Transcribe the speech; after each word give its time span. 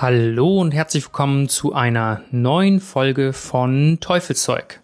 Hallo 0.00 0.60
und 0.60 0.74
herzlich 0.74 1.04
willkommen 1.04 1.48
zu 1.48 1.72
einer 1.72 2.22
neuen 2.32 2.80
Folge 2.80 3.32
von 3.32 3.98
Teufelszeug. 4.00 4.82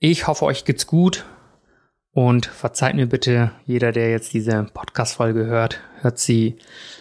Ich 0.00 0.26
hoffe, 0.26 0.44
euch 0.44 0.66
geht's 0.66 0.86
gut 0.86 1.24
und 2.12 2.44
verzeiht 2.44 2.94
mir 2.94 3.06
bitte, 3.06 3.52
jeder, 3.64 3.90
der 3.90 4.10
jetzt 4.10 4.34
diese 4.34 4.66
Podcast-Folge 4.74 5.46
hört, 5.46 5.80
hört 6.02 6.18
sie 6.18 6.58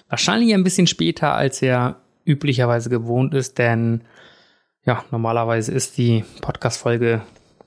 wahrscheinlich 0.07 0.53
ein 0.53 0.63
bisschen 0.63 0.87
später, 0.87 1.35
als 1.35 1.61
er 1.61 1.97
üblicherweise 2.23 2.89
gewohnt 2.89 3.33
ist, 3.33 3.57
denn 3.57 4.05
ja, 4.85 5.03
normalerweise 5.11 5.73
ist 5.73 5.97
die 5.97 6.23
Podcast-Folge 6.39 7.23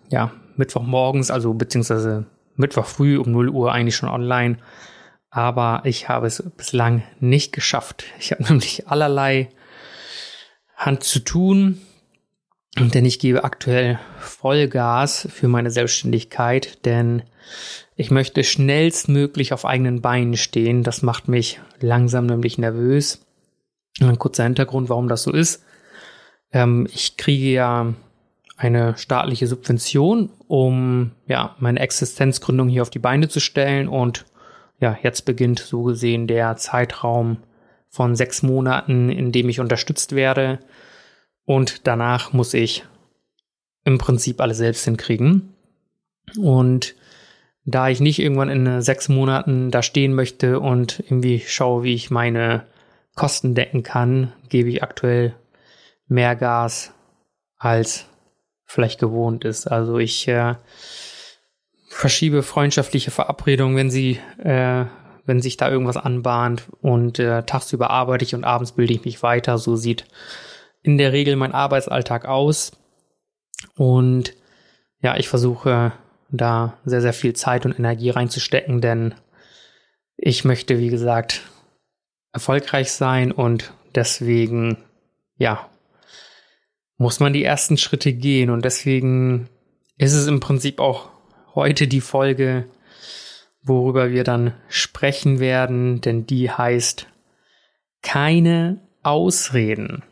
ja 0.08 0.32
Mittwochmorgens, 0.56 1.30
also 1.30 1.52
beziehungsweise 1.52 2.24
Mittwoch 2.56 2.86
früh 2.86 3.18
um 3.18 3.30
0 3.30 3.50
Uhr 3.50 3.72
eigentlich 3.72 3.96
schon 3.96 4.08
online 4.08 4.56
aber 5.34 5.82
ich 5.82 6.08
habe 6.08 6.28
es 6.28 6.44
bislang 6.56 7.02
nicht 7.18 7.52
geschafft. 7.52 8.04
Ich 8.20 8.30
habe 8.30 8.44
nämlich 8.48 8.86
allerlei 8.86 9.48
Hand 10.76 11.02
zu 11.02 11.18
tun, 11.18 11.80
denn 12.78 13.04
ich 13.04 13.18
gebe 13.18 13.42
aktuell 13.42 13.98
Vollgas 14.20 15.26
für 15.32 15.48
meine 15.48 15.72
Selbstständigkeit, 15.72 16.84
denn 16.84 17.24
ich 17.96 18.12
möchte 18.12 18.44
schnellstmöglich 18.44 19.52
auf 19.52 19.64
eigenen 19.64 20.02
Beinen 20.02 20.36
stehen. 20.36 20.84
Das 20.84 21.02
macht 21.02 21.26
mich 21.26 21.60
langsam 21.80 22.26
nämlich 22.26 22.56
nervös. 22.56 23.26
Ein 24.00 24.18
kurzer 24.20 24.44
Hintergrund, 24.44 24.88
warum 24.88 25.08
das 25.08 25.24
so 25.24 25.32
ist. 25.32 25.64
Ähm, 26.52 26.86
ich 26.92 27.16
kriege 27.16 27.50
ja 27.50 27.92
eine 28.56 28.96
staatliche 28.96 29.48
Subvention, 29.48 30.30
um 30.46 31.10
ja 31.26 31.56
meine 31.58 31.80
Existenzgründung 31.80 32.68
hier 32.68 32.82
auf 32.82 32.90
die 32.90 33.00
Beine 33.00 33.28
zu 33.28 33.40
stellen 33.40 33.88
und 33.88 34.24
ja, 34.80 34.96
jetzt 35.02 35.22
beginnt 35.22 35.58
so 35.58 35.82
gesehen 35.82 36.26
der 36.26 36.56
Zeitraum 36.56 37.38
von 37.88 38.16
sechs 38.16 38.42
Monaten, 38.42 39.08
in 39.08 39.32
dem 39.32 39.48
ich 39.48 39.60
unterstützt 39.60 40.14
werde. 40.14 40.58
Und 41.44 41.86
danach 41.86 42.32
muss 42.32 42.54
ich 42.54 42.84
im 43.84 43.98
Prinzip 43.98 44.40
alles 44.40 44.58
selbst 44.58 44.84
hinkriegen. 44.84 45.54
Und 46.38 46.94
da 47.64 47.88
ich 47.88 48.00
nicht 48.00 48.18
irgendwann 48.18 48.50
in 48.50 48.82
sechs 48.82 49.08
Monaten 49.08 49.70
da 49.70 49.82
stehen 49.82 50.14
möchte 50.14 50.60
und 50.60 51.00
irgendwie 51.00 51.40
schaue, 51.40 51.82
wie 51.82 51.94
ich 51.94 52.10
meine 52.10 52.66
Kosten 53.14 53.54
decken 53.54 53.82
kann, 53.82 54.32
gebe 54.48 54.68
ich 54.68 54.82
aktuell 54.82 55.34
mehr 56.08 56.36
Gas 56.36 56.92
als 57.56 58.06
vielleicht 58.64 59.00
gewohnt 59.00 59.44
ist. 59.44 59.66
Also 59.66 59.98
ich 59.98 60.26
äh, 60.28 60.56
verschiebe 61.94 62.42
freundschaftliche 62.42 63.12
Verabredungen, 63.12 63.76
wenn 63.76 63.90
sie, 63.90 64.18
äh, 64.42 64.84
wenn 65.26 65.40
sich 65.40 65.56
da 65.56 65.70
irgendwas 65.70 65.96
anbahnt 65.96 66.64
und 66.82 67.20
äh, 67.20 67.44
tagsüber 67.44 67.90
arbeite 67.90 68.24
ich 68.24 68.34
und 68.34 68.42
abends 68.42 68.72
bilde 68.72 68.92
ich 68.92 69.04
mich 69.04 69.22
weiter. 69.22 69.58
So 69.58 69.76
sieht 69.76 70.04
in 70.82 70.98
der 70.98 71.12
Regel 71.12 71.36
mein 71.36 71.52
Arbeitsalltag 71.52 72.26
aus. 72.26 72.72
Und 73.76 74.34
ja, 75.00 75.16
ich 75.16 75.28
versuche 75.28 75.92
da 76.30 76.76
sehr, 76.84 77.00
sehr 77.00 77.12
viel 77.12 77.34
Zeit 77.34 77.64
und 77.64 77.78
Energie 77.78 78.10
reinzustecken, 78.10 78.80
denn 78.80 79.14
ich 80.16 80.44
möchte, 80.44 80.80
wie 80.80 80.88
gesagt, 80.88 81.42
erfolgreich 82.32 82.90
sein 82.90 83.30
und 83.30 83.72
deswegen, 83.94 84.78
ja, 85.36 85.70
muss 86.96 87.20
man 87.20 87.32
die 87.32 87.44
ersten 87.44 87.78
Schritte 87.78 88.12
gehen 88.12 88.50
und 88.50 88.64
deswegen 88.64 89.48
ist 89.96 90.14
es 90.14 90.26
im 90.26 90.40
Prinzip 90.40 90.80
auch 90.80 91.13
heute 91.54 91.86
die 91.86 92.00
Folge, 92.00 92.66
worüber 93.62 94.10
wir 94.10 94.24
dann 94.24 94.54
sprechen 94.68 95.40
werden, 95.40 96.00
denn 96.00 96.26
die 96.26 96.50
heißt 96.50 97.06
keine 98.02 98.80
Ausreden. 99.02 100.02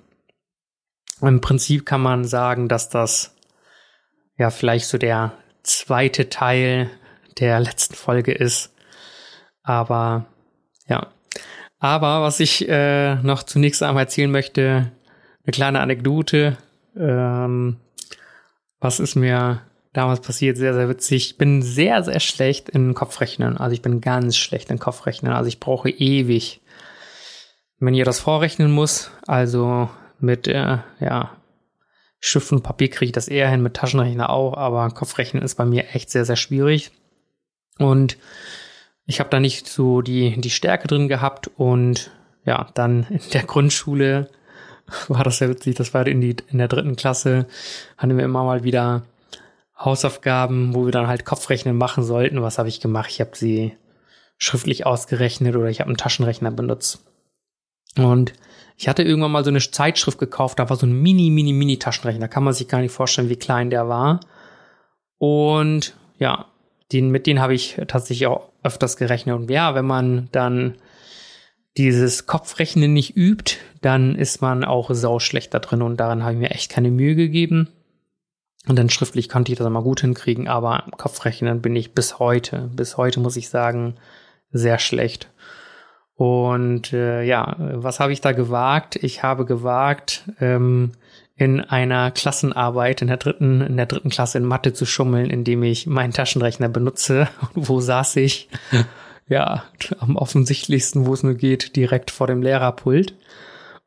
Im 1.20 1.40
Prinzip 1.40 1.86
kann 1.86 2.00
man 2.00 2.24
sagen, 2.24 2.68
dass 2.68 2.88
das 2.88 3.36
ja 4.36 4.50
vielleicht 4.50 4.86
so 4.86 4.98
der 4.98 5.32
zweite 5.62 6.28
Teil 6.28 6.90
der 7.38 7.60
letzten 7.60 7.94
Folge 7.94 8.32
ist. 8.32 8.74
Aber 9.62 10.26
ja. 10.88 11.08
Aber 11.78 12.22
was 12.22 12.40
ich 12.40 12.68
äh, 12.68 13.16
noch 13.16 13.42
zunächst 13.42 13.82
einmal 13.82 14.04
erzählen 14.04 14.30
möchte, 14.30 14.92
eine 15.44 15.52
kleine 15.52 15.80
Anekdote. 15.80 16.56
Ähm, 16.96 17.78
was 18.78 19.00
ist 19.00 19.14
mir 19.14 19.62
damals 19.92 20.20
passiert, 20.20 20.56
sehr, 20.56 20.74
sehr 20.74 20.88
witzig. 20.88 21.30
Ich 21.30 21.38
bin 21.38 21.62
sehr, 21.62 22.02
sehr 22.02 22.20
schlecht 22.20 22.68
in 22.68 22.94
Kopfrechnen. 22.94 23.58
Also 23.58 23.74
ich 23.74 23.82
bin 23.82 24.00
ganz 24.00 24.36
schlecht 24.36 24.70
in 24.70 24.78
Kopfrechnen. 24.78 25.32
Also 25.32 25.48
ich 25.48 25.60
brauche 25.60 25.90
ewig. 25.90 26.60
Wenn 27.78 27.94
ihr 27.94 28.04
das 28.04 28.20
vorrechnen 28.20 28.70
muss, 28.70 29.10
also 29.26 29.90
mit, 30.18 30.46
äh, 30.46 30.78
ja, 31.00 31.36
Stift 32.24 32.52
und 32.52 32.62
Papier 32.62 32.88
kriege 32.88 33.06
ich 33.06 33.12
das 33.12 33.26
eher 33.26 33.50
hin, 33.50 33.62
mit 33.62 33.74
Taschenrechner 33.74 34.30
auch, 34.30 34.56
aber 34.56 34.88
Kopfrechnen 34.90 35.42
ist 35.42 35.56
bei 35.56 35.64
mir 35.64 35.92
echt 35.92 36.08
sehr, 36.08 36.24
sehr 36.24 36.36
schwierig. 36.36 36.92
Und 37.78 38.16
ich 39.06 39.18
habe 39.18 39.30
da 39.30 39.40
nicht 39.40 39.66
so 39.66 40.02
die, 40.02 40.40
die 40.40 40.50
Stärke 40.50 40.86
drin 40.86 41.08
gehabt 41.08 41.50
und 41.56 42.12
ja, 42.44 42.68
dann 42.74 43.06
in 43.10 43.20
der 43.32 43.42
Grundschule 43.42 44.30
war 45.08 45.24
das 45.24 45.38
sehr 45.38 45.48
witzig, 45.48 45.74
das 45.74 45.92
war 45.94 46.06
in, 46.06 46.20
die, 46.20 46.36
in 46.48 46.58
der 46.58 46.68
dritten 46.68 46.94
Klasse, 46.94 47.46
hatten 47.96 48.16
wir 48.16 48.24
immer 48.24 48.44
mal 48.44 48.62
wieder 48.62 49.02
Hausaufgaben, 49.84 50.74
wo 50.74 50.84
wir 50.84 50.92
dann 50.92 51.08
halt 51.08 51.24
Kopfrechnen 51.24 51.76
machen 51.76 52.04
sollten. 52.04 52.42
Was 52.42 52.58
habe 52.58 52.68
ich 52.68 52.80
gemacht? 52.80 53.10
Ich 53.10 53.20
habe 53.20 53.32
sie 53.34 53.76
schriftlich 54.38 54.86
ausgerechnet 54.86 55.56
oder 55.56 55.68
ich 55.68 55.80
habe 55.80 55.88
einen 55.88 55.96
Taschenrechner 55.96 56.50
benutzt. 56.50 57.04
Und 57.96 58.32
ich 58.76 58.88
hatte 58.88 59.02
irgendwann 59.02 59.32
mal 59.32 59.44
so 59.44 59.50
eine 59.50 59.60
Zeitschrift 59.60 60.18
gekauft, 60.18 60.58
da 60.58 60.68
war 60.70 60.76
so 60.76 60.86
ein 60.86 61.02
mini, 61.02 61.30
mini, 61.30 61.52
mini 61.52 61.78
Taschenrechner. 61.78 62.28
Kann 62.28 62.44
man 62.44 62.54
sich 62.54 62.68
gar 62.68 62.80
nicht 62.80 62.92
vorstellen, 62.92 63.28
wie 63.28 63.36
klein 63.36 63.70
der 63.70 63.88
war. 63.88 64.20
Und 65.18 65.94
ja, 66.18 66.46
den, 66.92 67.10
mit 67.10 67.26
denen 67.26 67.40
habe 67.40 67.54
ich 67.54 67.80
tatsächlich 67.88 68.26
auch 68.26 68.50
öfters 68.62 68.96
gerechnet. 68.96 69.36
Und 69.36 69.50
ja, 69.50 69.74
wenn 69.74 69.86
man 69.86 70.28
dann 70.32 70.76
dieses 71.76 72.26
Kopfrechnen 72.26 72.92
nicht 72.92 73.16
übt, 73.16 73.56
dann 73.80 74.14
ist 74.14 74.42
man 74.42 74.64
auch 74.64 74.90
sauschlecht 74.92 75.54
da 75.54 75.58
drin. 75.58 75.82
Und 75.82 75.98
daran 75.98 76.22
habe 76.22 76.34
ich 76.34 76.40
mir 76.40 76.50
echt 76.50 76.70
keine 76.70 76.90
Mühe 76.90 77.14
gegeben. 77.14 77.68
Und 78.68 78.78
dann 78.78 78.90
schriftlich 78.90 79.28
konnte 79.28 79.50
ich 79.50 79.58
das 79.58 79.68
mal 79.68 79.82
gut 79.82 80.02
hinkriegen, 80.02 80.46
aber 80.46 80.84
Kopfrechnen 80.96 81.60
bin 81.60 81.74
ich 81.74 81.94
bis 81.94 82.18
heute, 82.18 82.70
bis 82.74 82.96
heute 82.96 83.18
muss 83.18 83.36
ich 83.36 83.48
sagen, 83.48 83.96
sehr 84.52 84.78
schlecht. 84.78 85.30
Und 86.14 86.92
äh, 86.92 87.22
ja, 87.24 87.56
was 87.58 87.98
habe 87.98 88.12
ich 88.12 88.20
da 88.20 88.32
gewagt? 88.32 88.96
Ich 88.96 89.24
habe 89.24 89.44
gewagt, 89.44 90.24
ähm, 90.40 90.92
in 91.34 91.60
einer 91.60 92.12
Klassenarbeit 92.12 93.02
in 93.02 93.08
der 93.08 93.16
dritten, 93.16 93.62
in 93.62 93.76
der 93.76 93.86
dritten 93.86 94.10
Klasse 94.10 94.38
in 94.38 94.44
Mathe 94.44 94.72
zu 94.72 94.86
schummeln, 94.86 95.30
indem 95.30 95.64
ich 95.64 95.88
meinen 95.88 96.12
Taschenrechner 96.12 96.68
benutze. 96.68 97.28
Und 97.54 97.68
wo 97.68 97.80
saß 97.80 98.16
ich? 98.16 98.48
ja, 99.28 99.64
am 99.98 100.16
offensichtlichsten, 100.16 101.06
wo 101.06 101.14
es 101.14 101.24
nur 101.24 101.34
geht, 101.34 101.74
direkt 101.74 102.12
vor 102.12 102.28
dem 102.28 102.42
Lehrerpult 102.42 103.14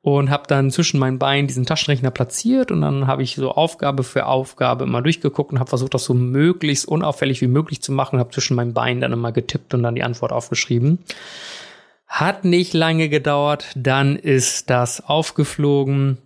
und 0.05 0.29
habe 0.29 0.43
dann 0.45 0.69
zwischen 0.69 0.99
meinen 0.99 1.17
Beinen 1.17 1.47
diesen 1.47 1.65
Taschenrechner 1.65 2.11
platziert 2.11 2.69
und 2.69 2.81
dann 2.81 3.07
habe 3.07 3.23
ich 3.23 3.33
so 3.33 3.51
Aufgabe 3.51 4.03
für 4.03 4.27
Aufgabe 4.27 4.83
immer 4.83 5.01
durchgeguckt 5.01 5.51
und 5.51 5.57
habe 5.57 5.67
versucht, 5.67 5.95
das 5.95 6.03
so 6.03 6.13
möglichst 6.13 6.87
unauffällig 6.87 7.41
wie 7.41 7.47
möglich 7.47 7.81
zu 7.81 7.91
machen, 7.91 8.19
habe 8.19 8.29
zwischen 8.29 8.55
meinen 8.55 8.75
Beinen 8.75 9.01
dann 9.01 9.13
immer 9.13 9.31
getippt 9.31 9.73
und 9.73 9.81
dann 9.81 9.95
die 9.95 10.03
Antwort 10.03 10.31
aufgeschrieben. 10.31 10.99
Hat 12.05 12.45
nicht 12.45 12.75
lange 12.75 13.09
gedauert, 13.09 13.65
dann 13.75 14.15
ist 14.15 14.69
das 14.69 15.03
aufgeflogen 15.03 16.19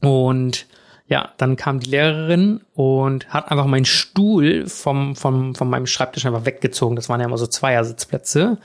und 0.00 0.66
ja, 1.08 1.32
dann 1.36 1.56
kam 1.56 1.80
die 1.80 1.90
Lehrerin 1.90 2.60
und 2.74 3.28
hat 3.28 3.50
einfach 3.50 3.66
meinen 3.66 3.84
Stuhl 3.86 4.68
vom, 4.68 5.16
vom, 5.16 5.56
von 5.56 5.68
meinem 5.68 5.86
Schreibtisch 5.86 6.26
einfach 6.26 6.46
weggezogen. 6.46 6.94
Das 6.94 7.08
waren 7.08 7.20
ja 7.20 7.26
immer 7.26 7.38
so 7.38 7.46
Zweiersitzplätze. 7.46 8.58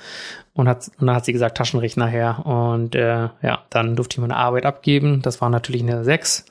Und, 0.59 0.67
hat, 0.67 0.91
und 1.00 1.07
dann 1.07 1.15
hat 1.15 1.23
sie 1.23 1.31
gesagt, 1.31 1.57
Taschenrechner 1.57 2.07
her. 2.07 2.45
Und 2.45 2.94
äh, 2.94 3.29
ja, 3.41 3.63
dann 3.69 3.95
durfte 3.95 4.15
ich 4.15 4.19
meine 4.19 4.35
Arbeit 4.35 4.65
abgeben. 4.65 5.21
Das 5.21 5.39
war 5.39 5.50
natürlich 5.50 5.81
eine 5.81 6.03
6. 6.03 6.44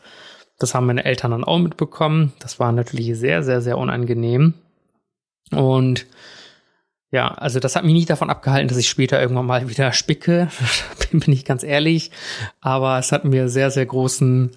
Das 0.59 0.75
haben 0.75 0.87
meine 0.87 1.05
Eltern 1.05 1.33
dann 1.33 1.45
auch 1.45 1.59
mitbekommen. 1.59 2.33
Das 2.39 2.59
war 2.59 2.73
natürlich 2.73 3.19
sehr, 3.19 3.43
sehr, 3.43 3.61
sehr 3.61 3.77
unangenehm. 3.77 4.55
Und 5.53 6.07
ja, 7.11 7.29
also 7.29 7.59
das 7.59 7.75
hat 7.75 7.85
mich 7.85 7.95
nicht 7.95 8.11
davon 8.11 8.29
abgehalten, 8.29 8.69
dass 8.69 8.77
ich 8.77 8.89
später 8.89 9.21
irgendwann 9.21 9.47
mal 9.47 9.71
wieder 9.71 9.93
spicke, 9.93 10.49
bin 11.11 11.33
ich 11.33 11.47
ganz 11.47 11.63
ehrlich. 11.63 12.11
Aber 12.61 12.99
es 12.99 13.13
hat 13.13 13.25
mir 13.25 13.49
sehr, 13.49 13.71
sehr 13.71 13.87
großen 13.87 14.51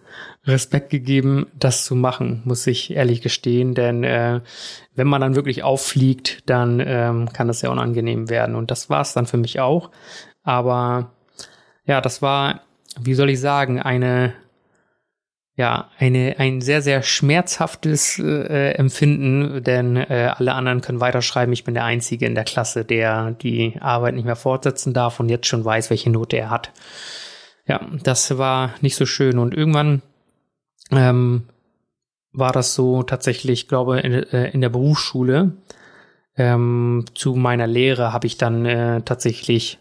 Respekt 0.46 0.90
gegeben, 0.90 1.48
das 1.58 1.86
zu 1.86 1.96
machen, 1.96 2.42
muss 2.44 2.68
ich 2.68 2.92
ehrlich 2.92 3.22
gestehen. 3.22 3.74
Denn 3.74 4.04
äh, 4.04 4.42
wenn 4.96 5.08
man 5.08 5.22
dann 5.22 5.36
wirklich 5.36 5.64
auffliegt, 5.64 6.50
dann 6.50 6.84
ähm, 6.86 7.32
kann 7.32 7.48
das 7.48 7.62
sehr 7.62 7.72
unangenehm 7.72 8.30
werden. 8.30 8.56
Und 8.56 8.70
das 8.70 8.90
war 8.90 9.02
es 9.02 9.14
dann 9.14 9.28
für 9.28 9.38
mich 9.38 9.62
auch. 9.62 9.90
Aber 10.44 11.14
ja, 11.86 12.02
das 12.02 12.22
war, 12.22 12.62
wie 13.00 13.14
soll 13.14 13.30
ich 13.30 13.40
sagen, 13.40 13.82
eine 13.82 14.34
ja, 15.62 15.90
eine, 16.00 16.40
ein 16.40 16.60
sehr, 16.60 16.82
sehr 16.82 17.04
schmerzhaftes 17.04 18.18
äh, 18.18 18.72
Empfinden, 18.72 19.64
denn 19.64 19.96
äh, 19.96 20.34
alle 20.36 20.54
anderen 20.54 20.82
können 20.82 21.00
weiterschreiben. 21.00 21.54
Ich 21.54 21.66
bin 21.66 21.76
der 21.76 21.84
Einzige 21.84 22.26
in 22.26 22.34
der 22.34 22.46
Klasse, 22.46 22.84
der 22.84 23.30
die 23.30 23.76
Arbeit 23.80 24.16
nicht 24.16 24.26
mehr 24.26 24.36
fortsetzen 24.36 24.92
darf 24.92 25.20
und 25.20 25.30
jetzt 25.30 25.46
schon 25.46 25.64
weiß, 25.64 25.92
welche 25.92 26.10
Note 26.10 26.36
er 26.38 26.50
hat. 26.50 26.72
Ja, 27.68 27.80
das 28.02 28.40
war 28.40 28.74
nicht 28.82 28.96
so 28.96 29.06
schön. 29.06 29.38
Und 29.38 29.54
irgendwann 29.54 30.02
ähm, 30.90 31.44
war 32.34 32.54
das 32.54 32.74
so 32.74 33.04
tatsächlich, 33.04 33.68
glaube 33.68 34.00
in, 34.00 34.14
äh, 34.14 34.50
in 34.50 34.62
der 34.62 34.70
Berufsschule. 34.70 35.52
Ähm, 36.38 37.06
zu 37.14 37.36
meiner 37.36 37.68
Lehre 37.68 38.14
habe 38.14 38.26
ich 38.26 38.40
dann 38.40 38.66
äh, 38.66 39.04
tatsächlich 39.04 39.78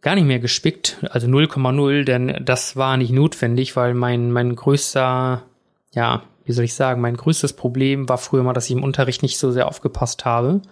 gar 0.00 0.14
nicht 0.14 0.24
mehr 0.26 0.38
gespickt, 0.38 0.98
also 1.10 1.26
0,0, 1.26 2.04
denn 2.04 2.40
das 2.44 2.76
war 2.76 2.96
nicht 2.96 3.10
notwendig, 3.10 3.76
weil 3.76 3.94
mein, 3.94 4.30
mein 4.30 4.54
größter, 4.54 5.42
ja, 5.92 6.22
wie 6.44 6.52
soll 6.52 6.64
ich 6.64 6.74
sagen, 6.74 7.00
mein 7.00 7.16
größtes 7.16 7.52
Problem 7.52 8.08
war 8.08 8.18
früher 8.18 8.42
mal, 8.42 8.52
dass 8.52 8.66
ich 8.66 8.76
im 8.76 8.84
Unterricht 8.84 9.22
nicht 9.22 9.38
so 9.38 9.50
sehr 9.50 9.68
aufgepasst 9.68 10.24
habe 10.24 10.62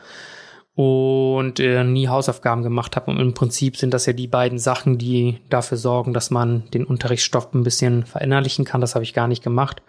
und 0.75 1.59
äh, 1.59 1.85
nie 1.85 2.09
Hausaufgaben 2.09 2.63
gemacht 2.63 2.97
habe. 2.97 3.11
Und 3.11 3.19
im 3.19 3.35
Prinzip 3.35 3.77
sind 3.77 3.93
das 3.93 4.07
ja 4.07 4.13
die 4.13 4.27
beiden 4.27 4.59
Sachen, 4.59 4.99
die 4.99 5.39
dafür 5.49 5.79
sorgen, 5.79 6.13
dass 6.13 6.31
man 6.31 6.71
den 6.71 6.85
Unterrichtsstoff 6.85 7.53
ein 7.55 7.63
bisschen 7.63 8.05
verinnerlichen 8.05 8.65
kann. 8.65 8.81
Das 8.81 8.95
habe 8.95 9.03
ich 9.03 9.15
gar 9.15 9.27
nicht 9.27 9.43
gemacht. 9.43 9.83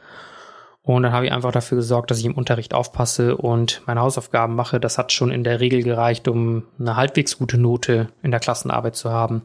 Und 0.88 1.04
dann 1.04 1.12
habe 1.12 1.26
ich 1.26 1.34
einfach 1.34 1.52
dafür 1.52 1.76
gesorgt, 1.76 2.12
dass 2.12 2.20
ich 2.20 2.26
im 2.26 2.36
Unterricht 2.36 2.74
aufpasse 2.74 3.36
und 3.36 3.82
meine 3.88 4.00
Hausaufgaben 4.00 4.56
mache. 4.56 4.80
Das 4.80 4.98
hat 4.98 5.12
schon 5.12 5.32
in 5.32 5.44
der 5.44 5.60
Regel 5.60 5.84
gereicht, 5.84 6.30
um 6.30 6.64
eine 6.80 6.96
halbwegs 6.96 7.38
gute 7.38 7.58
Note 7.58 8.08
in 8.24 8.32
der 8.32 8.40
Klassenarbeit 8.40 8.96
zu 8.96 9.12
haben. 9.12 9.42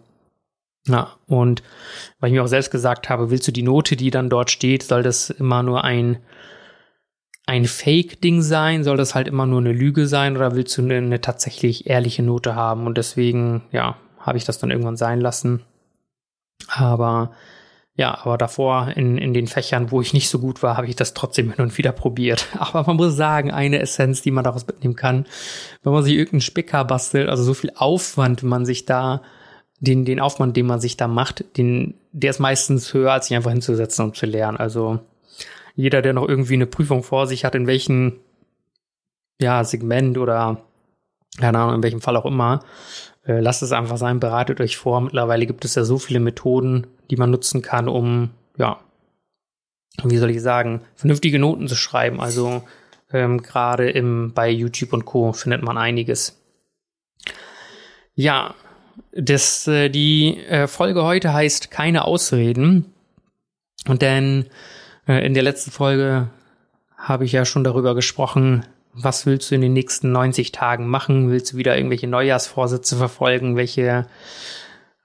Ja, 0.87 1.17
und 1.27 1.65
weil 2.21 2.31
ich 2.31 2.35
mir 2.35 2.45
auch 2.45 2.49
selbst 2.49 2.71
gesagt 2.71 3.09
habe, 3.09 3.33
willst 3.33 3.49
du 3.49 3.51
die 3.51 3.65
Note, 3.65 3.97
die 3.97 4.13
dann 4.13 4.31
dort 4.31 4.53
steht, 4.53 4.85
soll 4.85 5.03
das 5.03 5.31
immer 5.31 5.65
nur 5.65 5.83
ein, 5.83 6.19
ein 7.45 7.65
Fake-Ding 7.65 8.41
sein? 8.43 8.85
Soll 8.85 8.97
das 8.97 9.17
halt 9.17 9.27
immer 9.27 9.47
nur 9.47 9.59
eine 9.59 9.73
Lüge 9.73 10.07
sein? 10.07 10.37
Oder 10.37 10.55
willst 10.55 10.79
du 10.79 10.83
eine, 10.83 10.99
eine 10.99 11.21
tatsächlich 11.21 11.91
ehrliche 11.91 12.23
Note 12.23 12.55
haben? 12.55 12.87
Und 12.87 12.99
deswegen, 12.99 13.63
ja, 13.73 13.97
habe 14.21 14.39
ich 14.39 14.45
das 14.45 14.61
dann 14.61 14.71
irgendwann 14.71 14.97
sein 14.97 15.21
lassen. 15.21 15.65
Aber 16.69 17.33
ja, 17.95 18.19
aber 18.23 18.39
davor 18.39 18.89
in, 18.97 19.19
in 19.19 19.35
den 19.35 19.47
Fächern, 19.47 19.91
wo 19.91 20.01
ich 20.01 20.15
nicht 20.15 20.31
so 20.31 20.39
gut 20.39 20.63
war, 20.63 20.79
habe 20.79 20.87
ich 20.87 20.97
das 20.97 21.13
trotzdem 21.13 21.53
hin 21.53 21.63
und 21.63 21.77
wieder 21.77 21.93
probiert. 21.93 22.47
Aber 22.59 22.85
man 22.87 22.97
muss 22.97 23.17
sagen, 23.17 23.51
eine 23.51 23.81
Essenz, 23.81 24.23
die 24.23 24.31
man 24.31 24.45
daraus 24.45 24.67
mitnehmen 24.67 24.97
kann, 24.97 25.27
wenn 25.83 25.93
man 25.93 26.03
sich 26.03 26.15
irgendeinen 26.15 26.41
Spicker 26.41 26.85
bastelt, 26.87 27.29
also 27.29 27.43
so 27.43 27.53
viel 27.53 27.71
Aufwand 27.77 28.43
man 28.43 28.65
sich 28.65 28.87
da, 28.87 29.21
den, 29.81 30.07
den 30.07 30.21
Aufwand, 30.21 30.57
den 30.57 30.67
man 30.67 30.81
sich 30.81 30.97
da 30.97 31.07
macht, 31.07 31.45
den, 31.59 31.95
der 32.13 32.31
ist 32.31 32.41
meistens 32.41 32.95
höher, 32.95 33.13
als 33.13 33.27
sich 33.27 33.37
einfach 33.37 33.51
hinzusetzen 33.51 34.07
und 34.07 34.17
zu 34.17 34.25
lernen. 34.25 34.57
Also 34.57 35.01
jeder, 35.75 36.01
der 36.01 36.15
noch 36.15 36.29
irgendwie 36.29 36.55
eine 36.55 36.67
Prüfung 36.67 37.03
vor 37.03 37.27
sich 37.27 37.45
hat, 37.45 37.55
in 37.55 37.67
welchem 37.67 38.21
ja, 39.39 39.65
Segment 39.65 40.17
oder 40.17 40.63
keine 41.39 41.59
Ahnung, 41.59 41.77
in 41.77 41.83
welchem 41.83 42.01
Fall 42.01 42.17
auch 42.17 42.27
immer, 42.27 42.65
äh, 43.25 43.41
lasst 43.41 43.63
es 43.63 43.73
einfach 43.73 43.97
sein, 43.97 44.21
bereitet 44.21 44.61
euch 44.61 44.77
vor. 44.77 45.01
Mittlerweile 45.01 45.47
gibt 45.47 45.65
es 45.65 45.75
ja 45.75 45.85
so 45.85 45.99
viele 45.99 46.21
Methoden, 46.21 46.87
die 47.11 47.17
man 47.17 47.31
nutzen 47.31 47.63
kann, 47.63 47.89
um, 47.89 48.31
ja, 48.59 48.81
wie 50.03 50.19
soll 50.19 50.31
ich 50.31 50.43
sagen, 50.43 50.83
vernünftige 50.95 51.39
Noten 51.39 51.69
zu 51.69 51.77
schreiben. 51.77 52.21
Also 52.21 52.63
ähm, 53.13 53.43
gerade 53.43 53.91
im 53.91 54.33
bei 54.35 54.51
YouTube 54.51 54.93
und 54.93 55.05
Co. 55.05 55.33
findet 55.33 55.63
man 55.63 55.79
einiges. 55.79 56.41
Ja, 58.15 58.55
das, 59.13 59.67
äh, 59.69 59.89
die 59.89 60.39
äh, 60.45 60.67
Folge 60.67 61.05
heute 61.05 61.33
heißt 61.33 61.71
keine 61.71 62.05
Ausreden. 62.05 62.93
Und 63.87 64.03
denn 64.03 64.47
äh, 65.07 65.25
in 65.25 65.35
der 65.35 65.43
letzten 65.43 65.71
Folge 65.71 66.29
habe 66.97 67.25
ich 67.25 67.33
ja 67.33 67.45
schon 67.45 67.65
darüber 67.65 67.95
gesprochen, 67.95 68.65
was 68.95 69.27
willst 69.27 69.51
du 69.51 69.55
in 69.55 69.61
den 69.63 69.73
nächsten 69.73 70.13
90 70.13 70.53
Tagen 70.53 70.87
machen? 70.87 71.31
Willst 71.31 71.53
du 71.53 71.57
wieder 71.57 71.77
irgendwelche 71.77 72.09
Neujahrsvorsätze 72.09 72.97
verfolgen? 72.97 73.57
Welche 73.57 74.07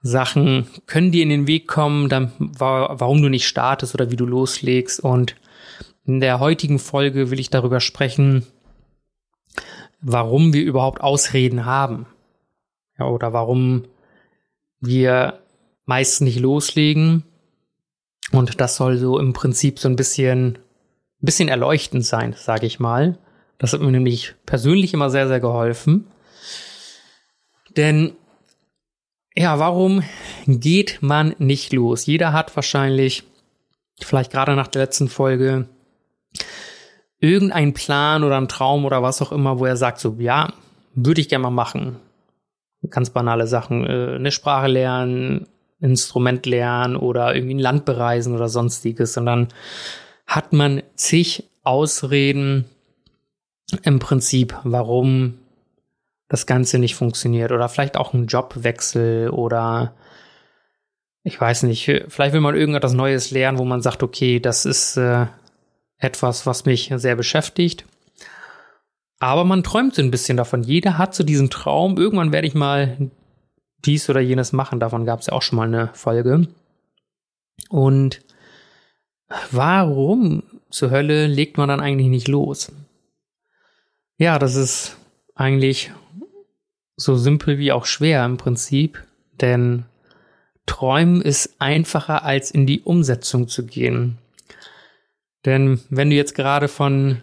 Sachen 0.02 0.68
können 0.86 1.10
dir 1.10 1.22
in 1.22 1.30
den 1.30 1.46
Weg 1.46 1.66
kommen, 1.66 2.08
dann, 2.08 2.32
warum 2.38 3.22
du 3.22 3.28
nicht 3.28 3.48
startest 3.48 3.94
oder 3.94 4.10
wie 4.10 4.16
du 4.16 4.26
loslegst? 4.26 5.00
Und 5.00 5.36
in 6.04 6.20
der 6.20 6.40
heutigen 6.40 6.78
Folge 6.78 7.30
will 7.30 7.40
ich 7.40 7.50
darüber 7.50 7.80
sprechen, 7.80 8.46
warum 10.00 10.52
wir 10.52 10.62
überhaupt 10.62 11.00
Ausreden 11.00 11.64
haben. 11.64 12.06
Ja, 12.98 13.06
oder 13.06 13.32
warum 13.32 13.84
wir 14.80 15.40
meist 15.84 16.20
nicht 16.20 16.38
loslegen. 16.38 17.24
Und 18.32 18.60
das 18.60 18.76
soll 18.76 18.98
so 18.98 19.18
im 19.18 19.32
Prinzip 19.32 19.78
so 19.78 19.88
ein 19.88 19.96
bisschen, 19.96 20.56
ein 20.56 21.24
bisschen 21.26 21.48
erleuchtend 21.48 22.04
sein, 22.04 22.34
sage 22.36 22.66
ich 22.66 22.78
mal. 22.78 23.18
Das 23.58 23.72
hat 23.72 23.80
mir 23.80 23.90
nämlich 23.90 24.34
persönlich 24.46 24.94
immer 24.94 25.10
sehr, 25.10 25.28
sehr 25.28 25.40
geholfen. 25.40 26.06
Denn, 27.76 28.12
ja, 29.36 29.58
warum 29.58 30.02
geht 30.46 30.98
man 31.00 31.34
nicht 31.38 31.72
los? 31.72 32.06
Jeder 32.06 32.32
hat 32.32 32.54
wahrscheinlich, 32.56 33.24
vielleicht 34.00 34.32
gerade 34.32 34.54
nach 34.54 34.68
der 34.68 34.82
letzten 34.82 35.08
Folge, 35.08 35.68
irgendeinen 37.20 37.74
Plan 37.74 38.22
oder 38.22 38.36
einen 38.36 38.48
Traum 38.48 38.84
oder 38.84 39.02
was 39.02 39.20
auch 39.22 39.32
immer, 39.32 39.58
wo 39.58 39.66
er 39.66 39.76
sagt, 39.76 39.98
so, 39.98 40.16
ja, 40.18 40.52
würde 40.94 41.20
ich 41.20 41.28
gerne 41.28 41.42
mal 41.42 41.50
machen. 41.50 41.96
Ganz 42.90 43.10
banale 43.10 43.48
Sachen, 43.48 43.84
äh, 43.84 44.14
eine 44.14 44.30
Sprache 44.30 44.68
lernen, 44.68 45.48
Instrument 45.80 46.46
lernen 46.46 46.96
oder 46.96 47.34
irgendwie 47.34 47.54
ein 47.54 47.60
Land 47.60 47.84
bereisen 47.84 48.34
oder 48.34 48.48
sonstiges. 48.48 49.16
Und 49.16 49.26
dann 49.26 49.48
hat 50.26 50.52
man 50.52 50.82
zig 50.94 51.44
Ausreden, 51.64 52.66
im 53.82 53.98
Prinzip, 53.98 54.56
warum 54.64 55.38
das 56.28 56.46
Ganze 56.46 56.78
nicht 56.78 56.94
funktioniert 56.94 57.52
oder 57.52 57.68
vielleicht 57.68 57.96
auch 57.96 58.12
ein 58.12 58.26
Jobwechsel 58.26 59.30
oder 59.30 59.94
ich 61.22 61.40
weiß 61.40 61.64
nicht, 61.64 61.84
vielleicht 62.08 62.32
will 62.32 62.40
man 62.40 62.54
irgendetwas 62.54 62.92
Neues 62.92 63.30
lernen, 63.30 63.58
wo 63.58 63.64
man 63.64 63.82
sagt, 63.82 64.02
okay, 64.02 64.40
das 64.40 64.64
ist 64.64 64.96
äh, 64.96 65.26
etwas, 65.98 66.46
was 66.46 66.64
mich 66.64 66.92
sehr 66.96 67.16
beschäftigt. 67.16 67.84
Aber 69.18 69.44
man 69.44 69.64
träumt 69.64 69.94
so 69.94 70.02
ein 70.02 70.10
bisschen 70.10 70.36
davon. 70.36 70.62
Jeder 70.62 70.96
hat 70.96 71.14
so 71.14 71.24
diesen 71.24 71.50
Traum, 71.50 71.96
irgendwann 71.96 72.32
werde 72.32 72.46
ich 72.46 72.54
mal 72.54 73.10
dies 73.84 74.08
oder 74.08 74.20
jenes 74.20 74.52
machen. 74.52 74.80
Davon 74.80 75.04
gab 75.04 75.20
es 75.20 75.26
ja 75.26 75.32
auch 75.32 75.42
schon 75.42 75.56
mal 75.56 75.66
eine 75.66 75.90
Folge. 75.92 76.46
Und 77.68 78.20
warum 79.50 80.44
zur 80.70 80.90
Hölle 80.90 81.26
legt 81.26 81.58
man 81.58 81.68
dann 81.68 81.80
eigentlich 81.80 82.08
nicht 82.08 82.28
los? 82.28 82.72
Ja, 84.18 84.40
das 84.40 84.56
ist 84.56 84.96
eigentlich 85.36 85.92
so 86.96 87.16
simpel 87.16 87.58
wie 87.58 87.70
auch 87.70 87.86
schwer 87.86 88.24
im 88.24 88.36
Prinzip, 88.36 89.02
denn 89.40 89.84
Träumen 90.66 91.22
ist 91.22 91.54
einfacher 91.60 92.24
als 92.24 92.50
in 92.50 92.66
die 92.66 92.80
Umsetzung 92.80 93.46
zu 93.46 93.64
gehen. 93.64 94.18
Denn 95.46 95.80
wenn 95.88 96.10
du 96.10 96.16
jetzt 96.16 96.34
gerade 96.34 96.66
von 96.66 97.22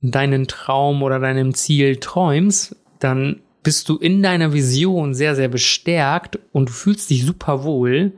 deinem 0.00 0.48
Traum 0.48 1.04
oder 1.04 1.20
deinem 1.20 1.54
Ziel 1.54 1.96
träumst, 1.96 2.74
dann 2.98 3.40
bist 3.62 3.88
du 3.88 3.96
in 3.96 4.20
deiner 4.20 4.52
Vision 4.52 5.14
sehr, 5.14 5.36
sehr 5.36 5.48
bestärkt 5.48 6.40
und 6.50 6.68
du 6.68 6.72
fühlst 6.72 7.08
dich 7.08 7.24
super 7.24 7.62
wohl, 7.62 8.12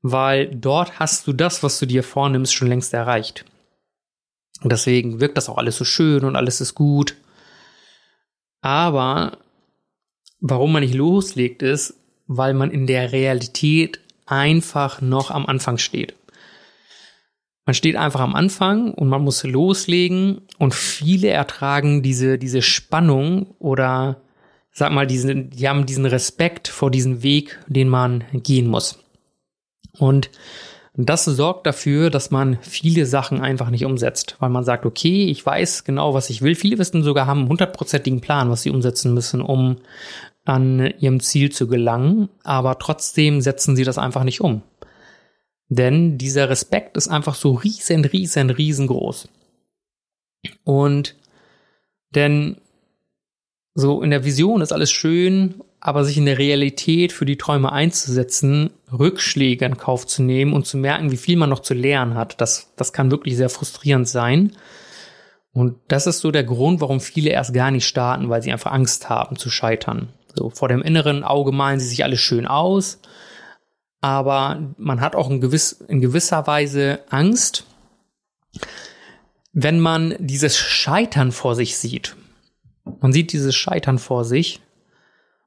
weil 0.00 0.46
dort 0.54 0.98
hast 0.98 1.26
du 1.26 1.34
das, 1.34 1.62
was 1.62 1.78
du 1.78 1.86
dir 1.86 2.02
vornimmst, 2.02 2.54
schon 2.54 2.68
längst 2.68 2.94
erreicht. 2.94 3.44
Und 4.62 4.72
deswegen 4.72 5.20
wirkt 5.20 5.36
das 5.36 5.50
auch 5.50 5.58
alles 5.58 5.76
so 5.76 5.84
schön 5.84 6.24
und 6.24 6.34
alles 6.34 6.62
ist 6.62 6.74
gut. 6.74 7.14
Aber 8.66 9.38
warum 10.40 10.72
man 10.72 10.82
nicht 10.82 10.96
loslegt, 10.96 11.62
ist, 11.62 11.94
weil 12.26 12.52
man 12.52 12.72
in 12.72 12.88
der 12.88 13.12
Realität 13.12 14.00
einfach 14.26 15.00
noch 15.00 15.30
am 15.30 15.46
Anfang 15.46 15.78
steht. 15.78 16.16
Man 17.64 17.74
steht 17.74 17.94
einfach 17.94 18.18
am 18.18 18.34
Anfang 18.34 18.92
und 18.92 19.08
man 19.08 19.22
muss 19.22 19.44
loslegen 19.44 20.40
und 20.58 20.74
viele 20.74 21.28
ertragen 21.28 22.02
diese, 22.02 22.38
diese 22.38 22.60
Spannung 22.60 23.54
oder 23.60 24.20
sag 24.72 24.90
mal, 24.90 25.06
diesen, 25.06 25.50
die 25.50 25.68
haben 25.68 25.86
diesen 25.86 26.04
Respekt 26.04 26.66
vor 26.66 26.90
diesem 26.90 27.22
Weg, 27.22 27.60
den 27.68 27.88
man 27.88 28.24
gehen 28.32 28.66
muss. 28.66 28.98
Und 29.96 30.28
Und 30.96 31.10
das 31.10 31.24
sorgt 31.24 31.66
dafür, 31.66 32.08
dass 32.08 32.30
man 32.30 32.58
viele 32.62 33.04
Sachen 33.04 33.40
einfach 33.40 33.68
nicht 33.68 33.84
umsetzt, 33.84 34.36
weil 34.38 34.48
man 34.48 34.64
sagt, 34.64 34.86
okay, 34.86 35.26
ich 35.26 35.44
weiß 35.44 35.84
genau, 35.84 36.14
was 36.14 36.30
ich 36.30 36.40
will. 36.40 36.54
Viele 36.54 36.78
wissen 36.78 37.02
sogar, 37.02 37.26
haben 37.26 37.40
einen 37.40 37.48
hundertprozentigen 37.50 38.22
Plan, 38.22 38.50
was 38.50 38.62
sie 38.62 38.70
umsetzen 38.70 39.12
müssen, 39.12 39.42
um 39.42 39.76
an 40.46 40.94
ihrem 40.98 41.20
Ziel 41.20 41.52
zu 41.52 41.66
gelangen, 41.66 42.28
aber 42.44 42.78
trotzdem 42.78 43.40
setzen 43.40 43.76
sie 43.76 43.84
das 43.84 43.98
einfach 43.98 44.24
nicht 44.24 44.40
um. 44.40 44.62
Denn 45.68 46.16
dieser 46.16 46.48
Respekt 46.48 46.96
ist 46.96 47.08
einfach 47.08 47.34
so 47.34 47.52
riesen, 47.52 48.04
riesen, 48.04 48.50
riesengroß. 48.50 49.28
Und 50.64 51.16
denn 52.14 52.58
so 53.74 54.00
in 54.02 54.10
der 54.10 54.24
Vision 54.24 54.62
ist 54.62 54.72
alles 54.72 54.92
schön, 54.92 55.60
aber 55.86 56.04
sich 56.04 56.16
in 56.16 56.26
der 56.26 56.38
Realität 56.38 57.12
für 57.12 57.24
die 57.24 57.38
Träume 57.38 57.70
einzusetzen, 57.70 58.70
Rückschläge 58.90 59.64
in 59.64 59.76
Kauf 59.76 60.04
zu 60.04 60.20
nehmen 60.20 60.52
und 60.52 60.66
zu 60.66 60.76
merken, 60.78 61.12
wie 61.12 61.16
viel 61.16 61.36
man 61.36 61.48
noch 61.48 61.60
zu 61.60 61.74
lernen 61.74 62.14
hat, 62.14 62.40
das, 62.40 62.72
das 62.74 62.92
kann 62.92 63.12
wirklich 63.12 63.36
sehr 63.36 63.48
frustrierend 63.48 64.08
sein. 64.08 64.56
Und 65.52 65.76
das 65.86 66.08
ist 66.08 66.18
so 66.18 66.32
der 66.32 66.42
Grund, 66.42 66.80
warum 66.80 66.98
viele 66.98 67.30
erst 67.30 67.54
gar 67.54 67.70
nicht 67.70 67.86
starten, 67.86 68.28
weil 68.28 68.42
sie 68.42 68.50
einfach 68.50 68.72
Angst 68.72 69.08
haben 69.08 69.36
zu 69.36 69.48
scheitern. 69.48 70.08
So 70.34 70.50
vor 70.50 70.66
dem 70.66 70.82
inneren 70.82 71.22
Auge 71.22 71.52
malen 71.52 71.78
sie 71.78 71.86
sich 71.86 72.02
alles 72.02 72.18
schön 72.18 72.48
aus, 72.48 72.98
aber 74.00 74.74
man 74.78 75.00
hat 75.00 75.14
auch 75.14 75.30
in, 75.30 75.40
gewiss, 75.40 75.70
in 75.86 76.00
gewisser 76.00 76.48
Weise 76.48 76.98
Angst, 77.10 77.64
wenn 79.52 79.78
man 79.78 80.16
dieses 80.18 80.58
Scheitern 80.58 81.30
vor 81.30 81.54
sich 81.54 81.76
sieht. 81.76 82.16
Man 83.00 83.12
sieht 83.12 83.32
dieses 83.32 83.54
Scheitern 83.54 84.00
vor 84.00 84.24
sich 84.24 84.60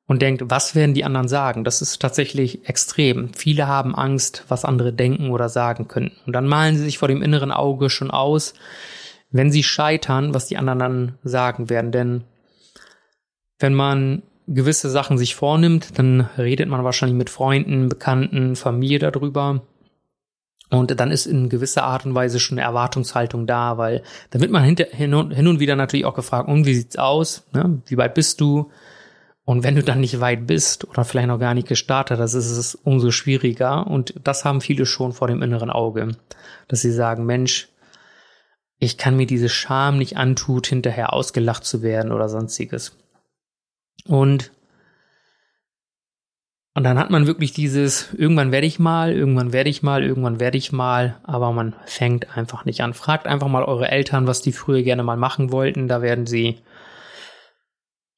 und 0.09 0.23
denkt, 0.23 0.41
was 0.47 0.73
werden 0.73 0.95
die 0.95 1.05
anderen 1.05 1.27
sagen? 1.27 1.63
Das 1.63 1.83
ist 1.83 2.01
tatsächlich 2.01 2.67
extrem. 2.67 3.31
Viele 3.35 3.67
haben 3.67 3.93
Angst, 3.93 4.43
was 4.47 4.65
andere 4.65 4.91
denken 4.91 5.29
oder 5.29 5.49
sagen 5.49 5.87
könnten. 5.87 6.17
Und 6.25 6.33
dann 6.33 6.47
malen 6.47 6.75
sie 6.75 6.83
sich 6.83 6.97
vor 6.97 7.07
dem 7.07 7.21
inneren 7.21 7.51
Auge 7.51 7.91
schon 7.91 8.09
aus, 8.09 8.55
wenn 9.29 9.51
sie 9.51 9.61
scheitern, 9.61 10.33
was 10.33 10.47
die 10.47 10.57
anderen 10.57 10.79
dann 10.79 11.13
sagen 11.23 11.69
werden. 11.69 11.91
Denn 11.91 12.23
wenn 13.59 13.75
man 13.75 14.23
gewisse 14.47 14.89
Sachen 14.89 15.19
sich 15.19 15.35
vornimmt, 15.35 15.99
dann 15.99 16.21
redet 16.39 16.69
man 16.69 16.83
wahrscheinlich 16.83 17.17
mit 17.17 17.29
Freunden, 17.29 17.87
Bekannten, 17.87 18.55
Familie 18.55 18.97
darüber. 18.97 19.61
Und 20.71 20.99
dann 20.99 21.11
ist 21.11 21.27
in 21.27 21.49
gewisser 21.49 21.83
Art 21.83 22.07
und 22.07 22.15
Weise 22.15 22.39
schon 22.39 22.57
eine 22.57 22.65
Erwartungshaltung 22.65 23.45
da, 23.45 23.77
weil 23.77 24.01
dann 24.31 24.41
wird 24.41 24.49
man 24.49 24.63
hin, 24.63 25.13
und, 25.13 25.35
hin 25.35 25.47
und 25.47 25.59
wieder 25.59 25.75
natürlich 25.75 26.05
auch 26.05 26.15
gefragt, 26.15 26.49
und 26.49 26.65
wie 26.65 26.73
sieht's 26.73 26.97
aus? 26.97 27.43
Ne? 27.53 27.83
Wie 27.85 27.97
weit 27.97 28.15
bist 28.15 28.41
du? 28.41 28.71
Und 29.49 29.63
wenn 29.63 29.73
du 29.73 29.81
dann 29.81 29.99
nicht 29.99 30.19
weit 30.19 30.45
bist 30.45 30.87
oder 30.87 31.03
vielleicht 31.03 31.27
noch 31.27 31.39
gar 31.39 31.55
nicht 31.55 31.67
gestartet 31.67 32.19
hast, 32.19 32.35
ist 32.35 32.51
es 32.51 32.75
umso 32.75 33.09
schwieriger. 33.09 33.87
Und 33.87 34.13
das 34.23 34.45
haben 34.45 34.61
viele 34.61 34.85
schon 34.85 35.11
vor 35.11 35.27
dem 35.27 35.41
inneren 35.41 35.71
Auge, 35.71 36.11
dass 36.67 36.81
sie 36.81 36.91
sagen, 36.91 37.25
Mensch, 37.25 37.67
ich 38.77 38.99
kann 38.99 39.17
mir 39.17 39.25
diese 39.25 39.49
Scham 39.49 39.97
nicht 39.97 40.17
antut, 40.17 40.67
hinterher 40.67 41.13
ausgelacht 41.13 41.65
zu 41.65 41.81
werden 41.81 42.11
oder 42.11 42.29
sonstiges. 42.29 42.95
Und 44.05 44.51
und 46.75 46.83
dann 46.83 46.99
hat 46.99 47.09
man 47.09 47.25
wirklich 47.25 47.51
dieses, 47.51 48.13
irgendwann 48.13 48.51
werde 48.51 48.67
ich 48.67 48.77
mal, 48.77 49.11
irgendwann 49.13 49.51
werde 49.51 49.71
ich 49.71 49.81
mal, 49.81 50.03
irgendwann 50.03 50.39
werde 50.39 50.59
ich 50.59 50.71
mal, 50.71 51.19
aber 51.23 51.53
man 51.53 51.73
fängt 51.87 52.37
einfach 52.37 52.65
nicht 52.65 52.81
an. 52.81 52.93
Fragt 52.93 53.25
einfach 53.25 53.47
mal 53.47 53.63
eure 53.63 53.89
Eltern, 53.89 54.27
was 54.27 54.43
die 54.43 54.51
früher 54.51 54.83
gerne 54.83 55.01
mal 55.01 55.17
machen 55.17 55.51
wollten. 55.51 55.87
Da 55.87 56.03
werden 56.03 56.27
sie 56.27 56.59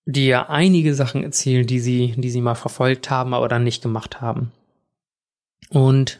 dir 0.06 0.50
einige 0.50 0.96
Sachen 0.96 1.24
erzählen, 1.24 1.66
die 1.66 1.80
sie, 1.80 2.14
die 2.18 2.30
sie 2.30 2.42
mal 2.42 2.56
verfolgt 2.56 3.10
haben, 3.10 3.34
aber 3.34 3.48
dann 3.48 3.64
nicht 3.64 3.84
gemacht 3.84 4.22
haben. 4.22 4.52
Und 5.70 6.20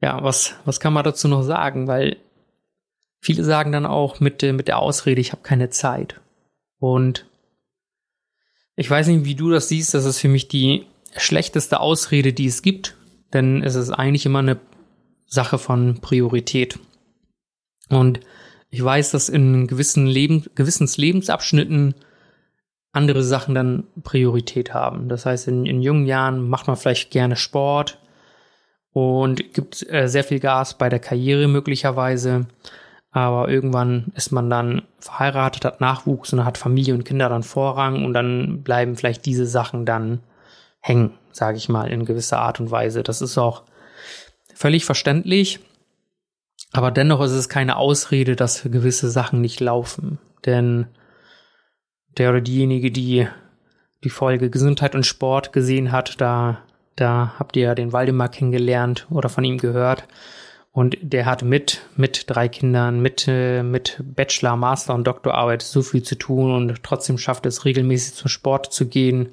ja, 0.00 0.22
was, 0.22 0.54
was 0.64 0.80
kann 0.80 0.92
man 0.92 1.04
dazu 1.04 1.28
noch 1.28 1.42
sagen? 1.42 1.86
Weil 1.86 2.16
viele 3.20 3.44
sagen 3.44 3.72
dann 3.72 3.86
auch 3.86 4.20
mit, 4.20 4.42
mit 4.42 4.68
der 4.68 4.78
Ausrede, 4.78 5.20
ich 5.20 5.32
habe 5.32 5.42
keine 5.42 5.70
Zeit. 5.70 6.20
Und 6.78 7.26
ich 8.74 8.90
weiß 8.90 9.06
nicht, 9.06 9.24
wie 9.24 9.36
du 9.36 9.50
das 9.50 9.68
siehst, 9.68 9.94
das 9.94 10.04
ist 10.04 10.18
für 10.18 10.28
mich 10.28 10.48
die 10.48 10.86
schlechteste 11.16 11.80
Ausrede, 11.80 12.32
die 12.32 12.46
es 12.46 12.62
gibt, 12.62 12.96
denn 13.32 13.62
es 13.62 13.74
ist 13.74 13.90
eigentlich 13.90 14.26
immer 14.26 14.40
eine 14.40 14.58
Sache 15.26 15.58
von 15.58 16.00
Priorität. 16.00 16.78
Und 17.88 18.20
ich 18.70 18.82
weiß, 18.82 19.10
dass 19.10 19.28
in 19.28 19.66
gewissen 19.66 20.06
Leben, 20.06 20.46
gewissens 20.54 20.96
Lebensabschnitten 20.96 21.94
andere 22.92 23.22
Sachen 23.22 23.54
dann 23.54 23.84
Priorität 24.02 24.74
haben. 24.74 25.08
Das 25.08 25.26
heißt, 25.26 25.48
in, 25.48 25.66
in 25.66 25.82
jungen 25.82 26.06
Jahren 26.06 26.48
macht 26.48 26.66
man 26.66 26.76
vielleicht 26.76 27.10
gerne 27.10 27.36
Sport 27.36 27.98
und 28.92 29.54
gibt 29.54 29.86
äh, 29.90 30.08
sehr 30.08 30.24
viel 30.24 30.40
Gas 30.40 30.76
bei 30.76 30.88
der 30.88 31.00
Karriere 31.00 31.48
möglicherweise. 31.48 32.46
Aber 33.10 33.48
irgendwann 33.48 34.12
ist 34.14 34.30
man 34.30 34.48
dann 34.48 34.82
verheiratet, 34.98 35.64
hat 35.64 35.80
Nachwuchs 35.80 36.32
und 36.32 36.44
hat 36.44 36.58
Familie 36.58 36.94
und 36.94 37.04
Kinder 37.04 37.28
dann 37.28 37.42
Vorrang 37.42 38.04
und 38.04 38.14
dann 38.14 38.62
bleiben 38.62 38.96
vielleicht 38.96 39.26
diese 39.26 39.46
Sachen 39.46 39.84
dann 39.84 40.20
hängen, 40.80 41.12
sage 41.30 41.58
ich 41.58 41.68
mal, 41.68 41.90
in 41.90 42.04
gewisser 42.04 42.40
Art 42.40 42.60
und 42.60 42.70
Weise. 42.70 43.02
Das 43.02 43.20
ist 43.22 43.38
auch 43.38 43.62
völlig 44.54 44.84
verständlich. 44.84 45.60
Aber 46.72 46.90
dennoch 46.90 47.20
ist 47.20 47.32
es 47.32 47.50
keine 47.50 47.76
Ausrede, 47.76 48.34
dass 48.34 48.62
gewisse 48.62 49.10
Sachen 49.10 49.42
nicht 49.42 49.60
laufen. 49.60 50.18
Denn 50.46 50.86
der 52.18 52.30
oder 52.30 52.40
diejenige, 52.40 52.90
die 52.90 53.26
die 54.04 54.10
Folge 54.10 54.50
Gesundheit 54.50 54.94
und 54.94 55.06
Sport 55.06 55.52
gesehen 55.52 55.92
hat, 55.92 56.20
da, 56.20 56.62
da 56.96 57.34
habt 57.38 57.56
ihr 57.56 57.64
ja 57.64 57.74
den 57.74 57.92
Waldemar 57.92 58.28
kennengelernt 58.28 59.06
oder 59.10 59.28
von 59.28 59.44
ihm 59.44 59.58
gehört. 59.58 60.08
Und 60.72 60.96
der 61.02 61.26
hat 61.26 61.42
mit, 61.42 61.82
mit 61.96 62.24
drei 62.28 62.48
Kindern, 62.48 63.00
mit, 63.00 63.26
mit 63.28 64.00
Bachelor, 64.02 64.56
Master 64.56 64.94
und 64.94 65.06
Doktorarbeit 65.06 65.60
so 65.60 65.82
viel 65.82 66.02
zu 66.02 66.16
tun 66.16 66.50
und 66.50 66.82
trotzdem 66.82 67.18
schafft 67.18 67.44
es 67.44 67.66
regelmäßig 67.66 68.14
zum 68.14 68.28
Sport 68.28 68.72
zu 68.72 68.88
gehen, 68.88 69.28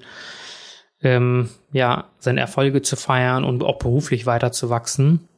ähm, 1.02 1.50
ja, 1.72 2.10
seine 2.20 2.42
Erfolge 2.42 2.82
zu 2.82 2.98
feiern 2.98 3.46
und 3.46 3.64
auch 3.64 3.80
beruflich 3.80 4.26
weiterzuwachsen. 4.26 5.30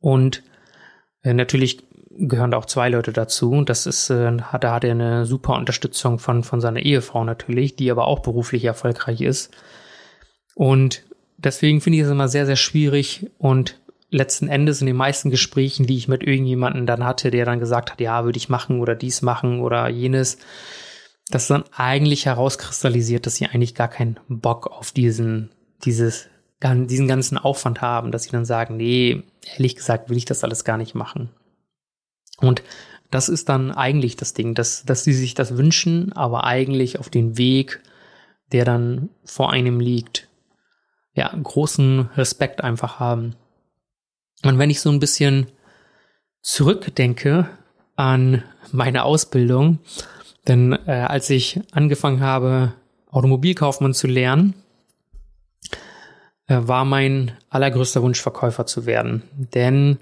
Und 0.00 0.42
äh, 1.22 1.32
natürlich 1.32 1.84
gehören 2.28 2.52
da 2.52 2.56
auch 2.56 2.66
zwei 2.66 2.88
Leute 2.88 3.12
dazu. 3.12 3.62
Das 3.64 3.86
ist, 3.86 4.10
äh, 4.10 4.38
hat, 4.40 4.64
da 4.64 4.74
hat 4.74 4.84
er 4.84 4.92
eine 4.92 5.26
super 5.26 5.54
Unterstützung 5.54 6.18
von, 6.18 6.44
von 6.44 6.60
seiner 6.60 6.80
Ehefrau 6.80 7.24
natürlich, 7.24 7.76
die 7.76 7.90
aber 7.90 8.06
auch 8.06 8.20
beruflich 8.20 8.64
erfolgreich 8.64 9.20
ist. 9.20 9.52
Und 10.54 11.02
deswegen 11.36 11.80
finde 11.80 11.98
ich 11.98 12.04
es 12.04 12.10
immer 12.10 12.28
sehr, 12.28 12.46
sehr 12.46 12.56
schwierig 12.56 13.30
und 13.38 13.80
letzten 14.10 14.48
Endes 14.48 14.80
in 14.80 14.86
den 14.86 14.96
meisten 14.96 15.30
Gesprächen, 15.30 15.86
die 15.86 15.96
ich 15.96 16.06
mit 16.06 16.22
irgendjemanden 16.22 16.86
dann 16.86 17.04
hatte, 17.04 17.30
der 17.30 17.44
dann 17.44 17.60
gesagt 17.60 17.90
hat, 17.90 18.00
ja, 18.00 18.24
würde 18.24 18.36
ich 18.36 18.48
machen 18.48 18.80
oder 18.80 18.94
dies 18.94 19.22
machen 19.22 19.60
oder 19.60 19.88
jenes, 19.88 20.38
dass 21.30 21.48
dann 21.48 21.64
eigentlich 21.74 22.26
herauskristallisiert, 22.26 23.26
dass 23.26 23.36
sie 23.36 23.46
eigentlich 23.46 23.74
gar 23.74 23.88
keinen 23.88 24.20
Bock 24.28 24.66
auf 24.66 24.92
diesen, 24.92 25.50
dieses, 25.84 26.28
diesen 26.62 27.08
ganzen 27.08 27.38
Aufwand 27.38 27.80
haben, 27.80 28.12
dass 28.12 28.24
sie 28.24 28.30
dann 28.30 28.44
sagen, 28.44 28.76
nee, 28.76 29.22
ehrlich 29.54 29.76
gesagt 29.76 30.10
will 30.10 30.18
ich 30.18 30.26
das 30.26 30.44
alles 30.44 30.64
gar 30.64 30.76
nicht 30.76 30.94
machen. 30.94 31.30
Und 32.42 32.62
das 33.10 33.28
ist 33.28 33.48
dann 33.48 33.70
eigentlich 33.70 34.16
das 34.16 34.34
Ding, 34.34 34.54
dass, 34.54 34.84
dass 34.84 35.04
sie 35.04 35.12
sich 35.12 35.34
das 35.34 35.56
wünschen, 35.56 36.12
aber 36.12 36.44
eigentlich 36.44 36.98
auf 36.98 37.08
den 37.08 37.38
Weg, 37.38 37.80
der 38.52 38.64
dann 38.64 39.10
vor 39.24 39.52
einem 39.52 39.80
liegt, 39.80 40.28
ja, 41.14 41.30
großen 41.30 42.10
Respekt 42.16 42.62
einfach 42.62 43.00
haben. 43.00 43.36
Und 44.44 44.58
wenn 44.58 44.70
ich 44.70 44.80
so 44.80 44.90
ein 44.90 45.00
bisschen 45.00 45.46
zurückdenke 46.40 47.48
an 47.96 48.42
meine 48.72 49.04
Ausbildung, 49.04 49.78
denn 50.48 50.72
äh, 50.86 50.92
als 50.92 51.30
ich 51.30 51.60
angefangen 51.70 52.20
habe, 52.20 52.72
Automobilkaufmann 53.10 53.94
zu 53.94 54.06
lernen, 54.06 54.54
äh, 56.46 56.58
war 56.62 56.84
mein 56.84 57.32
allergrößter 57.50 58.02
Wunsch, 58.02 58.20
Verkäufer 58.20 58.66
zu 58.66 58.86
werden. 58.86 59.22
Denn 59.54 59.98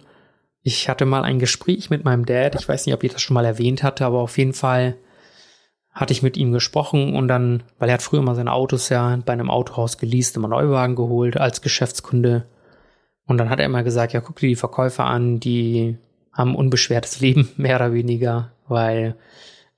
ich 0.63 0.89
hatte 0.89 1.07
mal 1.07 1.23
ein 1.23 1.39
Gespräch 1.39 1.91
mit 1.91 2.05
meinem 2.05 2.27
Dad. 2.27 2.55
Ich 2.55 2.69
weiß 2.69 2.87
nicht, 2.87 2.95
ob 2.95 3.03
ich 3.03 3.13
das 3.13 3.23
schon 3.23 3.35
mal 3.35 3.45
erwähnt 3.45 3.83
hatte, 3.83 4.05
aber 4.05 4.19
auf 4.19 4.37
jeden 4.39 4.53
Fall 4.53 4.97
hatte 5.93 6.13
ich 6.13 6.23
mit 6.23 6.37
ihm 6.37 6.53
gesprochen 6.53 7.17
und 7.17 7.29
dann, 7.29 7.63
weil 7.79 7.89
er 7.89 7.95
hat 7.95 8.03
früher 8.03 8.23
mal 8.23 8.35
seine 8.35 8.53
Autos 8.53 8.89
ja 8.91 9.19
bei 9.25 9.33
einem 9.33 9.51
Autohaus 9.51 9.99
geleast, 9.99 10.37
immer 10.37 10.49
Neuwagen 10.49 10.95
geholt 10.95 11.37
als 11.37 11.63
Geschäftskunde. 11.63 12.47
Und 13.27 13.39
dann 13.39 13.51
hat 13.51 13.59
er 13.59 13.67
immer 13.67 13.83
gesagt, 13.83 14.13
ja, 14.13 14.21
guck 14.21 14.37
dir 14.37 14.49
die 14.49 14.57
Verkäufer 14.57 15.05
an, 15.05 15.41
die 15.41 15.97
haben 16.33 16.55
unbeschwertes 16.55 17.21
Leben, 17.21 17.49
mehr 17.57 17.77
oder 17.77 17.93
weniger, 17.93 18.53
weil 18.69 19.17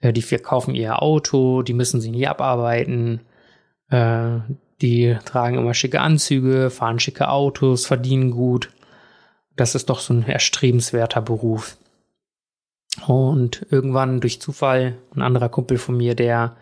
äh, 0.01 0.13
die 0.13 0.23
verkaufen 0.23 0.75
ihr 0.75 1.03
Auto, 1.03 1.63
die 1.63 1.75
müssen 1.75 2.01
sie 2.01 2.11
nie 2.11 2.27
abarbeiten, 2.27 3.21
äh, 3.89 4.41
die 4.83 5.17
tragen 5.25 5.59
immer 5.59 5.75
schicke 5.75 6.01
Anzüge, 6.01 6.69
fahren 6.71 6.99
schicke 6.99 7.29
Autos, 7.29 7.87
verdienen 7.87 8.33
gut. 8.33 8.71
Das 9.57 9.75
ist 9.75 9.91
doch 9.91 10.01
so 10.01 10.15
ein 10.15 10.27
erstrebenswerter 10.27 11.21
Beruf. 11.23 11.77
Und 13.07 13.67
irgendwann 13.71 14.21
durch 14.21 14.41
Zufall 14.41 14.99
ein 15.15 15.23
anderer 15.23 15.49
Kumpel 15.49 15.79
von 15.79 15.97
mir, 15.97 16.15
der 16.15 16.57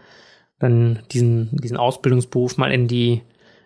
dann 0.58 1.00
diesen, 1.10 1.48
diesen 1.52 1.76
Ausbildungsberuf 1.76 2.56
mal 2.56 2.72
in 2.72 2.86
die 2.86 3.22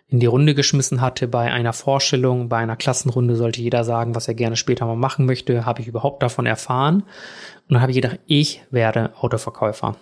in 0.09 0.21
die 0.21 0.26
Runde 0.26 0.54
geschmissen 0.54 1.00
hatte 1.00 1.26
bei 1.26 1.50
einer 1.50 1.73
Vorstellung, 1.73 2.49
bei 2.49 2.59
einer 2.59 2.76
Klassenrunde 2.76 3.37
sollte 3.37 3.61
jeder 3.61 3.85
sagen, 3.85 4.14
was 4.14 4.28
er 4.28 4.35
gerne 4.35 4.57
später 4.57 4.87
mal 4.87 4.97
machen 4.97 5.26
möchte, 5.26 5.64
habe 5.64 5.81
ich 5.81 5.88
überhaupt 5.88 6.23
davon 6.23 6.47
erfahren. 6.47 7.02
Und 7.02 7.71
dann 7.71 7.81
habe 7.81 7.90
ich 7.90 7.97
gedacht, 7.97 8.21
ich 8.26 8.62
werde 8.71 9.12
Autoverkäufer. 9.19 9.97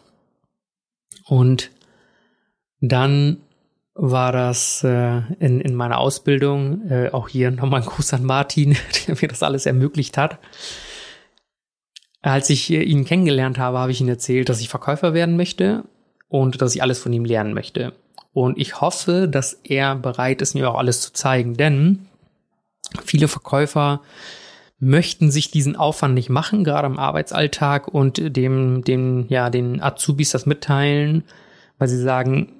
Und 1.24 1.70
dann 2.80 3.38
war 3.94 4.32
das 4.32 4.82
äh, 4.84 5.20
in, 5.38 5.60
in 5.60 5.74
meiner 5.74 5.98
Ausbildung, 5.98 6.88
äh, 6.88 7.10
auch 7.10 7.28
hier 7.28 7.50
nochmal 7.50 7.82
ein 7.82 7.86
Gruß 7.86 8.14
an 8.14 8.24
Martin, 8.24 8.76
der 9.06 9.16
mir 9.20 9.28
das 9.28 9.42
alles 9.42 9.66
ermöglicht 9.66 10.16
hat. 10.16 10.38
Als 12.22 12.50
ich 12.50 12.70
äh, 12.70 12.82
ihn 12.82 13.04
kennengelernt 13.04 13.58
habe, 13.58 13.78
habe 13.78 13.92
ich 13.92 14.00
ihm 14.00 14.08
erzählt, 14.08 14.48
dass 14.48 14.60
ich 14.60 14.68
Verkäufer 14.68 15.14
werden 15.14 15.36
möchte 15.36 15.84
und 16.28 16.62
dass 16.62 16.74
ich 16.74 16.82
alles 16.82 16.98
von 16.98 17.12
ihm 17.12 17.24
lernen 17.24 17.52
möchte. 17.52 17.92
Und 18.32 18.58
ich 18.58 18.80
hoffe, 18.80 19.28
dass 19.28 19.52
er 19.64 19.94
bereit 19.94 20.40
ist, 20.40 20.54
mir 20.54 20.70
auch 20.70 20.78
alles 20.78 21.02
zu 21.02 21.12
zeigen, 21.12 21.54
denn 21.54 22.06
viele 23.04 23.28
Verkäufer 23.28 24.00
möchten 24.78 25.30
sich 25.30 25.50
diesen 25.50 25.76
Aufwand 25.76 26.14
nicht 26.14 26.30
machen, 26.30 26.64
gerade 26.64 26.86
im 26.86 26.98
Arbeitsalltag 26.98 27.88
und 27.88 28.36
dem, 28.36 28.82
dem, 28.82 29.26
ja, 29.28 29.50
den 29.50 29.80
Azubis 29.82 30.30
das 30.30 30.46
mitteilen, 30.46 31.24
weil 31.78 31.88
sie 31.88 32.00
sagen, 32.00 32.52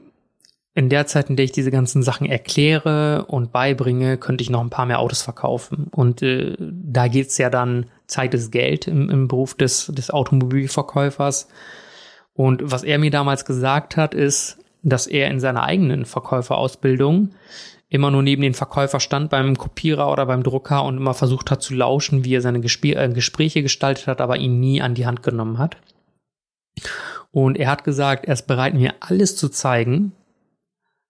in 0.74 0.88
der 0.88 1.06
Zeit, 1.06 1.28
in 1.28 1.36
der 1.36 1.44
ich 1.44 1.52
diese 1.52 1.70
ganzen 1.70 2.02
Sachen 2.02 2.26
erkläre 2.26 3.26
und 3.26 3.52
beibringe, 3.52 4.16
könnte 4.16 4.42
ich 4.42 4.50
noch 4.50 4.62
ein 4.62 4.70
paar 4.70 4.86
mehr 4.86 5.00
Autos 5.00 5.22
verkaufen. 5.22 5.88
Und 5.90 6.22
äh, 6.22 6.56
da 6.58 7.08
geht's 7.08 7.36
ja 7.36 7.50
dann, 7.50 7.86
Zeit 8.06 8.32
ist 8.32 8.50
Geld 8.50 8.88
im, 8.88 9.10
im 9.10 9.28
Beruf 9.28 9.54
des, 9.54 9.86
des 9.86 10.10
Automobilverkäufers. 10.10 11.48
Und 12.32 12.62
was 12.64 12.84
er 12.84 12.98
mir 12.98 13.10
damals 13.10 13.44
gesagt 13.44 13.98
hat, 13.98 14.14
ist, 14.14 14.58
dass 14.82 15.06
er 15.06 15.28
in 15.28 15.40
seiner 15.40 15.62
eigenen 15.62 16.06
Verkäuferausbildung 16.06 17.34
immer 17.90 18.10
nur 18.10 18.22
neben 18.22 18.40
den 18.40 18.54
Verkäufer 18.54 19.00
stand 19.00 19.28
beim 19.28 19.58
Kopierer 19.58 20.10
oder 20.10 20.24
beim 20.24 20.42
Drucker 20.42 20.84
und 20.84 20.96
immer 20.96 21.12
versucht 21.12 21.50
hat 21.50 21.62
zu 21.62 21.74
lauschen, 21.74 22.24
wie 22.24 22.34
er 22.34 22.40
seine 22.40 22.60
Gespr 22.60 22.96
äh, 22.96 23.10
Gespräche 23.10 23.62
gestaltet 23.62 24.06
hat, 24.06 24.22
aber 24.22 24.38
ihn 24.38 24.58
nie 24.58 24.80
an 24.80 24.94
die 24.94 25.04
Hand 25.04 25.22
genommen 25.22 25.58
hat. 25.58 25.76
Und 27.30 27.58
er 27.58 27.70
hat 27.70 27.84
gesagt, 27.84 28.24
er 28.24 28.32
ist 28.32 28.46
bereit, 28.46 28.72
mir 28.72 28.94
alles 29.00 29.36
zu 29.36 29.50
zeigen, 29.50 30.12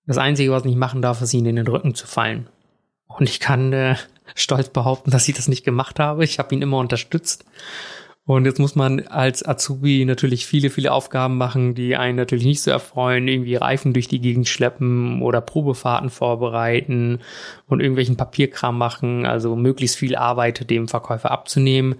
das 0.06 0.18
Einzige, 0.18 0.50
was 0.50 0.64
ich 0.64 0.76
machen 0.76 1.02
darf, 1.02 1.22
ist 1.22 1.34
ihnen 1.34 1.46
in 1.46 1.56
den 1.56 1.66
Rücken 1.66 1.94
zu 1.94 2.06
fallen. 2.06 2.48
Und 3.06 3.28
ich 3.28 3.40
kann 3.40 3.72
äh, 3.72 3.96
stolz 4.34 4.68
behaupten, 4.68 5.10
dass 5.10 5.28
ich 5.28 5.36
das 5.36 5.48
nicht 5.48 5.64
gemacht 5.64 6.00
habe. 6.00 6.24
Ich 6.24 6.38
habe 6.38 6.54
ihn 6.54 6.62
immer 6.62 6.78
unterstützt. 6.78 7.44
Und 8.24 8.44
jetzt 8.44 8.60
muss 8.60 8.76
man 8.76 9.00
als 9.08 9.46
Azubi 9.46 10.04
natürlich 10.04 10.46
viele, 10.46 10.70
viele 10.70 10.92
Aufgaben 10.92 11.36
machen, 11.36 11.74
die 11.74 11.96
einen 11.96 12.16
natürlich 12.16 12.44
nicht 12.44 12.62
so 12.62 12.70
erfreuen, 12.70 13.26
irgendwie 13.26 13.56
Reifen 13.56 13.92
durch 13.92 14.06
die 14.06 14.20
Gegend 14.20 14.46
schleppen 14.46 15.22
oder 15.22 15.40
Probefahrten 15.40 16.08
vorbereiten 16.08 17.18
und 17.66 17.80
irgendwelchen 17.80 18.16
Papierkram 18.16 18.78
machen, 18.78 19.26
also 19.26 19.56
möglichst 19.56 19.96
viel 19.96 20.14
Arbeit 20.14 20.70
dem 20.70 20.86
Verkäufer 20.86 21.32
abzunehmen. 21.32 21.96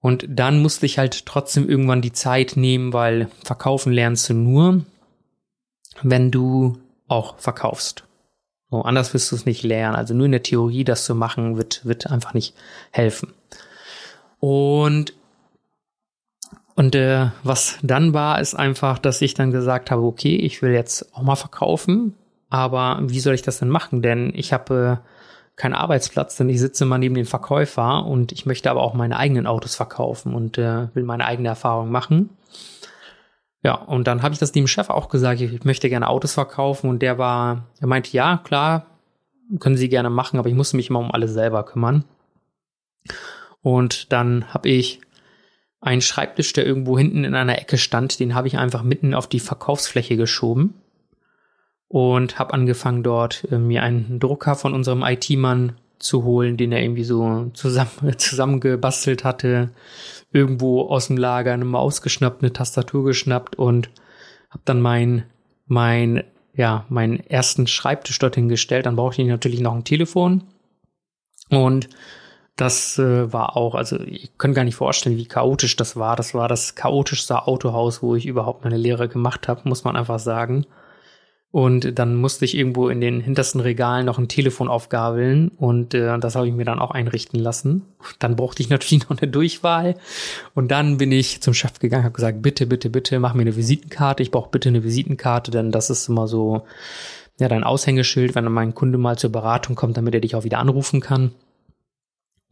Und 0.00 0.26
dann 0.28 0.60
musste 0.60 0.84
ich 0.84 0.98
halt 0.98 1.26
trotzdem 1.26 1.68
irgendwann 1.68 2.02
die 2.02 2.12
Zeit 2.12 2.56
nehmen, 2.56 2.92
weil 2.92 3.28
verkaufen 3.44 3.92
lernst 3.92 4.28
du 4.28 4.34
nur, 4.34 4.84
wenn 6.02 6.32
du 6.32 6.76
auch 7.08 7.38
verkaufst. 7.38 8.04
So, 8.70 8.82
anders 8.82 9.14
wirst 9.14 9.30
du 9.30 9.36
es 9.36 9.46
nicht 9.46 9.62
lernen. 9.62 9.96
Also 9.96 10.14
nur 10.14 10.26
in 10.26 10.32
der 10.32 10.42
Theorie 10.42 10.84
das 10.84 11.04
zu 11.04 11.14
machen, 11.14 11.56
wird, 11.56 11.84
wird 11.84 12.10
einfach 12.10 12.34
nicht 12.34 12.54
helfen. 12.90 13.32
Und, 14.40 15.14
und 16.74 16.94
äh, 16.94 17.28
was 17.42 17.78
dann 17.82 18.14
war, 18.14 18.40
ist 18.40 18.54
einfach, 18.54 18.98
dass 18.98 19.22
ich 19.22 19.34
dann 19.34 19.52
gesagt 19.52 19.90
habe, 19.90 20.02
okay, 20.02 20.36
ich 20.36 20.60
will 20.60 20.72
jetzt 20.72 21.14
auch 21.14 21.22
mal 21.22 21.36
verkaufen, 21.36 22.14
aber 22.50 22.98
wie 23.02 23.20
soll 23.20 23.34
ich 23.34 23.42
das 23.42 23.58
denn 23.58 23.68
machen? 23.68 24.02
Denn 24.02 24.32
ich 24.34 24.52
habe 24.52 25.00
äh, 25.02 25.08
keinen 25.56 25.74
Arbeitsplatz, 25.74 26.36
denn 26.36 26.48
ich 26.48 26.60
sitze 26.60 26.84
mal 26.84 26.98
neben 26.98 27.14
dem 27.14 27.26
Verkäufer 27.26 28.04
und 28.04 28.32
ich 28.32 28.44
möchte 28.44 28.70
aber 28.70 28.82
auch 28.82 28.94
meine 28.94 29.18
eigenen 29.18 29.46
Autos 29.46 29.76
verkaufen 29.76 30.34
und 30.34 30.58
äh, 30.58 30.88
will 30.94 31.04
meine 31.04 31.26
eigene 31.26 31.48
Erfahrung 31.48 31.90
machen. 31.90 32.30
Ja, 33.64 33.76
und 33.76 34.06
dann 34.06 34.22
habe 34.22 34.34
ich 34.34 34.38
das 34.38 34.52
dem 34.52 34.66
Chef 34.66 34.90
auch 34.90 35.08
gesagt, 35.08 35.40
ich 35.40 35.64
möchte 35.64 35.88
gerne 35.88 36.08
Autos 36.08 36.34
verkaufen 36.34 36.90
und 36.90 37.00
der 37.00 37.16
war, 37.16 37.64
er 37.80 37.86
meinte, 37.86 38.12
ja, 38.12 38.36
klar, 38.44 38.86
können 39.58 39.78
Sie 39.78 39.88
gerne 39.88 40.10
machen, 40.10 40.38
aber 40.38 40.50
ich 40.50 40.54
musste 40.54 40.76
mich 40.76 40.90
immer 40.90 40.98
um 40.98 41.10
alles 41.10 41.32
selber 41.32 41.64
kümmern. 41.64 42.04
Und 43.62 44.12
dann 44.12 44.52
habe 44.52 44.68
ich 44.68 45.00
einen 45.80 46.02
Schreibtisch, 46.02 46.52
der 46.52 46.66
irgendwo 46.66 46.98
hinten 46.98 47.24
in 47.24 47.34
einer 47.34 47.58
Ecke 47.58 47.78
stand, 47.78 48.20
den 48.20 48.34
habe 48.34 48.48
ich 48.48 48.58
einfach 48.58 48.82
mitten 48.82 49.14
auf 49.14 49.28
die 49.28 49.40
Verkaufsfläche 49.40 50.18
geschoben 50.18 50.74
und 51.88 52.38
habe 52.38 52.52
angefangen 52.52 53.02
dort 53.02 53.46
äh, 53.50 53.56
mir 53.56 53.82
einen 53.82 54.20
Drucker 54.20 54.56
von 54.56 54.74
unserem 54.74 55.02
IT-Mann 55.02 55.72
zu 55.98 56.24
holen, 56.24 56.56
den 56.56 56.72
er 56.72 56.82
irgendwie 56.82 57.04
so 57.04 57.50
zusammen 57.54 57.90
zusammengebastelt 58.18 59.24
hatte, 59.24 59.70
irgendwo 60.32 60.82
aus 60.82 61.08
dem 61.08 61.16
Lager 61.16 61.52
eine 61.52 61.64
Maus 61.64 62.02
geschnappt, 62.02 62.42
eine 62.42 62.52
Tastatur 62.52 63.04
geschnappt 63.04 63.56
und 63.56 63.90
habe 64.50 64.62
dann 64.64 64.80
mein, 64.80 65.24
mein, 65.66 66.24
ja, 66.54 66.84
meinen 66.88 67.20
ersten 67.20 67.66
Schreibtisch 67.66 68.18
dorthin 68.18 68.48
gestellt. 68.48 68.86
Dann 68.86 68.96
brauchte 68.96 69.22
ich 69.22 69.28
natürlich 69.28 69.60
noch 69.60 69.74
ein 69.74 69.84
Telefon. 69.84 70.44
Und 71.50 71.88
das 72.56 72.98
äh, 72.98 73.32
war 73.32 73.56
auch, 73.56 73.74
also 73.74 73.98
ich 74.00 74.38
kann 74.38 74.54
gar 74.54 74.64
nicht 74.64 74.76
vorstellen, 74.76 75.16
wie 75.16 75.26
chaotisch 75.26 75.76
das 75.76 75.96
war. 75.96 76.14
Das 76.14 76.34
war 76.34 76.48
das 76.48 76.74
chaotischste 76.74 77.46
Autohaus, 77.46 78.02
wo 78.02 78.14
ich 78.14 78.26
überhaupt 78.26 78.64
meine 78.64 78.76
Lehre 78.76 79.08
gemacht 79.08 79.48
habe, 79.48 79.68
muss 79.68 79.84
man 79.84 79.96
einfach 79.96 80.20
sagen. 80.20 80.66
Und 81.54 82.00
dann 82.00 82.16
musste 82.16 82.44
ich 82.44 82.56
irgendwo 82.56 82.88
in 82.88 83.00
den 83.00 83.20
hintersten 83.20 83.60
Regalen 83.60 84.06
noch 84.06 84.18
ein 84.18 84.26
Telefon 84.26 84.66
aufgabeln 84.66 85.52
und 85.56 85.94
äh, 85.94 86.18
das 86.18 86.34
habe 86.34 86.48
ich 86.48 86.52
mir 86.52 86.64
dann 86.64 86.80
auch 86.80 86.90
einrichten 86.90 87.38
lassen. 87.38 87.82
Dann 88.18 88.34
brauchte 88.34 88.60
ich 88.60 88.70
natürlich 88.70 89.04
noch 89.08 89.16
eine 89.16 89.30
Durchwahl 89.30 89.94
und 90.56 90.72
dann 90.72 90.98
bin 90.98 91.12
ich 91.12 91.42
zum 91.42 91.54
Chef 91.54 91.78
gegangen, 91.78 92.02
habe 92.02 92.12
gesagt, 92.16 92.42
bitte, 92.42 92.66
bitte, 92.66 92.90
bitte, 92.90 93.20
mach 93.20 93.34
mir 93.34 93.42
eine 93.42 93.54
Visitenkarte. 93.54 94.24
Ich 94.24 94.32
brauche 94.32 94.50
bitte 94.50 94.68
eine 94.68 94.82
Visitenkarte, 94.82 95.52
denn 95.52 95.70
das 95.70 95.90
ist 95.90 96.08
immer 96.08 96.26
so 96.26 96.64
ja 97.38 97.46
dein 97.46 97.62
Aushängeschild, 97.62 98.34
wenn 98.34 98.50
mein 98.50 98.74
Kunde 98.74 98.98
mal 98.98 99.16
zur 99.16 99.30
Beratung 99.30 99.76
kommt, 99.76 99.96
damit 99.96 100.12
er 100.12 100.22
dich 100.22 100.34
auch 100.34 100.42
wieder 100.42 100.58
anrufen 100.58 101.00
kann. 101.00 101.30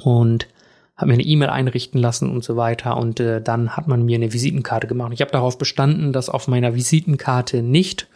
Und 0.00 0.46
habe 0.94 1.08
mir 1.08 1.14
eine 1.14 1.24
E-Mail 1.24 1.48
einrichten 1.48 2.00
lassen 2.00 2.30
und 2.30 2.44
so 2.44 2.54
weiter. 2.54 2.96
Und 2.98 3.18
äh, 3.18 3.42
dann 3.42 3.76
hat 3.76 3.88
man 3.88 4.04
mir 4.04 4.14
eine 4.14 4.32
Visitenkarte 4.32 4.86
gemacht. 4.86 5.10
Ich 5.12 5.22
habe 5.22 5.32
darauf 5.32 5.58
bestanden, 5.58 6.12
dass 6.12 6.28
auf 6.28 6.46
meiner 6.46 6.76
Visitenkarte 6.76 7.62
nicht 7.62 8.06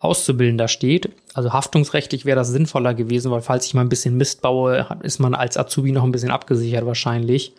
Auszubildender 0.00 0.68
steht. 0.68 1.10
Also 1.34 1.52
haftungsrechtlich 1.52 2.24
wäre 2.24 2.36
das 2.36 2.48
sinnvoller 2.48 2.94
gewesen, 2.94 3.30
weil 3.32 3.40
falls 3.40 3.66
ich 3.66 3.74
mal 3.74 3.80
ein 3.80 3.88
bisschen 3.88 4.16
Mist 4.16 4.42
baue, 4.42 4.86
ist 5.02 5.18
man 5.18 5.34
als 5.34 5.56
Azubi 5.56 5.92
noch 5.92 6.04
ein 6.04 6.12
bisschen 6.12 6.30
abgesichert 6.30 6.86
wahrscheinlich. 6.86 7.52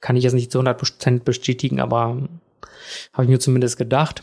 Kann 0.00 0.16
ich 0.16 0.24
jetzt 0.24 0.32
nicht 0.32 0.52
zu 0.52 0.60
100% 0.60 1.24
bestätigen, 1.24 1.80
aber 1.80 2.16
habe 3.12 3.24
ich 3.24 3.28
mir 3.28 3.38
zumindest 3.38 3.76
gedacht. 3.76 4.22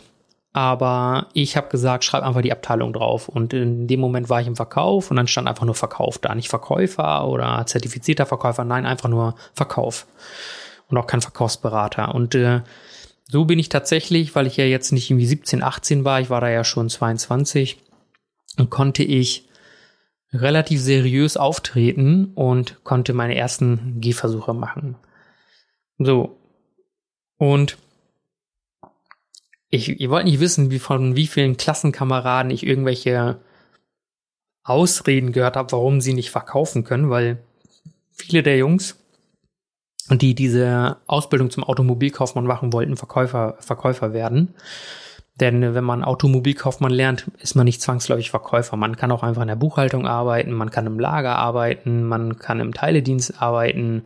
Aber 0.55 1.27
ich 1.33 1.57
habe 1.57 1.69
gesagt, 1.69 2.03
schreib 2.03 2.23
einfach 2.23 2.41
die 2.41 2.51
Abteilung 2.51 2.93
drauf. 2.93 3.27
Und 3.27 3.53
in 3.53 3.87
dem 3.87 3.99
Moment 3.99 4.29
war 4.29 4.39
ich 4.39 4.47
im 4.47 4.55
Verkauf 4.55 5.09
und 5.09 5.17
dann 5.17 5.27
stand 5.27 5.47
einfach 5.47 5.65
nur 5.65 5.73
Verkauf 5.73 6.19
da. 6.19 6.35
Nicht 6.35 6.49
Verkäufer 6.49 7.27
oder 7.27 7.65
zertifizierter 7.65 8.27
Verkäufer, 8.27 8.63
nein, 8.63 8.85
einfach 8.85 9.09
nur 9.09 9.35
Verkauf. 9.53 10.05
Und 10.89 10.97
auch 10.97 11.07
kein 11.07 11.21
Verkaufsberater. 11.21 12.13
Und 12.13 12.35
äh, 12.35 12.61
so 13.33 13.45
bin 13.45 13.57
ich 13.57 13.67
tatsächlich, 13.67 14.35
weil 14.35 14.45
ich 14.45 14.57
ja 14.57 14.65
jetzt 14.65 14.91
nicht 14.91 15.09
irgendwie 15.09 15.25
17, 15.25 15.63
18 15.63 16.05
war, 16.05 16.21
ich 16.21 16.29
war 16.29 16.39
da 16.39 16.49
ja 16.49 16.63
schon 16.63 16.87
22, 16.87 17.79
und 18.59 18.69
konnte 18.69 19.01
ich 19.01 19.49
relativ 20.31 20.79
seriös 20.79 21.35
auftreten 21.35 22.27
und 22.35 22.83
konnte 22.83 23.13
meine 23.13 23.35
ersten 23.35 23.99
Gehversuche 24.01 24.53
machen. 24.53 24.97
So. 25.97 26.37
Und 27.37 27.79
ich, 29.71 29.99
ihr 29.99 30.11
wollt 30.11 30.25
nicht 30.25 30.39
wissen, 30.39 30.69
wie 30.69 30.77
von 30.77 31.15
wie 31.15 31.25
vielen 31.25 31.57
Klassenkameraden 31.57 32.51
ich 32.51 32.63
irgendwelche 32.63 33.39
Ausreden 34.63 35.31
gehört 35.31 35.55
habe, 35.55 35.71
warum 35.71 36.01
sie 36.01 36.13
nicht 36.13 36.29
verkaufen 36.29 36.83
können, 36.83 37.09
weil 37.09 37.39
viele 38.11 38.43
der 38.43 38.57
Jungs 38.57 39.02
die 40.09 40.35
diese 40.35 40.97
Ausbildung 41.07 41.49
zum 41.49 41.63
Automobilkaufmann 41.63 42.45
machen 42.45 42.73
wollten, 42.73 42.97
Verkäufer, 42.97 43.55
Verkäufer 43.59 44.13
werden. 44.13 44.55
Denn 45.39 45.73
wenn 45.73 45.83
man 45.83 46.03
Automobilkaufmann 46.03 46.91
lernt, 46.91 47.31
ist 47.39 47.55
man 47.55 47.65
nicht 47.65 47.81
zwangsläufig 47.81 48.29
Verkäufer. 48.29 48.77
Man 48.77 48.97
kann 48.97 49.11
auch 49.11 49.23
einfach 49.23 49.41
in 49.41 49.47
der 49.47 49.55
Buchhaltung 49.55 50.05
arbeiten, 50.05 50.51
man 50.51 50.69
kann 50.69 50.85
im 50.85 50.99
Lager 50.99 51.37
arbeiten, 51.37 52.03
man 52.03 52.37
kann 52.37 52.59
im 52.59 52.73
Teiledienst 52.73 53.41
arbeiten. 53.41 54.03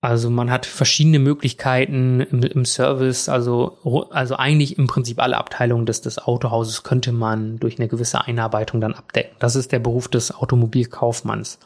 Also 0.00 0.30
man 0.30 0.50
hat 0.50 0.64
verschiedene 0.64 1.18
Möglichkeiten 1.18 2.20
im, 2.20 2.42
im 2.42 2.64
Service. 2.64 3.28
Also, 3.28 4.06
also 4.10 4.36
eigentlich 4.36 4.78
im 4.78 4.86
Prinzip 4.86 5.20
alle 5.20 5.36
Abteilungen 5.36 5.86
des, 5.86 6.00
des 6.00 6.18
Autohauses 6.18 6.84
könnte 6.84 7.10
man 7.10 7.58
durch 7.58 7.78
eine 7.78 7.88
gewisse 7.88 8.24
Einarbeitung 8.24 8.80
dann 8.80 8.94
abdecken. 8.94 9.34
Das 9.40 9.56
ist 9.56 9.72
der 9.72 9.80
Beruf 9.80 10.06
des 10.06 10.32
Automobilkaufmanns. 10.34 11.58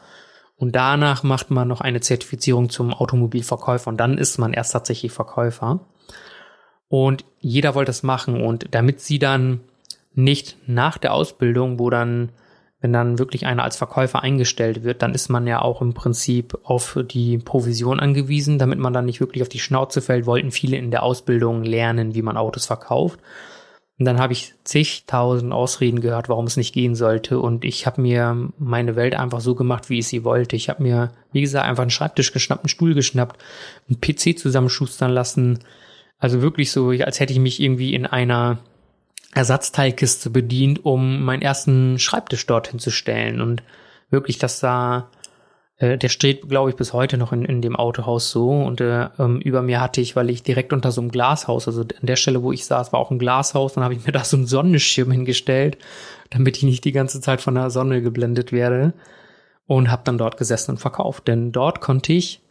Und 0.57 0.75
danach 0.75 1.23
macht 1.23 1.51
man 1.51 1.67
noch 1.67 1.81
eine 1.81 1.99
Zertifizierung 1.99 2.69
zum 2.69 2.93
Automobilverkäufer 2.93 3.89
und 3.89 3.97
dann 3.97 4.17
ist 4.17 4.37
man 4.37 4.53
erst 4.53 4.71
tatsächlich 4.71 5.11
Verkäufer. 5.11 5.81
Und 6.87 7.25
jeder 7.39 7.75
wollte 7.75 7.89
das 7.89 8.03
machen 8.03 8.41
und 8.41 8.67
damit 8.71 9.01
sie 9.01 9.19
dann 9.19 9.61
nicht 10.13 10.57
nach 10.65 10.97
der 10.97 11.13
Ausbildung, 11.13 11.77
wo 11.77 11.89
dann, 11.89 12.29
wenn 12.79 12.93
dann 12.93 13.19
wirklich 13.19 13.45
einer 13.45 13.63
als 13.63 13.75
Verkäufer 13.75 14.23
eingestellt 14.23 14.83
wird, 14.83 15.01
dann 15.01 15.13
ist 15.13 15.27
man 15.27 15.45
ja 15.45 15.61
auch 15.61 15.81
im 15.81 15.93
Prinzip 15.93 16.57
auf 16.63 16.97
die 17.11 17.37
Provision 17.37 17.99
angewiesen, 17.99 18.57
damit 18.57 18.79
man 18.79 18.93
dann 18.93 19.05
nicht 19.05 19.19
wirklich 19.19 19.41
auf 19.41 19.49
die 19.49 19.59
Schnauze 19.59 20.01
fällt, 20.01 20.25
wollten 20.25 20.51
viele 20.51 20.77
in 20.77 20.89
der 20.89 21.03
Ausbildung 21.03 21.63
lernen, 21.63 22.15
wie 22.15 22.21
man 22.21 22.37
Autos 22.37 22.65
verkauft. 22.65 23.19
Und 23.97 24.05
dann 24.05 24.19
habe 24.19 24.33
ich 24.33 24.53
zigtausend 24.65 25.53
Ausreden 25.53 26.01
gehört, 26.01 26.27
warum 26.27 26.45
es 26.47 26.57
nicht 26.57 26.73
gehen 26.73 26.95
sollte. 26.95 27.39
Und 27.39 27.63
ich 27.63 27.85
habe 27.85 28.01
mir 28.01 28.51
meine 28.57 28.97
Welt 28.97 29.15
einfach 29.15 29.39
so 29.39 29.55
gemacht, 29.55 29.89
wie 29.89 29.99
ich 29.99 30.07
sie 30.07 30.25
wollte. 30.25 30.57
Ich 30.57 30.67
habe 30.67 30.83
mir, 30.83 31.11
wie 31.31 31.41
gesagt, 31.41 31.65
einfach 31.65 31.83
einen 31.83 31.91
Schreibtisch 31.91 32.33
geschnappt, 32.33 32.63
einen 32.63 32.69
Stuhl 32.69 32.93
geschnappt, 32.93 33.41
einen 33.87 34.01
PC 34.01 34.37
zusammenschustern 34.37 35.11
lassen. 35.11 35.59
Also 36.19 36.41
wirklich 36.41 36.71
so, 36.71 36.89
als 36.89 37.21
hätte 37.21 37.31
ich 37.31 37.39
mich 37.39 37.61
irgendwie 37.61 37.93
in 37.93 38.05
einer 38.05 38.59
Ersatzteilkiste 39.33 40.29
bedient, 40.29 40.83
um 40.83 41.23
meinen 41.23 41.41
ersten 41.41 41.97
Schreibtisch 41.97 42.45
dorthin 42.47 42.79
zu 42.79 42.91
stellen. 42.91 43.39
Und 43.39 43.63
wirklich, 44.09 44.39
das 44.39 44.59
sah 44.59 45.09
äh, 45.77 45.97
der 45.97 46.09
steht, 46.09 46.47
glaube 46.47 46.69
ich, 46.69 46.75
bis 46.75 46.93
heute 46.93 47.17
noch 47.17 47.33
in, 47.33 47.43
in 47.43 47.61
dem 47.61 47.75
Autohaus 47.75 48.31
so. 48.31 48.49
Und 48.49 48.81
äh, 48.81 49.09
ähm, 49.19 49.39
über 49.41 49.61
mir 49.61 49.81
hatte 49.81 50.01
ich, 50.01 50.15
weil 50.15 50.29
ich 50.29 50.43
direkt 50.43 50.73
unter 50.73 50.91
so 50.91 51.01
einem 51.01 51.11
Glashaus, 51.11 51.67
also 51.67 51.81
an 51.81 52.05
der 52.05 52.15
Stelle, 52.15 52.43
wo 52.43 52.51
ich 52.51 52.65
saß, 52.65 52.93
war 52.93 52.99
auch 52.99 53.11
ein 53.11 53.19
Glashaus. 53.19 53.73
Dann 53.73 53.83
habe 53.83 53.93
ich 53.93 54.05
mir 54.05 54.11
da 54.11 54.23
so 54.23 54.37
einen 54.37 54.45
Sonnenschirm 54.45 55.11
hingestellt, 55.11 55.77
damit 56.29 56.57
ich 56.57 56.63
nicht 56.63 56.85
die 56.85 56.93
ganze 56.93 57.19
Zeit 57.21 57.41
von 57.41 57.55
der 57.55 57.69
Sonne 57.69 58.01
geblendet 58.01 58.51
werde. 58.51 58.93
Und 59.67 59.89
habe 59.89 60.03
dann 60.05 60.19
dort 60.19 60.37
gesessen 60.37 60.71
und 60.71 60.77
verkauft. 60.77 61.27
Denn 61.27 61.51
dort 61.51 61.81
konnte 61.81 62.13
ich, 62.13 62.41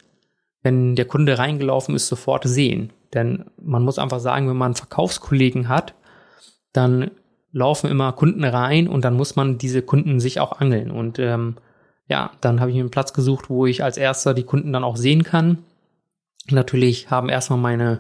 wenn 0.62 0.96
der 0.96 1.04
Kunde 1.04 1.38
reingelaufen 1.38 1.94
ist, 1.94 2.08
sofort 2.08 2.42
sehen. 2.44 2.92
Denn 3.14 3.44
man 3.62 3.84
muss 3.84 4.00
einfach 4.00 4.18
sagen, 4.18 4.48
wenn 4.48 4.56
man 4.56 4.72
einen 4.72 4.74
Verkaufskollegen 4.74 5.68
hat, 5.68 5.94
dann 6.72 7.12
laufen 7.52 7.88
immer 7.88 8.12
Kunden 8.12 8.42
rein 8.42 8.88
und 8.88 9.04
dann 9.04 9.14
muss 9.14 9.36
man 9.36 9.58
diese 9.58 9.80
Kunden 9.80 10.18
sich 10.18 10.40
auch 10.40 10.60
angeln. 10.60 10.90
Und 10.90 11.20
ähm, 11.20 11.54
ja, 12.08 12.32
dann 12.40 12.60
habe 12.60 12.70
ich 12.70 12.76
mir 12.76 12.82
einen 12.82 12.90
Platz 12.90 13.12
gesucht, 13.12 13.48
wo 13.48 13.66
ich 13.66 13.82
als 13.82 13.96
erster 13.96 14.34
die 14.34 14.42
Kunden 14.42 14.72
dann 14.72 14.84
auch 14.84 14.96
sehen 14.96 15.22
kann. 15.22 15.58
Natürlich 16.50 17.10
haben 17.10 17.28
erstmal 17.28 17.58
meine 17.58 17.98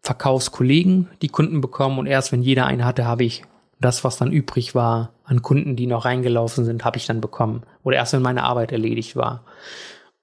Verkaufskollegen 0.00 1.08
die 1.22 1.28
Kunden 1.28 1.60
bekommen 1.60 1.98
und 1.98 2.06
erst 2.06 2.32
wenn 2.32 2.42
jeder 2.42 2.66
eine 2.66 2.84
hatte, 2.84 3.06
habe 3.06 3.24
ich 3.24 3.44
das, 3.80 4.04
was 4.04 4.16
dann 4.16 4.32
übrig 4.32 4.74
war 4.74 5.10
an 5.24 5.42
Kunden, 5.42 5.76
die 5.76 5.86
noch 5.86 6.04
reingelaufen 6.04 6.64
sind, 6.64 6.84
habe 6.84 6.96
ich 6.96 7.06
dann 7.06 7.20
bekommen. 7.20 7.62
Oder 7.82 7.96
erst 7.96 8.12
wenn 8.12 8.22
meine 8.22 8.44
Arbeit 8.44 8.72
erledigt 8.72 9.16
war. 9.16 9.44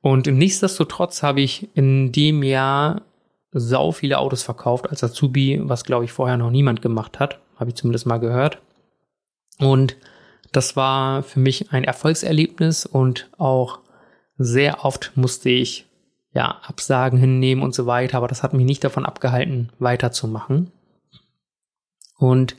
Und 0.01 0.25
nichtsdestotrotz 0.27 1.23
habe 1.23 1.41
ich 1.41 1.69
in 1.75 2.11
dem 2.11 2.43
Jahr 2.43 3.03
sau 3.51 3.91
viele 3.91 4.17
Autos 4.17 4.43
verkauft 4.43 4.89
als 4.89 5.03
Azubi, 5.03 5.61
was 5.63 5.83
glaube 5.83 6.05
ich 6.05 6.11
vorher 6.11 6.37
noch 6.37 6.49
niemand 6.49 6.81
gemacht 6.81 7.19
hat. 7.19 7.39
Habe 7.57 7.69
ich 7.69 7.75
zumindest 7.75 8.05
mal 8.05 8.17
gehört. 8.17 8.57
Und 9.59 9.95
das 10.55 10.75
war 10.75 11.23
für 11.23 11.39
mich 11.39 11.71
ein 11.71 11.83
Erfolgserlebnis 11.83 12.85
und 12.85 13.29
auch 13.37 13.79
sehr 14.37 14.85
oft 14.85 15.11
musste 15.15 15.49
ich 15.49 15.85
ja 16.33 16.59
Absagen 16.63 17.19
hinnehmen 17.19 17.61
und 17.61 17.75
so 17.75 17.85
weiter, 17.85 18.17
aber 18.17 18.27
das 18.27 18.43
hat 18.43 18.53
mich 18.53 18.65
nicht 18.65 18.83
davon 18.83 19.05
abgehalten, 19.05 19.69
weiterzumachen. 19.79 20.71
Und 22.17 22.55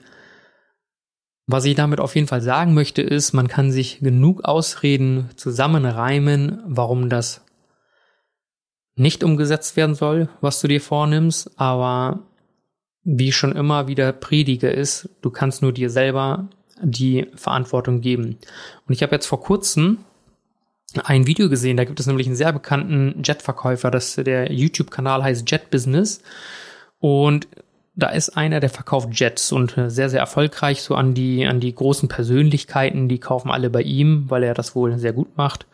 was 1.47 1.65
ich 1.65 1.75
damit 1.75 2.01
auf 2.01 2.15
jeden 2.15 2.27
Fall 2.27 2.41
sagen 2.41 2.75
möchte, 2.75 3.03
ist, 3.03 3.33
man 3.33 3.49
kann 3.49 3.71
sich 3.71 4.01
genug 4.01 4.45
Ausreden 4.45 5.31
zusammenreimen, 5.37 6.63
warum 6.67 7.09
das 7.09 7.45
nicht 8.97 9.25
umgesetzt 9.25 9.77
werden 9.77 9.95
soll, 9.95 10.29
was 10.41 10.61
du 10.61 10.69
dir 10.69 10.81
vornimmst, 10.81 11.59
aber 11.59 12.21
wie 13.03 13.33
schon 13.33 13.55
immer 13.55 13.89
wieder 13.89 14.13
predige 14.13 14.71
ist, 14.71 15.11
du 15.21 15.31
kannst 15.31 15.63
nur 15.63 15.73
dir 15.73 15.91
selber 15.91 16.49
die 16.81 17.27
Verantwortung 17.35 18.01
geben. 18.01 18.39
Und 18.87 18.95
ich 18.95 19.03
habe 19.03 19.15
jetzt 19.15 19.27
vor 19.27 19.41
kurzem 19.41 19.99
ein 21.03 21.27
Video 21.27 21.49
gesehen, 21.49 21.77
da 21.77 21.85
gibt 21.85 21.99
es 22.01 22.07
nämlich 22.07 22.27
einen 22.27 22.37
sehr 22.37 22.53
bekannten 22.53 23.23
Jetverkäufer, 23.25 23.91
der 23.91 24.53
YouTube-Kanal 24.53 25.25
heißt 25.25 25.51
Jet 25.51 25.71
Business 25.71 26.23
und 27.01 27.49
da 27.97 28.09
ist 28.09 28.37
einer, 28.37 28.61
der 28.61 28.71
verkauft 28.71 29.09
Jets 29.13 29.53
und 29.53 29.75
sehr, 29.87 30.09
sehr 30.09 30.21
erfolgreich 30.21 30.83
so 30.83 30.95
an 30.97 31.15
die, 31.15 31.47
an 31.47 31.61
die 31.61 31.75
großen 31.75 32.09
Persönlichkeiten, 32.09 33.09
die 33.09 33.21
kaufen 33.21 33.51
alle 33.51 33.71
bei 33.71 33.83
ihm, 33.83 34.25
weil 34.29 34.43
er 34.43 34.55
das 34.55 34.75
wohl 34.75 34.99
sehr 34.99 35.13
gut 35.13 35.37
macht. 35.37 35.67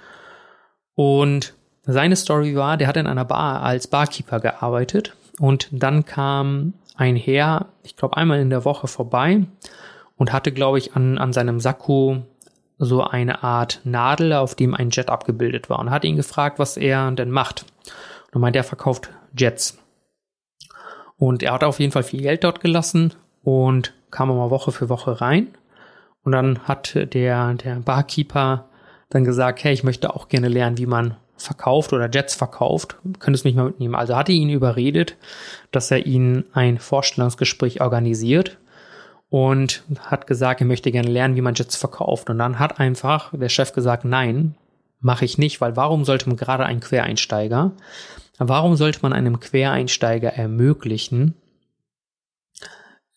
Und 0.95 1.55
seine 1.85 2.17
Story 2.17 2.55
war, 2.57 2.77
der 2.77 2.89
hat 2.89 2.99
in 2.99 3.07
einer 3.07 3.25
Bar 3.25 3.63
als 3.63 3.87
Barkeeper 3.87 4.39
gearbeitet 4.39 5.15
und 5.39 5.69
dann 5.73 6.05
kam 6.05 6.75
ein 6.95 7.17
Herr, 7.17 7.69
ich 7.83 7.97
glaube 7.97 8.19
einmal 8.19 8.41
in 8.41 8.51
der 8.51 8.67
Woche 8.67 8.87
vorbei 8.87 9.47
und 10.21 10.35
hatte, 10.35 10.53
glaube 10.53 10.77
ich, 10.77 10.95
an, 10.95 11.17
an 11.17 11.33
seinem 11.33 11.61
Sakko 11.61 12.19
so 12.79 13.03
eine 13.03 13.43
Art 13.43 13.81
Nadel, 13.85 14.35
auf 14.35 14.55
dem 14.55 14.75
ein 14.75 14.91
Jet 14.91 15.09
abgebildet 15.09 15.71
war 15.71 15.79
und 15.79 15.91
hat 15.91 16.05
ihn 16.05 16.17
gefragt, 16.17 16.59
was 16.59 16.77
er 16.77 17.11
denn 17.13 17.31
macht. 17.31 17.65
Und 18.31 18.43
meinte, 18.43 18.59
er 18.59 18.65
verkauft 18.65 19.09
Jets. 19.35 19.79
Und 21.17 21.43
er 21.43 21.55
hat 21.55 21.65
auf 21.65 21.81
jeden 21.81 21.91
Fall 21.91 22.03
viel 22.03 22.21
Geld 22.21 22.45
dort 22.45 22.61
gelassen 22.61 23.15
und 23.43 23.95
kam 24.11 24.31
immer 24.31 24.51
Woche 24.51 24.73
für 24.73 24.91
Woche 24.91 25.23
rein. 25.23 25.49
Und 26.23 26.33
dann 26.33 26.59
hat 26.65 26.95
der, 27.15 27.55
der 27.55 27.77
Barkeeper 27.77 28.67
dann 29.09 29.25
gesagt, 29.25 29.65
hey, 29.65 29.73
ich 29.73 29.85
möchte 29.85 30.15
auch 30.15 30.29
gerne 30.29 30.49
lernen, 30.49 30.77
wie 30.77 30.87
man 30.87 31.17
verkauft 31.39 31.95
oder 31.95 32.11
Jets 32.13 32.35
verkauft. 32.35 32.97
Könntest 33.21 33.47
mich 33.47 33.55
mal 33.55 33.65
mitnehmen. 33.65 33.95
Also 33.95 34.17
hatte 34.17 34.33
ihn 34.33 34.51
überredet, 34.51 35.17
dass 35.71 35.91
er 35.91 36.05
ihn 36.05 36.45
ein 36.53 36.77
Vorstellungsgespräch 36.77 37.81
organisiert 37.81 38.59
und 39.31 39.85
hat 40.01 40.27
gesagt, 40.27 40.61
er 40.61 40.67
möchte 40.67 40.91
gerne 40.91 41.09
lernen, 41.09 41.37
wie 41.37 41.41
man 41.41 41.55
Jets 41.55 41.77
verkauft. 41.77 42.29
Und 42.29 42.39
dann 42.39 42.59
hat 42.59 42.81
einfach 42.81 43.33
der 43.33 43.49
Chef 43.49 43.73
gesagt, 43.73 44.05
nein, 44.05 44.57
mache 45.01 45.25
ich 45.25 45.39
nicht, 45.39 45.61
weil 45.61 45.77
warum 45.77 46.05
sollte 46.05 46.29
man 46.29 46.37
gerade 46.37 46.67
ein 46.67 46.81
Quereinsteiger, 46.81 47.73
warum 48.39 48.77
sollte 48.77 48.99
man 49.03 49.13
einem 49.13 49.41
Quereinsteiger 49.41 50.33
ermöglichen, 50.33 51.35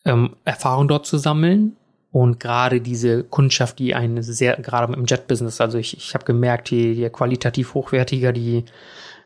ähm, 0.05 0.35
Erfahrung 0.45 0.87
dort 0.87 1.05
zu 1.05 1.17
sammeln 1.17 1.75
und 2.11 2.39
gerade 2.39 2.79
diese 2.79 3.23
Kundschaft, 3.23 3.79
die 3.79 3.95
eine 3.95 4.21
sehr, 4.21 4.57
gerade 4.57 4.93
im 4.93 5.05
Jet-Business, 5.05 5.61
also 5.61 5.77
ich, 5.79 5.97
ich 5.97 6.13
habe 6.13 6.25
gemerkt, 6.25 6.69
je, 6.69 6.91
je 6.91 7.09
qualitativ 7.09 7.73
hochwertiger 7.73 8.31
die 8.31 8.65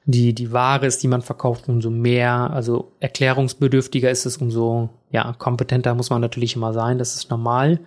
die, 0.09 0.33
die 0.33 0.53
Ware 0.53 0.85
ist, 0.85 1.03
die 1.03 1.09
man 1.09 1.21
verkauft, 1.21 1.67
umso 1.67 1.89
mehr, 1.89 2.49
also 2.51 2.93
erklärungsbedürftiger 3.01 4.09
ist 4.09 4.25
es, 4.25 4.37
umso 4.37 4.89
ja, 5.11 5.33
kompetenter 5.37 5.93
muss 5.95 6.09
man 6.09 6.21
natürlich 6.21 6.55
immer 6.55 6.71
sein, 6.71 6.97
das 6.97 7.15
ist 7.15 7.29
normal. 7.29 7.81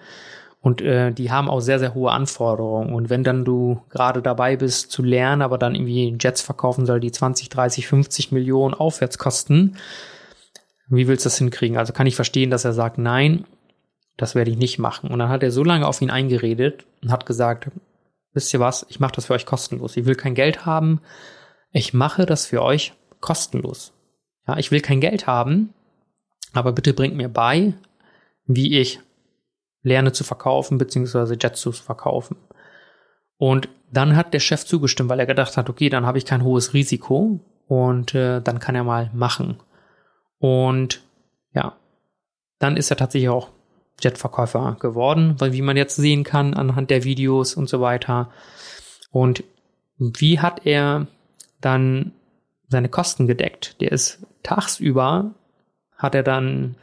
Und 0.60 0.82
äh, 0.82 1.12
die 1.12 1.30
haben 1.30 1.48
auch 1.48 1.60
sehr, 1.60 1.78
sehr 1.78 1.94
hohe 1.94 2.10
Anforderungen. 2.10 2.92
Und 2.92 3.08
wenn 3.08 3.24
dann 3.24 3.46
du 3.46 3.80
gerade 3.88 4.20
dabei 4.20 4.56
bist 4.56 4.90
zu 4.90 5.02
lernen, 5.02 5.40
aber 5.40 5.56
dann 5.56 5.74
irgendwie 5.74 6.14
Jets 6.20 6.42
verkaufen 6.42 6.84
soll, 6.84 7.00
die 7.00 7.10
20, 7.10 7.48
30, 7.48 7.86
50 7.86 8.32
Millionen 8.32 8.74
aufwärts 8.74 9.16
kosten, 9.16 9.76
wie 10.88 11.08
willst 11.08 11.24
du 11.24 11.28
das 11.28 11.38
hinkriegen? 11.38 11.78
Also 11.78 11.94
kann 11.94 12.06
ich 12.06 12.16
verstehen, 12.16 12.50
dass 12.50 12.66
er 12.66 12.74
sagt, 12.74 12.98
nein, 12.98 13.46
das 14.18 14.34
werde 14.34 14.50
ich 14.50 14.58
nicht 14.58 14.78
machen. 14.78 15.10
Und 15.10 15.20
dann 15.20 15.30
hat 15.30 15.42
er 15.42 15.52
so 15.52 15.64
lange 15.64 15.86
auf 15.86 16.02
ihn 16.02 16.10
eingeredet 16.10 16.84
und 17.02 17.10
hat 17.10 17.24
gesagt, 17.24 17.70
wisst 18.34 18.52
ihr 18.52 18.60
was, 18.60 18.84
ich 18.90 19.00
mache 19.00 19.12
das 19.16 19.24
für 19.24 19.32
euch 19.32 19.46
kostenlos. 19.46 19.96
Ich 19.96 20.04
will 20.04 20.16
kein 20.16 20.34
Geld 20.34 20.66
haben, 20.66 21.00
ich 21.72 21.94
mache 21.94 22.26
das 22.26 22.46
für 22.46 22.62
euch 22.62 22.94
kostenlos. 23.20 23.92
Ja, 24.46 24.56
ich 24.56 24.70
will 24.70 24.80
kein 24.80 25.00
Geld 25.00 25.26
haben, 25.26 25.72
aber 26.52 26.72
bitte 26.72 26.94
bringt 26.94 27.16
mir 27.16 27.28
bei, 27.28 27.74
wie 28.46 28.78
ich 28.78 29.00
lerne 29.82 30.12
zu 30.12 30.24
verkaufen, 30.24 30.78
beziehungsweise 30.78 31.36
Jets 31.40 31.60
zu 31.60 31.72
verkaufen. 31.72 32.36
Und 33.36 33.68
dann 33.92 34.16
hat 34.16 34.34
der 34.34 34.40
Chef 34.40 34.64
zugestimmt, 34.64 35.08
weil 35.08 35.20
er 35.20 35.26
gedacht 35.26 35.56
hat, 35.56 35.70
okay, 35.70 35.88
dann 35.88 36.06
habe 36.06 36.18
ich 36.18 36.26
kein 36.26 36.44
hohes 36.44 36.74
Risiko 36.74 37.40
und 37.66 38.14
äh, 38.14 38.40
dann 38.40 38.58
kann 38.58 38.74
er 38.74 38.84
mal 38.84 39.10
machen. 39.14 39.58
Und 40.38 41.02
ja, 41.54 41.76
dann 42.58 42.76
ist 42.76 42.90
er 42.90 42.96
tatsächlich 42.96 43.30
auch 43.30 43.50
Jetverkäufer 44.00 44.76
geworden, 44.80 45.36
weil 45.38 45.52
wie 45.52 45.62
man 45.62 45.76
jetzt 45.76 45.96
sehen 45.96 46.24
kann 46.24 46.54
anhand 46.54 46.90
der 46.90 47.04
Videos 47.04 47.54
und 47.54 47.68
so 47.68 47.80
weiter. 47.80 48.30
Und 49.10 49.44
wie 49.98 50.40
hat 50.40 50.66
er 50.66 51.06
dann 51.60 52.12
seine 52.68 52.88
Kosten 52.88 53.26
gedeckt. 53.26 53.80
Der 53.80 53.92
ist 53.92 54.26
tagsüber, 54.42 55.34
hat 55.96 56.14
er 56.14 56.22
dann 56.22 56.76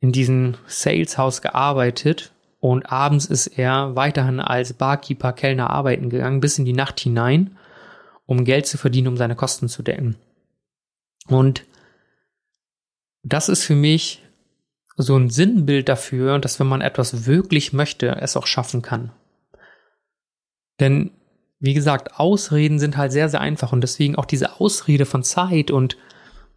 in 0.00 0.12
diesem 0.12 0.54
Saleshaus 0.66 1.42
gearbeitet 1.42 2.32
und 2.60 2.90
abends 2.90 3.26
ist 3.26 3.46
er 3.46 3.96
weiterhin 3.96 4.40
als 4.40 4.72
Barkeeper, 4.72 5.32
Kellner 5.32 5.70
arbeiten 5.70 6.10
gegangen, 6.10 6.40
bis 6.40 6.58
in 6.58 6.64
die 6.64 6.72
Nacht 6.72 7.00
hinein, 7.00 7.56
um 8.26 8.44
Geld 8.44 8.66
zu 8.66 8.78
verdienen, 8.78 9.08
um 9.08 9.16
seine 9.16 9.36
Kosten 9.36 9.68
zu 9.68 9.82
decken. 9.82 10.16
Und 11.28 11.64
das 13.22 13.48
ist 13.48 13.64
für 13.64 13.74
mich 13.74 14.22
so 14.96 15.16
ein 15.16 15.30
Sinnbild 15.30 15.88
dafür, 15.88 16.38
dass 16.38 16.58
wenn 16.60 16.66
man 16.66 16.80
etwas 16.80 17.26
wirklich 17.26 17.72
möchte, 17.72 18.16
es 18.20 18.36
auch 18.36 18.46
schaffen 18.46 18.82
kann. 18.82 19.12
Denn 20.80 21.10
wie 21.58 21.74
gesagt, 21.74 22.18
Ausreden 22.18 22.78
sind 22.78 22.96
halt 22.96 23.12
sehr, 23.12 23.28
sehr 23.28 23.40
einfach 23.40 23.72
und 23.72 23.80
deswegen 23.80 24.16
auch 24.16 24.24
diese 24.24 24.60
Ausrede 24.60 25.06
von 25.06 25.22
Zeit 25.22 25.70
und 25.70 25.96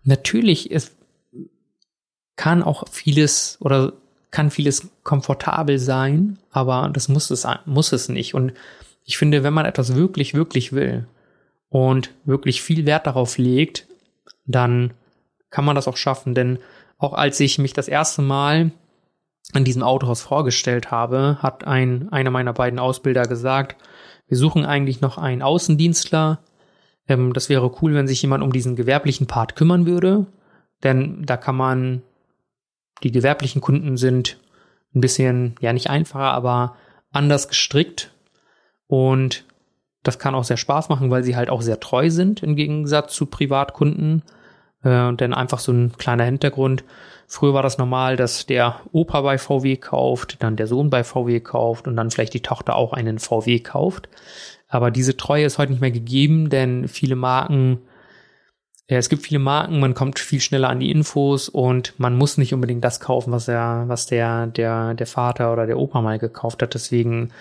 natürlich 0.04 0.72
ist, 0.72 0.96
kann 2.36 2.64
auch 2.64 2.88
vieles 2.90 3.58
oder 3.60 3.94
kann 4.32 4.52
vieles 4.52 4.90
komfortabel 5.04 5.80
sein, 5.80 6.38
aber 6.52 6.90
das 6.94 7.10
muss 7.10 7.32
es, 7.32 7.48
muss 7.66 7.92
es 7.92 8.10
nicht. 8.10 8.36
Und 8.36 8.54
ich 9.04 9.18
finde, 9.18 9.44
wenn 9.44 9.54
man 9.54 9.66
etwas 9.66 9.96
wirklich, 9.96 10.34
wirklich 10.34 10.72
will 10.72 11.08
und 11.70 12.12
wirklich 12.26 12.62
viel 12.62 12.86
Wert 12.86 13.08
darauf 13.08 13.38
legt, 13.38 13.88
dann 14.46 14.94
kann 15.50 15.66
man 15.66 15.76
das 15.76 15.88
auch 15.88 15.98
schaffen. 15.98 16.36
Denn 16.36 16.60
auch 16.98 17.14
als 17.14 17.40
ich 17.40 17.58
mich 17.58 17.74
das 17.74 17.88
erste 17.88 18.22
Mal 18.22 18.72
an 19.54 19.64
diesem 19.64 19.82
Autohaus 19.82 20.22
vorgestellt 20.22 20.92
habe, 20.92 21.40
hat 21.42 21.66
ein, 21.66 22.10
einer 22.12 22.30
meiner 22.30 22.54
beiden 22.54 22.78
Ausbilder 22.78 23.24
gesagt, 23.24 23.82
wir 24.30 24.38
suchen 24.38 24.66
eigentlich 24.66 25.02
noch 25.02 25.18
einen 25.18 25.42
Außendienstler. 25.42 26.40
Ähm, 27.08 27.34
das 27.34 27.50
wäre 27.50 27.72
cool, 27.82 27.94
wenn 27.96 28.08
sich 28.08 28.22
jemand 28.22 28.44
um 28.44 28.54
diesen 28.54 28.76
gewerblichen 28.76 29.28
Part 29.28 29.56
kümmern 29.56 29.86
würde. 29.86 30.28
Denn 30.84 31.26
da 31.26 31.36
kann 31.36 31.58
man, 31.58 32.04
die 33.04 33.12
gewerblichen 33.12 33.62
Kunden 33.62 33.98
sind 33.98 34.38
ein 34.96 35.02
bisschen, 35.02 35.56
ja 35.60 35.74
nicht 35.74 35.90
einfacher, 35.90 36.32
aber 36.32 36.76
anders 37.12 37.48
gestrickt. 37.48 38.14
Und 38.88 39.46
das 40.04 40.20
kann 40.20 40.36
auch 40.36 40.44
sehr 40.44 40.58
Spaß 40.58 40.90
machen, 40.90 41.12
weil 41.12 41.24
sie 41.24 41.36
halt 41.36 41.50
auch 41.50 41.62
sehr 41.62 41.80
treu 41.80 42.10
sind 42.10 42.42
im 42.44 42.56
Gegensatz 42.56 43.14
zu 43.14 43.26
Privatkunden. 43.26 44.24
Äh, 44.84 45.14
denn 45.14 45.34
einfach 45.34 45.60
so 45.60 45.72
ein 45.72 45.94
kleiner 45.98 46.24
Hintergrund. 46.24 46.84
Früher 47.28 47.54
war 47.54 47.64
das 47.64 47.78
normal, 47.78 48.16
dass 48.16 48.46
der 48.46 48.80
Opa 48.92 49.22
bei 49.22 49.38
VW 49.38 49.76
kauft, 49.78 50.38
dann 50.42 50.56
der 50.56 50.68
Sohn 50.68 50.90
bei 50.90 51.04
VW 51.04 51.40
kauft 51.42 51.88
und 51.88 51.96
dann 51.96 52.10
vielleicht 52.10 52.34
die 52.34 52.42
Tochter 52.42 52.76
auch 52.76 52.94
einen 52.94 53.20
VW 53.20 53.60
kauft. 53.60 54.10
Aber 54.68 54.90
diese 54.92 55.18
Treue 55.18 55.46
ist 55.46 55.58
heute 55.58 55.72
nicht 55.72 55.82
mehr 55.82 55.92
gegeben, 55.92 56.50
denn 56.50 56.88
viele 56.88 57.16
Marken, 57.16 57.80
ja, 58.88 58.98
es 58.98 59.10
gibt 59.10 59.24
viele 59.24 59.40
Marken, 59.40 59.80
man 59.80 59.94
kommt 59.94 60.18
viel 60.18 60.40
schneller 60.40 60.70
an 60.70 60.80
die 60.80 60.90
Infos 60.92 61.50
und 61.50 61.94
man 62.00 62.18
muss 62.18 62.38
nicht 62.38 62.54
unbedingt 62.54 62.84
das 62.84 63.00
kaufen, 63.00 63.32
was 63.32 63.48
er, 63.48 63.84
was 63.88 64.08
der, 64.08 64.48
der, 64.48 64.96
der 64.96 65.08
Vater 65.08 65.54
oder 65.54 65.68
der 65.68 65.78
Opa 65.78 66.02
mal 66.02 66.18
gekauft 66.18 66.64
hat. 66.64 66.74
Deswegen 66.74 67.32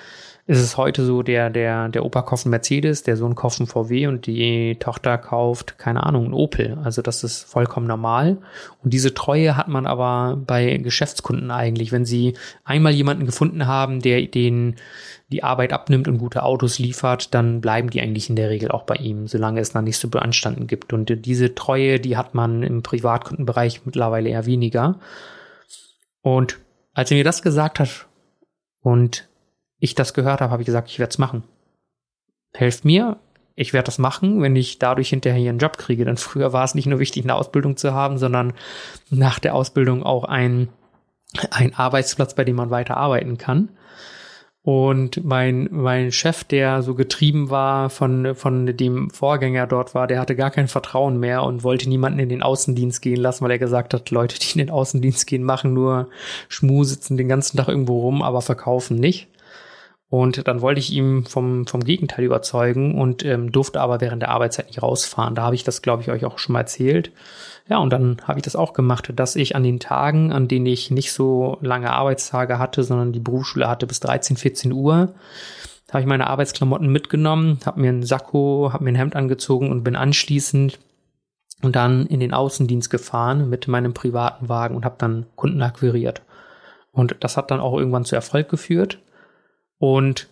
ist 0.48 0.62
es 0.62 0.78
heute 0.78 1.04
so, 1.04 1.22
der, 1.22 1.50
der, 1.50 1.90
der 1.90 2.06
Opa 2.06 2.22
kauft 2.22 2.46
einen 2.46 2.52
Mercedes, 2.52 3.02
der 3.02 3.18
Sohn 3.18 3.34
kauft 3.34 3.61
einen 3.61 3.66
VW 3.66 4.06
und 4.06 4.24
die 4.26 4.76
Tochter 4.80 5.18
kauft, 5.18 5.76
keine 5.76 6.04
Ahnung, 6.04 6.24
einen 6.24 6.32
Opel. 6.32 6.78
Also 6.82 7.02
das 7.02 7.22
ist 7.22 7.42
vollkommen 7.42 7.87
normal. 7.87 8.38
Und 8.82 8.94
diese 8.94 9.12
Treue 9.12 9.58
hat 9.58 9.68
man 9.68 9.87
aber 9.87 10.38
bei 10.46 10.78
Geschäftskunden 10.78 11.50
eigentlich. 11.50 11.92
Wenn 11.92 12.06
sie 12.06 12.32
einmal 12.64 12.94
jemanden 12.94 13.26
gefunden 13.26 13.66
haben, 13.66 14.00
der 14.00 14.22
den 14.22 14.76
die 15.30 15.44
Arbeit 15.44 15.74
abnimmt 15.74 16.08
und 16.08 16.16
gute 16.16 16.42
Autos 16.42 16.78
liefert, 16.78 17.34
dann 17.34 17.61
bleiben 17.61 17.90
die 17.90 18.00
eigentlich 18.00 18.30
in 18.30 18.37
der 18.37 18.48
Regel 18.48 18.70
auch 18.70 18.84
bei 18.84 18.94
ihm, 18.94 19.26
solange 19.26 19.61
es 19.61 19.72
dann 19.72 19.84
nicht 19.84 19.98
so 19.98 20.08
beanstanden 20.08 20.66
gibt. 20.66 20.94
Und 20.94 21.26
diese 21.26 21.54
Treue, 21.54 22.00
die 22.00 22.16
hat 22.16 22.34
man 22.34 22.62
im 22.62 22.82
Privatkundenbereich 22.82 23.84
mittlerweile 23.84 24.30
eher 24.30 24.46
weniger. 24.46 24.98
Und 26.22 26.58
als 26.94 27.11
er 27.11 27.18
mir 27.18 27.24
das 27.24 27.42
gesagt 27.42 27.80
hat 27.80 28.06
und 28.80 29.28
ich 29.78 29.94
das 29.94 30.14
gehört 30.14 30.40
habe, 30.40 30.50
habe 30.50 30.62
ich 30.62 30.66
gesagt, 30.66 30.90
ich 30.90 30.98
werde 30.98 31.10
es 31.10 31.18
machen. 31.18 31.42
Helft 32.54 32.84
mir, 32.84 33.18
ich 33.54 33.72
werde 33.72 33.86
das 33.86 33.98
machen, 33.98 34.40
wenn 34.40 34.56
ich 34.56 34.78
dadurch 34.78 35.08
hinterher 35.08 35.40
hier 35.40 35.50
einen 35.50 35.58
Job 35.58 35.78
kriege. 35.78 36.04
Denn 36.04 36.16
früher 36.16 36.52
war 36.52 36.64
es 36.64 36.74
nicht 36.74 36.86
nur 36.86 36.98
wichtig, 37.00 37.24
eine 37.24 37.34
Ausbildung 37.34 37.76
zu 37.76 37.92
haben, 37.92 38.18
sondern 38.18 38.52
nach 39.10 39.38
der 39.38 39.54
Ausbildung 39.54 40.02
auch 40.02 40.24
ein, 40.24 40.68
ein 41.50 41.74
Arbeitsplatz, 41.74 42.34
bei 42.34 42.44
dem 42.44 42.56
man 42.56 42.70
weiter 42.70 42.96
arbeiten 42.96 43.36
kann. 43.36 43.70
Und 44.62 45.24
mein, 45.24 45.68
mein 45.70 46.12
Chef, 46.12 46.44
der 46.44 46.82
so 46.82 46.94
getrieben 46.94 47.48
war 47.48 47.90
von, 47.90 48.34
von 48.34 48.76
dem 48.76 49.08
Vorgänger 49.08 49.66
dort 49.66 49.94
war, 49.94 50.06
der 50.06 50.20
hatte 50.20 50.36
gar 50.36 50.50
kein 50.50 50.68
Vertrauen 50.68 51.18
mehr 51.18 51.42
und 51.42 51.64
wollte 51.64 51.88
niemanden 51.88 52.18
in 52.18 52.28
den 52.28 52.42
Außendienst 52.42 53.00
gehen 53.00 53.20
lassen, 53.20 53.44
weil 53.44 53.52
er 53.52 53.58
gesagt 53.58 53.94
hat, 53.94 54.10
Leute, 54.10 54.38
die 54.38 54.52
in 54.52 54.66
den 54.66 54.70
Außendienst 54.70 55.26
gehen, 55.26 55.42
machen 55.42 55.72
nur 55.72 56.08
Schmu, 56.48 56.84
sitzen 56.84 57.16
den 57.16 57.28
ganzen 57.28 57.56
Tag 57.56 57.68
irgendwo 57.68 58.00
rum, 58.00 58.20
aber 58.20 58.42
verkaufen 58.42 58.98
nicht. 58.98 59.28
Und 60.10 60.48
dann 60.48 60.62
wollte 60.62 60.80
ich 60.80 60.90
ihm 60.90 61.26
vom, 61.26 61.66
vom 61.66 61.84
Gegenteil 61.84 62.24
überzeugen 62.24 62.98
und 62.98 63.24
ähm, 63.24 63.52
durfte 63.52 63.80
aber 63.80 64.00
während 64.00 64.22
der 64.22 64.30
Arbeitszeit 64.30 64.68
nicht 64.68 64.82
rausfahren. 64.82 65.34
Da 65.34 65.42
habe 65.42 65.54
ich 65.54 65.64
das, 65.64 65.82
glaube 65.82 66.02
ich, 66.02 66.10
euch 66.10 66.24
auch 66.24 66.38
schon 66.38 66.54
mal 66.54 66.60
erzählt. 66.60 67.12
Ja, 67.68 67.76
und 67.78 67.90
dann 67.90 68.16
habe 68.24 68.38
ich 68.38 68.44
das 68.44 68.56
auch 68.56 68.72
gemacht, 68.72 69.12
dass 69.14 69.36
ich 69.36 69.54
an 69.54 69.62
den 69.62 69.80
Tagen, 69.80 70.32
an 70.32 70.48
denen 70.48 70.64
ich 70.64 70.90
nicht 70.90 71.12
so 71.12 71.58
lange 71.60 71.92
Arbeitstage 71.92 72.58
hatte, 72.58 72.82
sondern 72.82 73.12
die 73.12 73.20
Berufsschule 73.20 73.68
hatte 73.68 73.86
bis 73.86 74.00
13, 74.00 74.38
14 74.38 74.72
Uhr, 74.72 75.12
habe 75.90 76.00
ich 76.00 76.06
meine 76.06 76.26
Arbeitsklamotten 76.28 76.88
mitgenommen, 76.88 77.60
habe 77.64 77.80
mir 77.80 77.90
einen 77.90 78.02
Sakko, 78.02 78.70
habe 78.72 78.84
mir 78.84 78.92
ein 78.92 78.96
Hemd 78.96 79.16
angezogen 79.16 79.70
und 79.70 79.84
bin 79.84 79.96
anschließend 79.96 80.78
und 81.62 81.76
dann 81.76 82.06
in 82.06 82.20
den 82.20 82.32
Außendienst 82.32 82.90
gefahren 82.90 83.48
mit 83.50 83.68
meinem 83.68 83.94
privaten 83.94 84.48
Wagen 84.48 84.76
und 84.76 84.84
habe 84.84 84.96
dann 84.98 85.26
Kunden 85.34 85.62
akquiriert. 85.62 86.22
Und 86.92 87.16
das 87.20 87.36
hat 87.36 87.50
dann 87.50 87.60
auch 87.60 87.76
irgendwann 87.76 88.04
zu 88.04 88.16
Erfolg 88.16 88.48
geführt. 88.48 88.98
Und 89.78 90.28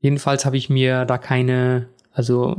jedenfalls 0.00 0.44
habe 0.44 0.56
ich 0.56 0.68
mir 0.68 1.04
da 1.04 1.18
keine, 1.18 1.88
also 2.12 2.56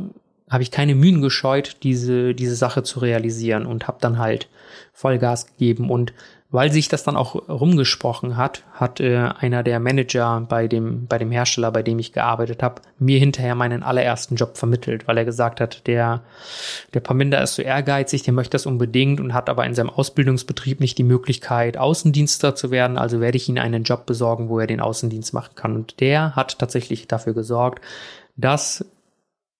habe 0.49 0.63
ich 0.63 0.71
keine 0.71 0.95
Mühen 0.95 1.21
gescheut, 1.21 1.77
diese, 1.83 2.33
diese 2.33 2.55
Sache 2.55 2.83
zu 2.83 2.99
realisieren 2.99 3.65
und 3.65 3.87
habe 3.87 3.97
dann 4.01 4.17
halt 4.17 4.47
Vollgas 4.93 5.47
gegeben. 5.47 5.89
Und 5.89 6.13
weil 6.53 6.71
sich 6.71 6.87
das 6.87 7.03
dann 7.03 7.17
auch 7.17 7.49
rumgesprochen 7.49 8.37
hat, 8.37 8.61
hat 8.73 8.99
äh, 8.99 9.31
einer 9.39 9.63
der 9.63 9.79
Manager 9.79 10.45
bei 10.47 10.67
dem, 10.67 11.07
bei 11.07 11.17
dem 11.17 11.31
Hersteller, 11.31 11.71
bei 11.71 11.81
dem 11.81 11.97
ich 11.97 12.13
gearbeitet 12.13 12.61
habe, 12.61 12.83
mir 12.99 13.17
hinterher 13.17 13.55
meinen 13.55 13.81
allerersten 13.81 14.35
Job 14.35 14.55
vermittelt, 14.55 15.07
weil 15.07 15.17
er 15.17 15.25
gesagt 15.25 15.59
hat, 15.59 15.87
der, 15.87 16.21
der 16.93 16.99
Paminda 16.99 17.39
ist 17.39 17.55
so 17.55 17.63
ehrgeizig, 17.63 18.21
der 18.21 18.35
möchte 18.35 18.51
das 18.51 18.67
unbedingt 18.67 19.19
und 19.19 19.33
hat 19.33 19.49
aber 19.49 19.65
in 19.65 19.73
seinem 19.73 19.89
Ausbildungsbetrieb 19.89 20.79
nicht 20.79 20.99
die 20.99 21.03
Möglichkeit, 21.03 21.75
Außendienster 21.75 22.53
zu 22.53 22.69
werden, 22.69 22.99
also 22.99 23.19
werde 23.19 23.37
ich 23.37 23.49
ihm 23.49 23.57
einen 23.57 23.83
Job 23.83 24.05
besorgen, 24.05 24.47
wo 24.47 24.59
er 24.59 24.67
den 24.67 24.79
Außendienst 24.79 25.33
machen 25.33 25.55
kann. 25.55 25.73
Und 25.73 25.99
der 26.01 26.35
hat 26.35 26.59
tatsächlich 26.59 27.07
dafür 27.07 27.33
gesorgt, 27.33 27.83
dass 28.35 28.85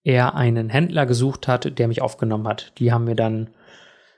er 0.03 0.35
einen 0.35 0.69
Händler 0.69 1.07
gesucht 1.07 1.47
hat, 1.47 1.79
der 1.79 1.87
mich 1.87 2.03
aufgenommen 2.03 2.47
hat. 2.47 2.71
Die 2.77 2.91
haben 2.91 3.05
mir 3.05 3.15
dann 3.15 3.49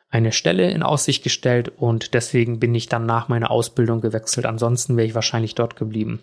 eine 0.09 0.31
Stelle 0.31 0.71
in 0.71 0.83
Aussicht 0.83 1.23
gestellt 1.23 1.69
und 1.69 2.13
deswegen 2.13 2.59
bin 2.59 2.73
ich 2.75 2.87
dann 2.87 3.05
nach 3.05 3.27
meiner 3.27 3.51
Ausbildung 3.51 4.01
gewechselt. 4.01 4.45
Ansonsten 4.45 4.95
wäre 4.97 5.07
ich 5.07 5.15
wahrscheinlich 5.15 5.55
dort 5.55 5.75
geblieben. 5.75 6.21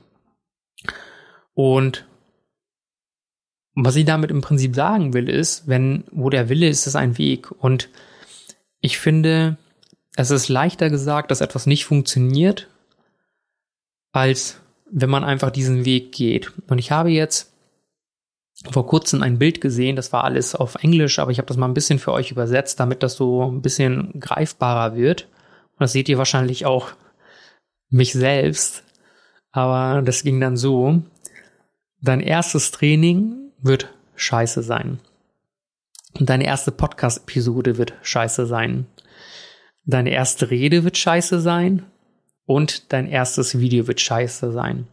Und 1.54 2.06
was 3.74 3.96
ich 3.96 4.04
damit 4.04 4.30
im 4.30 4.40
Prinzip 4.40 4.74
sagen 4.74 5.14
will, 5.14 5.28
ist, 5.28 5.66
wenn, 5.66 6.04
wo 6.10 6.30
der 6.30 6.48
Wille 6.48 6.68
ist, 6.68 6.86
ist 6.86 6.96
ein 6.96 7.18
Weg. 7.18 7.50
Und 7.50 7.88
ich 8.80 8.98
finde, 8.98 9.56
es 10.16 10.30
ist 10.30 10.48
leichter 10.48 10.90
gesagt, 10.90 11.30
dass 11.30 11.40
etwas 11.40 11.66
nicht 11.66 11.84
funktioniert, 11.84 12.68
als 14.12 14.60
wenn 14.90 15.08
man 15.10 15.24
einfach 15.24 15.50
diesen 15.50 15.84
Weg 15.84 16.12
geht. 16.12 16.52
Und 16.68 16.78
ich 16.78 16.90
habe 16.90 17.10
jetzt 17.10 17.51
vor 18.70 18.86
kurzem 18.86 19.22
ein 19.22 19.38
Bild 19.38 19.60
gesehen, 19.60 19.96
das 19.96 20.12
war 20.12 20.24
alles 20.24 20.54
auf 20.54 20.76
Englisch, 20.76 21.18
aber 21.18 21.30
ich 21.30 21.38
habe 21.38 21.48
das 21.48 21.56
mal 21.56 21.66
ein 21.66 21.74
bisschen 21.74 21.98
für 21.98 22.12
euch 22.12 22.30
übersetzt, 22.30 22.78
damit 22.80 23.02
das 23.02 23.14
so 23.14 23.50
ein 23.50 23.62
bisschen 23.62 24.18
greifbarer 24.20 24.96
wird. 24.96 25.28
Und 25.72 25.80
das 25.80 25.92
seht 25.92 26.08
ihr 26.08 26.18
wahrscheinlich 26.18 26.66
auch 26.66 26.92
mich 27.90 28.12
selbst. 28.12 28.84
Aber 29.50 30.02
das 30.02 30.22
ging 30.22 30.40
dann 30.40 30.56
so. 30.56 31.02
Dein 32.00 32.20
erstes 32.20 32.70
Training 32.70 33.50
wird 33.60 33.92
scheiße 34.16 34.62
sein. 34.62 34.98
Und 36.18 36.28
deine 36.28 36.44
erste 36.44 36.72
Podcast-Episode 36.72 37.78
wird 37.78 37.94
scheiße 38.02 38.46
sein. 38.46 38.86
Deine 39.84 40.10
erste 40.10 40.50
Rede 40.50 40.84
wird 40.84 40.96
scheiße 40.96 41.40
sein. 41.40 41.84
Und 42.44 42.92
dein 42.92 43.06
erstes 43.06 43.58
Video 43.58 43.86
wird 43.86 44.00
scheiße 44.00 44.52
sein. 44.52 44.86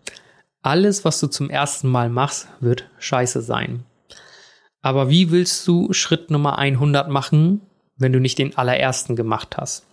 Alles, 0.62 1.06
was 1.06 1.20
du 1.20 1.28
zum 1.28 1.50
ersten 1.50 1.88
Mal 1.88 2.10
machst, 2.10 2.48
wird 2.60 2.90
scheiße 3.00 3.42
sein. 3.42 3.86
Aber 4.82 5.10
wie 5.10 5.32
willst 5.32 5.68
du 5.68 5.94
Schritt 5.94 6.32
Nummer 6.32 6.58
100 6.58 7.10
machen, 7.10 7.62
wenn 7.98 8.14
du 8.14 8.20
nicht 8.20 8.38
den 8.38 8.58
allerersten 8.58 9.16
gemacht 9.16 9.58
hast? 9.58 9.86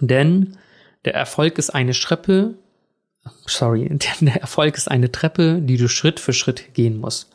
Denn 0.00 0.56
der 1.04 1.14
Erfolg 1.14 1.58
ist 1.58 1.70
eine 1.70 1.92
Treppe, 1.92 2.54
sorry, 3.46 3.88
der 4.20 4.40
Erfolg 4.40 4.76
ist 4.76 4.90
eine 4.90 5.12
Treppe, 5.12 5.60
die 5.60 5.76
du 5.76 5.88
Schritt 5.88 6.20
für 6.20 6.32
Schritt 6.32 6.74
gehen 6.74 6.98
musst. 6.98 7.30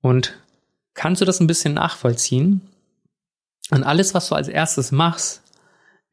Und 0.00 0.40
kannst 0.94 1.20
du 1.20 1.24
das 1.24 1.40
ein 1.40 1.46
bisschen 1.46 1.74
nachvollziehen? 1.74 2.68
Und 3.70 3.82
alles, 3.82 4.14
was 4.14 4.28
du 4.28 4.36
als 4.36 4.46
erstes 4.46 4.92
machst, 4.92 5.42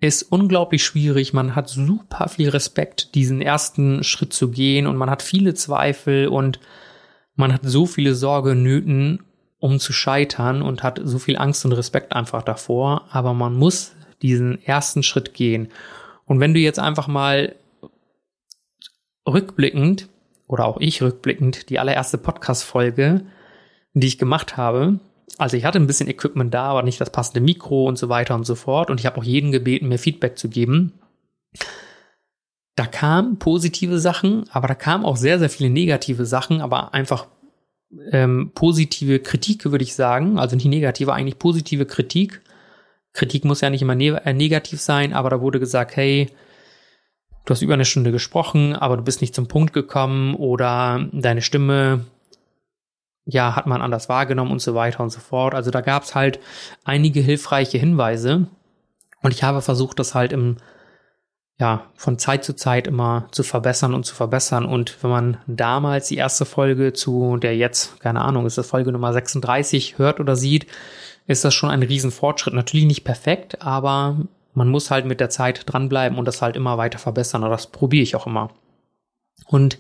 ist 0.03 0.23
unglaublich 0.23 0.83
schwierig. 0.83 1.33
Man 1.33 1.55
hat 1.55 1.69
super 1.69 2.27
viel 2.27 2.49
Respekt, 2.49 3.15
diesen 3.15 3.41
ersten 3.41 4.03
Schritt 4.03 4.33
zu 4.33 4.51
gehen 4.51 4.87
und 4.87 4.97
man 4.97 5.09
hat 5.09 5.21
viele 5.21 5.53
Zweifel 5.53 6.27
und 6.27 6.59
man 7.35 7.53
hat 7.53 7.61
so 7.63 7.85
viele 7.85 8.13
Sorge, 8.13 8.55
Nöten, 8.55 9.23
um 9.59 9.79
zu 9.79 9.93
scheitern 9.93 10.61
und 10.61 10.83
hat 10.83 10.99
so 11.03 11.19
viel 11.19 11.37
Angst 11.37 11.65
und 11.65 11.71
Respekt 11.71 12.13
einfach 12.13 12.43
davor. 12.43 13.07
Aber 13.11 13.33
man 13.33 13.55
muss 13.55 13.93
diesen 14.21 14.61
ersten 14.63 15.03
Schritt 15.03 15.33
gehen. 15.33 15.69
Und 16.25 16.39
wenn 16.39 16.53
du 16.53 16.59
jetzt 16.59 16.79
einfach 16.79 17.07
mal 17.07 17.55
rückblickend 19.27 20.09
oder 20.47 20.65
auch 20.65 20.79
ich 20.79 21.01
rückblickend 21.01 21.69
die 21.69 21.79
allererste 21.79 22.17
Podcast-Folge, 22.17 23.25
die 23.93 24.07
ich 24.07 24.17
gemacht 24.17 24.57
habe, 24.57 24.99
also 25.37 25.57
ich 25.57 25.65
hatte 25.65 25.79
ein 25.79 25.87
bisschen 25.87 26.09
Equipment 26.09 26.53
da, 26.53 26.65
aber 26.65 26.83
nicht 26.83 27.01
das 27.01 27.09
passende 27.09 27.41
Mikro 27.41 27.87
und 27.87 27.97
so 27.97 28.09
weiter 28.09 28.35
und 28.35 28.45
so 28.45 28.55
fort. 28.55 28.89
Und 28.89 28.99
ich 28.99 29.05
habe 29.05 29.17
auch 29.17 29.23
jeden 29.23 29.51
gebeten, 29.51 29.87
mir 29.87 29.99
Feedback 29.99 30.37
zu 30.37 30.49
geben. 30.49 30.93
da 32.75 32.85
kamen 32.87 33.37
positive 33.37 33.99
Sachen, 33.99 34.45
aber 34.51 34.67
da 34.67 34.75
kamen 34.75 35.05
auch 35.05 35.17
sehr, 35.17 35.37
sehr 35.39 35.49
viele 35.49 35.69
negative 35.69 36.25
Sachen, 36.25 36.61
aber 36.61 36.93
einfach 36.93 37.27
ähm, 38.11 38.51
positive 38.55 39.19
Kritik, 39.19 39.65
würde 39.65 39.83
ich 39.83 39.95
sagen. 39.95 40.39
Also 40.39 40.55
nicht 40.55 40.65
negative, 40.65 41.13
eigentlich 41.13 41.39
positive 41.39 41.85
Kritik. 41.85 42.41
Kritik 43.13 43.45
muss 43.45 43.61
ja 43.61 43.69
nicht 43.69 43.83
immer 43.83 43.95
ne 43.95 44.25
äh, 44.25 44.33
negativ 44.33 44.81
sein, 44.81 45.13
aber 45.13 45.29
da 45.29 45.41
wurde 45.41 45.59
gesagt, 45.59 45.95
hey, 45.95 46.29
du 47.45 47.51
hast 47.51 47.61
über 47.61 47.75
eine 47.75 47.85
Stunde 47.85 48.11
gesprochen, 48.11 48.75
aber 48.75 48.97
du 48.97 49.03
bist 49.03 49.21
nicht 49.21 49.35
zum 49.35 49.47
Punkt 49.47 49.73
gekommen 49.73 50.33
oder 50.35 51.07
deine 51.11 51.43
Stimme, 51.43 52.05
ja, 53.25 53.55
hat 53.55 53.67
man 53.67 53.81
anders 53.81 54.09
wahrgenommen 54.09 54.51
und 54.51 54.61
so 54.61 54.75
weiter 54.75 55.01
und 55.01 55.09
so 55.09 55.19
fort. 55.19 55.55
Also 55.55 55.71
da 55.71 55.81
gab 55.81 56.03
es 56.03 56.15
halt 56.15 56.39
einige 56.83 57.21
hilfreiche 57.21 57.77
Hinweise 57.77 58.47
und 59.21 59.33
ich 59.33 59.43
habe 59.43 59.61
versucht, 59.61 59.99
das 59.99 60.13
halt 60.13 60.33
im 60.33 60.57
ja, 61.59 61.85
von 61.95 62.17
Zeit 62.17 62.43
zu 62.43 62.55
Zeit 62.55 62.87
immer 62.87 63.27
zu 63.31 63.43
verbessern 63.43 63.93
und 63.93 64.05
zu 64.05 64.15
verbessern. 64.15 64.65
Und 64.65 64.97
wenn 65.01 65.11
man 65.11 65.37
damals 65.47 66.07
die 66.07 66.17
erste 66.17 66.45
Folge 66.45 66.93
zu 66.93 67.37
der 67.37 67.55
jetzt, 67.55 67.99
keine 67.99 68.21
Ahnung, 68.21 68.45
ist 68.45 68.57
das 68.57 68.67
Folge 68.67 68.91
Nummer 68.91 69.13
36 69.13 69.97
hört 69.97 70.19
oder 70.19 70.35
sieht, 70.35 70.67
ist 71.27 71.45
das 71.45 71.53
schon 71.53 71.69
ein 71.69 71.83
Riesenfortschritt. 71.83 72.53
Natürlich 72.53 72.87
nicht 72.87 73.03
perfekt, 73.03 73.61
aber 73.61 74.17
man 74.53 74.69
muss 74.69 74.91
halt 74.91 75.05
mit 75.05 75.19
der 75.19 75.29
Zeit 75.29 75.63
dranbleiben 75.65 76.17
und 76.17 76.25
das 76.25 76.41
halt 76.41 76.55
immer 76.55 76.77
weiter 76.77 76.99
verbessern. 76.99 77.43
Und 77.43 77.51
das 77.51 77.67
probiere 77.67 78.03
ich 78.03 78.15
auch 78.15 78.27
immer. 78.27 78.49
Und 79.45 79.77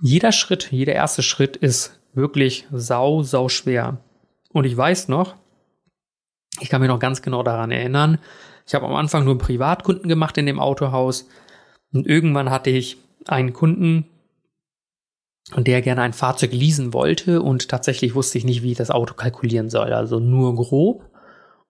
jeder 0.00 0.32
Schritt, 0.32 0.70
jeder 0.70 0.94
erste 0.94 1.22
Schritt 1.22 1.56
ist 1.56 1.98
wirklich 2.14 2.66
sau, 2.72 3.22
sau 3.22 3.48
schwer. 3.48 3.98
Und 4.52 4.64
ich 4.64 4.76
weiß 4.76 5.08
noch, 5.08 5.34
ich 6.60 6.68
kann 6.68 6.80
mich 6.80 6.88
noch 6.88 6.98
ganz 6.98 7.22
genau 7.22 7.42
daran 7.42 7.70
erinnern, 7.70 8.18
ich 8.66 8.74
habe 8.74 8.86
am 8.86 8.96
Anfang 8.96 9.24
nur 9.24 9.38
Privatkunden 9.38 10.08
gemacht 10.08 10.36
in 10.36 10.44
dem 10.44 10.60
Autohaus 10.60 11.26
und 11.92 12.06
irgendwann 12.06 12.50
hatte 12.50 12.68
ich 12.68 12.98
einen 13.26 13.54
Kunden, 13.54 14.06
der 15.56 15.80
gerne 15.80 16.02
ein 16.02 16.12
Fahrzeug 16.12 16.52
leasen 16.52 16.92
wollte 16.92 17.40
und 17.40 17.70
tatsächlich 17.70 18.14
wusste 18.14 18.36
ich 18.36 18.44
nicht, 18.44 18.62
wie 18.62 18.72
ich 18.72 18.78
das 18.78 18.90
Auto 18.90 19.14
kalkulieren 19.14 19.70
soll, 19.70 19.94
also 19.94 20.20
nur 20.20 20.54
grob. 20.54 21.08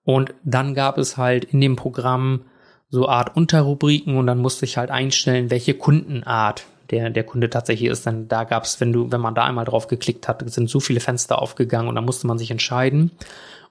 Und 0.02 0.34
dann 0.42 0.74
gab 0.74 0.98
es 0.98 1.16
halt 1.16 1.44
in 1.44 1.60
dem 1.60 1.76
Programm 1.76 2.46
so 2.88 3.08
Art 3.08 3.36
Unterrubriken 3.36 4.16
und 4.16 4.26
dann 4.26 4.38
musste 4.38 4.64
ich 4.64 4.76
halt 4.76 4.90
einstellen, 4.90 5.50
welche 5.50 5.74
Kundenart 5.74 6.66
der, 6.90 7.10
der 7.10 7.24
Kunde 7.24 7.50
tatsächlich 7.50 7.90
ist. 7.90 8.06
Denn 8.06 8.28
da 8.28 8.44
gab 8.44 8.64
es, 8.64 8.80
wenn 8.80 8.92
du, 8.92 9.10
wenn 9.12 9.20
man 9.20 9.34
da 9.34 9.44
einmal 9.44 9.64
drauf 9.64 9.88
geklickt 9.88 10.28
hat, 10.28 10.48
sind 10.50 10.70
so 10.70 10.80
viele 10.80 11.00
Fenster 11.00 11.40
aufgegangen 11.40 11.88
und 11.88 11.94
da 11.94 12.00
musste 12.00 12.26
man 12.26 12.38
sich 12.38 12.50
entscheiden. 12.50 13.10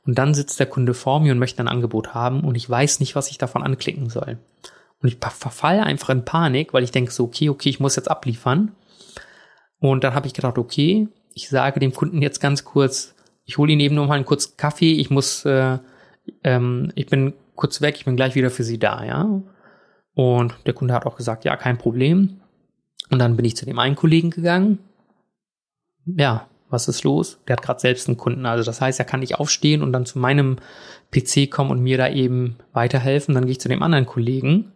Und 0.05 0.17
dann 0.17 0.33
sitzt 0.33 0.59
der 0.59 0.67
Kunde 0.67 0.93
vor 0.93 1.19
mir 1.19 1.33
und 1.33 1.39
möchte 1.39 1.61
ein 1.61 1.67
Angebot 1.67 2.13
haben 2.13 2.41
und 2.41 2.55
ich 2.55 2.69
weiß 2.69 3.01
nicht, 3.01 3.15
was 3.15 3.29
ich 3.29 3.37
davon 3.37 3.63
anklicken 3.63 4.09
soll. 4.09 4.37
Und 5.01 5.09
ich 5.09 5.17
verfalle 5.19 5.83
einfach 5.83 6.09
in 6.09 6.25
Panik, 6.25 6.73
weil 6.73 6.83
ich 6.83 6.91
denke 6.91 7.11
so, 7.11 7.25
okay, 7.25 7.49
okay, 7.49 7.69
ich 7.69 7.79
muss 7.79 7.97
jetzt 7.97 8.09
abliefern. 8.09 8.71
Und 9.79 10.03
dann 10.03 10.15
habe 10.15 10.27
ich 10.27 10.33
gedacht, 10.33 10.57
okay, 10.57 11.07
ich 11.33 11.49
sage 11.49 11.79
dem 11.79 11.93
Kunden 11.93 12.21
jetzt 12.21 12.39
ganz 12.39 12.63
kurz, 12.63 13.13
ich 13.45 13.57
hole 13.57 13.71
ihn 13.71 13.79
eben 13.79 13.95
nur 13.95 14.07
mal 14.07 14.15
einen 14.15 14.25
kurzen 14.25 14.57
Kaffee, 14.57 14.93
ich 14.93 15.09
muss, 15.09 15.45
äh, 15.45 15.77
ähm, 16.43 16.91
ich 16.95 17.05
bin 17.07 17.33
kurz 17.55 17.81
weg, 17.81 17.95
ich 17.97 18.05
bin 18.05 18.15
gleich 18.15 18.35
wieder 18.35 18.49
für 18.49 18.63
Sie 18.63 18.79
da, 18.79 19.03
ja. 19.03 19.41
Und 20.15 20.55
der 20.65 20.73
Kunde 20.73 20.93
hat 20.93 21.05
auch 21.05 21.15
gesagt, 21.15 21.45
ja, 21.45 21.55
kein 21.57 21.77
Problem. 21.77 22.39
Und 23.09 23.19
dann 23.19 23.35
bin 23.35 23.45
ich 23.45 23.55
zu 23.55 23.65
dem 23.65 23.79
einen 23.79 23.95
Kollegen 23.95 24.29
gegangen. 24.29 24.79
Ja, 26.05 26.47
was 26.69 26.87
ist 26.87 27.03
los? 27.03 27.39
Der 27.47 27.55
hat 27.55 27.63
gerade 27.63 27.79
selbst 27.79 28.07
einen 28.07 28.17
Kunden. 28.17 28.45
Also 28.45 28.63
das 28.63 28.81
heißt, 28.81 28.99
er 28.99 29.05
kann 29.05 29.21
nicht 29.21 29.35
aufstehen 29.35 29.81
und 29.81 29.93
dann 29.93 30.05
zu 30.05 30.19
meinem 30.19 30.57
PC 31.11 31.49
kommen 31.49 31.71
und 31.71 31.81
mir 31.81 31.97
da 31.97 32.09
eben 32.09 32.57
weiterhelfen. 32.73 33.33
Dann 33.33 33.45
gehe 33.45 33.53
ich 33.53 33.61
zu 33.61 33.69
dem 33.69 33.83
anderen 33.83 34.05
Kollegen. 34.05 34.73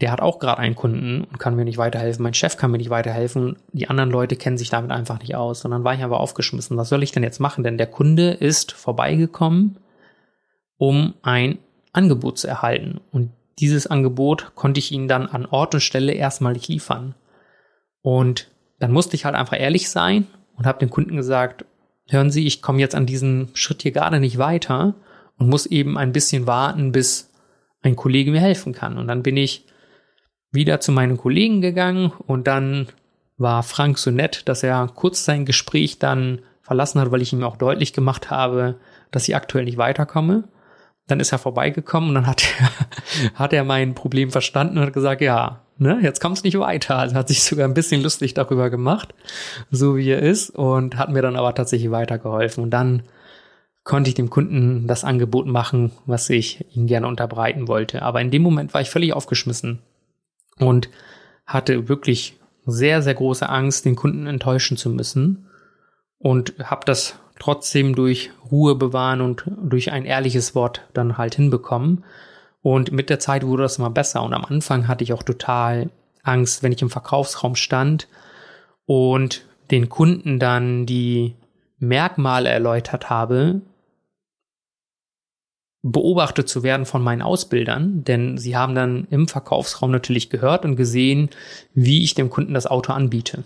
Der 0.00 0.10
hat 0.10 0.20
auch 0.20 0.38
gerade 0.38 0.58
einen 0.58 0.74
Kunden 0.74 1.22
und 1.24 1.38
kann 1.38 1.56
mir 1.56 1.64
nicht 1.64 1.78
weiterhelfen. 1.78 2.22
Mein 2.22 2.34
Chef 2.34 2.56
kann 2.56 2.70
mir 2.70 2.78
nicht 2.78 2.90
weiterhelfen. 2.90 3.56
Die 3.72 3.88
anderen 3.88 4.10
Leute 4.10 4.36
kennen 4.36 4.58
sich 4.58 4.70
damit 4.70 4.90
einfach 4.90 5.20
nicht 5.20 5.34
aus. 5.34 5.64
Und 5.64 5.70
dann 5.70 5.84
war 5.84 5.94
ich 5.94 6.02
aber 6.02 6.20
aufgeschmissen. 6.20 6.76
Was 6.76 6.88
soll 6.88 7.02
ich 7.02 7.12
denn 7.12 7.22
jetzt 7.22 7.40
machen? 7.40 7.64
Denn 7.64 7.78
der 7.78 7.86
Kunde 7.86 8.30
ist 8.30 8.72
vorbeigekommen, 8.72 9.78
um 10.78 11.14
ein 11.22 11.58
Angebot 11.92 12.38
zu 12.38 12.48
erhalten. 12.48 13.00
Und 13.12 13.30
dieses 13.60 13.86
Angebot 13.86 14.52
konnte 14.54 14.78
ich 14.78 14.90
ihnen 14.90 15.06
dann 15.08 15.26
an 15.26 15.46
Ort 15.46 15.74
und 15.74 15.80
Stelle 15.80 16.12
erstmalig 16.12 16.66
liefern. 16.68 17.14
Und 18.04 18.48
dann 18.80 18.92
musste 18.92 19.16
ich 19.16 19.24
halt 19.24 19.34
einfach 19.34 19.58
ehrlich 19.58 19.88
sein 19.88 20.26
und 20.56 20.66
habe 20.66 20.78
dem 20.78 20.90
Kunden 20.90 21.16
gesagt, 21.16 21.64
hören 22.10 22.30
Sie, 22.30 22.46
ich 22.46 22.60
komme 22.60 22.80
jetzt 22.80 22.94
an 22.94 23.06
diesem 23.06 23.48
Schritt 23.54 23.80
hier 23.80 23.92
gerade 23.92 24.20
nicht 24.20 24.36
weiter 24.36 24.94
und 25.38 25.48
muss 25.48 25.64
eben 25.64 25.96
ein 25.96 26.12
bisschen 26.12 26.46
warten, 26.46 26.92
bis 26.92 27.32
ein 27.80 27.96
Kollege 27.96 28.30
mir 28.30 28.42
helfen 28.42 28.74
kann. 28.74 28.98
Und 28.98 29.08
dann 29.08 29.22
bin 29.22 29.38
ich 29.38 29.64
wieder 30.50 30.80
zu 30.80 30.92
meinen 30.92 31.16
Kollegen 31.16 31.62
gegangen 31.62 32.12
und 32.26 32.46
dann 32.46 32.88
war 33.38 33.62
Frank 33.62 33.96
so 33.96 34.10
nett, 34.10 34.50
dass 34.50 34.62
er 34.62 34.86
kurz 34.94 35.24
sein 35.24 35.46
Gespräch 35.46 35.98
dann 35.98 36.40
verlassen 36.60 37.00
hat, 37.00 37.10
weil 37.10 37.22
ich 37.22 37.32
ihm 37.32 37.42
auch 37.42 37.56
deutlich 37.56 37.94
gemacht 37.94 38.30
habe, 38.30 38.76
dass 39.12 39.26
ich 39.26 39.34
aktuell 39.34 39.64
nicht 39.64 39.78
weiterkomme. 39.78 40.44
Dann 41.06 41.20
ist 41.20 41.32
er 41.32 41.38
vorbeigekommen 41.38 42.10
und 42.10 42.16
dann 42.16 42.26
hat 42.26 42.44
er, 42.60 43.34
hat 43.38 43.54
er 43.54 43.64
mein 43.64 43.94
Problem 43.94 44.30
verstanden 44.30 44.76
und 44.76 44.84
hat 44.84 44.92
gesagt, 44.92 45.22
ja, 45.22 45.63
ne, 45.78 45.98
jetzt 46.02 46.20
kommt 46.20 46.36
es 46.36 46.44
nicht 46.44 46.58
weiter. 46.58 46.96
Also 46.96 47.16
hat 47.16 47.28
sich 47.28 47.42
sogar 47.42 47.66
ein 47.66 47.74
bisschen 47.74 48.02
lustig 48.02 48.34
darüber 48.34 48.70
gemacht, 48.70 49.14
so 49.70 49.96
wie 49.96 50.10
er 50.10 50.20
ist, 50.20 50.50
und 50.50 50.96
hat 50.96 51.10
mir 51.10 51.22
dann 51.22 51.36
aber 51.36 51.54
tatsächlich 51.54 51.90
weitergeholfen. 51.90 52.62
Und 52.62 52.70
dann 52.70 53.02
konnte 53.84 54.08
ich 54.08 54.14
dem 54.14 54.30
Kunden 54.30 54.86
das 54.86 55.04
Angebot 55.04 55.46
machen, 55.46 55.92
was 56.06 56.30
ich 56.30 56.64
ihm 56.74 56.86
gerne 56.86 57.06
unterbreiten 57.06 57.68
wollte. 57.68 58.02
Aber 58.02 58.20
in 58.20 58.30
dem 58.30 58.42
Moment 58.42 58.74
war 58.74 58.80
ich 58.80 58.90
völlig 58.90 59.12
aufgeschmissen 59.12 59.80
und 60.58 60.88
hatte 61.46 61.88
wirklich 61.88 62.36
sehr, 62.66 63.02
sehr 63.02 63.14
große 63.14 63.48
Angst, 63.48 63.84
den 63.84 63.94
Kunden 63.96 64.26
enttäuschen 64.26 64.78
zu 64.78 64.88
müssen 64.88 65.46
und 66.18 66.54
habe 66.62 66.86
das 66.86 67.18
trotzdem 67.38 67.94
durch 67.94 68.30
Ruhe 68.50 68.74
bewahren 68.74 69.20
und 69.20 69.44
durch 69.62 69.92
ein 69.92 70.06
ehrliches 70.06 70.54
Wort 70.54 70.82
dann 70.94 71.18
halt 71.18 71.34
hinbekommen. 71.34 72.04
Und 72.64 72.92
mit 72.92 73.10
der 73.10 73.20
Zeit 73.20 73.46
wurde 73.46 73.64
das 73.64 73.76
immer 73.76 73.90
besser. 73.90 74.22
Und 74.22 74.32
am 74.32 74.46
Anfang 74.46 74.88
hatte 74.88 75.04
ich 75.04 75.12
auch 75.12 75.22
total 75.22 75.90
Angst, 76.22 76.62
wenn 76.62 76.72
ich 76.72 76.80
im 76.80 76.88
Verkaufsraum 76.88 77.56
stand 77.56 78.08
und 78.86 79.44
den 79.70 79.90
Kunden 79.90 80.38
dann 80.38 80.86
die 80.86 81.34
Merkmale 81.78 82.48
erläutert 82.48 83.10
habe, 83.10 83.60
beobachtet 85.82 86.48
zu 86.48 86.62
werden 86.62 86.86
von 86.86 87.02
meinen 87.02 87.20
Ausbildern, 87.20 88.02
denn 88.02 88.38
sie 88.38 88.56
haben 88.56 88.74
dann 88.74 89.06
im 89.10 89.28
Verkaufsraum 89.28 89.90
natürlich 89.90 90.30
gehört 90.30 90.64
und 90.64 90.76
gesehen, 90.76 91.28
wie 91.74 92.02
ich 92.02 92.14
dem 92.14 92.30
Kunden 92.30 92.54
das 92.54 92.66
Auto 92.66 92.94
anbiete. 92.94 93.44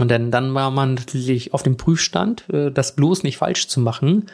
Und 0.00 0.10
dann, 0.10 0.32
dann 0.32 0.52
war 0.54 0.72
man 0.72 0.94
natürlich 0.94 1.54
auf 1.54 1.62
dem 1.62 1.76
Prüfstand, 1.76 2.48
äh, 2.52 2.72
das 2.72 2.96
bloß 2.96 3.22
nicht 3.22 3.36
falsch 3.36 3.68
zu 3.68 3.78
machen. 3.78 4.26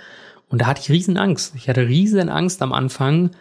Und 0.49 0.63
da 0.63 0.67
hatte 0.69 0.81
ich 0.81 0.91
riesen 0.91 1.19
Angst. 1.19 1.55
Ich 1.55 1.69
hatte 1.69 1.87
riesen 1.87 2.31
Angst 2.31 2.63
am 2.63 2.73
Anfang, 2.73 3.33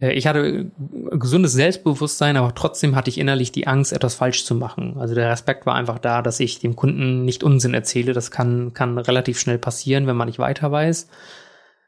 ich 0.00 0.26
hatte 0.28 0.70
gesundes 1.10 1.52
Selbstbewusstsein, 1.52 2.36
aber 2.36 2.54
trotzdem 2.54 2.94
hatte 2.94 3.10
ich 3.10 3.18
innerlich 3.18 3.50
die 3.50 3.66
Angst, 3.66 3.92
etwas 3.92 4.14
falsch 4.14 4.44
zu 4.44 4.54
machen. 4.54 4.96
Also 4.98 5.14
der 5.14 5.30
Respekt 5.30 5.66
war 5.66 5.74
einfach 5.74 5.98
da, 5.98 6.22
dass 6.22 6.38
ich 6.38 6.60
dem 6.60 6.76
Kunden 6.76 7.24
nicht 7.24 7.42
Unsinn 7.42 7.74
erzähle. 7.74 8.12
Das 8.12 8.30
kann, 8.30 8.72
kann 8.74 8.98
relativ 8.98 9.40
schnell 9.40 9.58
passieren, 9.58 10.06
wenn 10.06 10.16
man 10.16 10.28
nicht 10.28 10.38
weiter 10.38 10.70
weiß. 10.70 11.08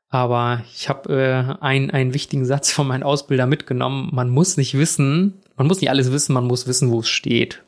Aber 0.09 0.63
ich 0.75 0.89
habe 0.89 1.15
äh, 1.15 1.63
einen, 1.63 1.93
einen 1.93 2.13
wichtigen 2.13 2.45
Satz 2.45 2.73
von 2.73 2.89
meinem 2.89 3.05
Ausbilder 3.05 3.47
mitgenommen. 3.47 4.09
Man 4.13 4.29
muss 4.29 4.57
nicht 4.57 4.77
wissen, 4.77 5.41
man 5.57 5.69
muss 5.69 5.81
nicht 5.81 5.91
alles 5.91 6.11
wissen, 6.11 6.33
man 6.33 6.47
muss 6.47 6.67
wissen, 6.67 6.91
wo 6.91 6.99
es 6.99 7.09
steht. 7.09 7.63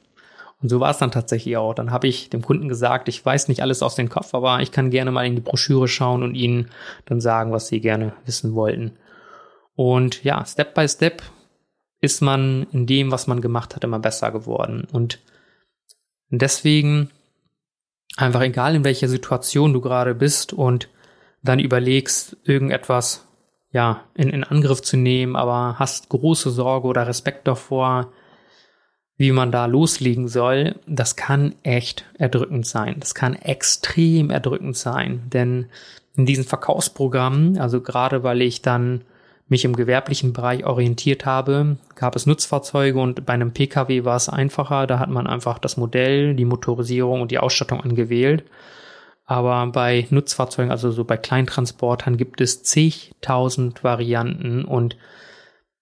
Und 0.60 0.68
so 0.68 0.80
war 0.80 0.90
es 0.90 0.98
dann 0.98 1.12
tatsächlich 1.12 1.56
auch. 1.56 1.74
Dann 1.74 1.92
habe 1.92 2.08
ich 2.08 2.30
dem 2.30 2.42
Kunden 2.42 2.68
gesagt, 2.68 3.08
ich 3.08 3.24
weiß 3.24 3.46
nicht 3.46 3.62
alles 3.62 3.82
aus 3.82 3.94
dem 3.94 4.08
Kopf, 4.08 4.34
aber 4.34 4.60
ich 4.60 4.72
kann 4.72 4.90
gerne 4.90 5.12
mal 5.12 5.26
in 5.26 5.36
die 5.36 5.40
Broschüre 5.40 5.86
schauen 5.86 6.24
und 6.24 6.34
ihnen 6.34 6.68
dann 7.04 7.20
sagen, 7.20 7.52
was 7.52 7.68
sie 7.68 7.80
gerne 7.80 8.12
wissen 8.26 8.54
wollten. 8.54 8.92
Und 9.74 10.22
ja, 10.24 10.44
Step 10.44 10.74
by 10.74 10.88
Step 10.88 11.22
ist 12.00 12.20
man 12.20 12.66
in 12.72 12.86
dem, 12.86 13.10
was 13.10 13.26
man 13.26 13.40
gemacht 13.40 13.74
hat, 13.74 13.84
immer 13.84 13.98
besser 13.98 14.30
geworden. 14.32 14.86
Und 14.92 15.20
deswegen 16.30 17.10
einfach 18.16 18.42
egal, 18.42 18.74
in 18.74 18.84
welcher 18.84 19.08
Situation 19.08 19.72
du 19.72 19.80
gerade 19.80 20.14
bist 20.14 20.52
und 20.52 20.88
dann 21.42 21.58
überlegst, 21.58 22.36
irgendetwas 22.44 23.26
ja, 23.72 24.04
in, 24.14 24.28
in 24.28 24.44
Angriff 24.44 24.82
zu 24.82 24.96
nehmen, 24.96 25.34
aber 25.34 25.78
hast 25.78 26.10
große 26.10 26.50
Sorge 26.50 26.86
oder 26.88 27.06
Respekt 27.06 27.48
davor, 27.48 28.12
wie 29.16 29.32
man 29.32 29.50
da 29.50 29.66
loslegen 29.66 30.28
soll, 30.28 30.76
das 30.86 31.16
kann 31.16 31.54
echt 31.62 32.04
erdrückend 32.18 32.66
sein. 32.66 32.96
Das 32.98 33.14
kann 33.14 33.34
extrem 33.34 34.30
erdrückend 34.30 34.76
sein. 34.76 35.22
Denn 35.32 35.70
in 36.16 36.26
diesen 36.26 36.44
Verkaufsprogrammen, 36.44 37.58
also 37.58 37.80
gerade 37.80 38.22
weil 38.22 38.42
ich 38.42 38.60
dann 38.62 39.04
mich 39.52 39.64
im 39.64 39.76
gewerblichen 39.76 40.32
Bereich 40.32 40.64
orientiert 40.64 41.24
habe, 41.26 41.76
gab 41.94 42.16
es 42.16 42.26
Nutzfahrzeuge 42.26 42.98
und 42.98 43.24
bei 43.24 43.34
einem 43.34 43.52
Pkw 43.52 44.04
war 44.04 44.16
es 44.16 44.28
einfacher. 44.28 44.86
Da 44.86 44.98
hat 44.98 45.10
man 45.10 45.28
einfach 45.28 45.58
das 45.58 45.76
Modell, 45.76 46.34
die 46.34 46.46
Motorisierung 46.46 47.20
und 47.20 47.30
die 47.30 47.38
Ausstattung 47.38 47.80
angewählt. 47.80 48.44
Aber 49.26 49.66
bei 49.66 50.06
Nutzfahrzeugen, 50.10 50.72
also 50.72 50.90
so 50.90 51.04
bei 51.04 51.16
Kleintransportern, 51.16 52.16
gibt 52.16 52.40
es 52.40 52.62
zigtausend 52.64 53.84
Varianten 53.84 54.64
und 54.64 54.96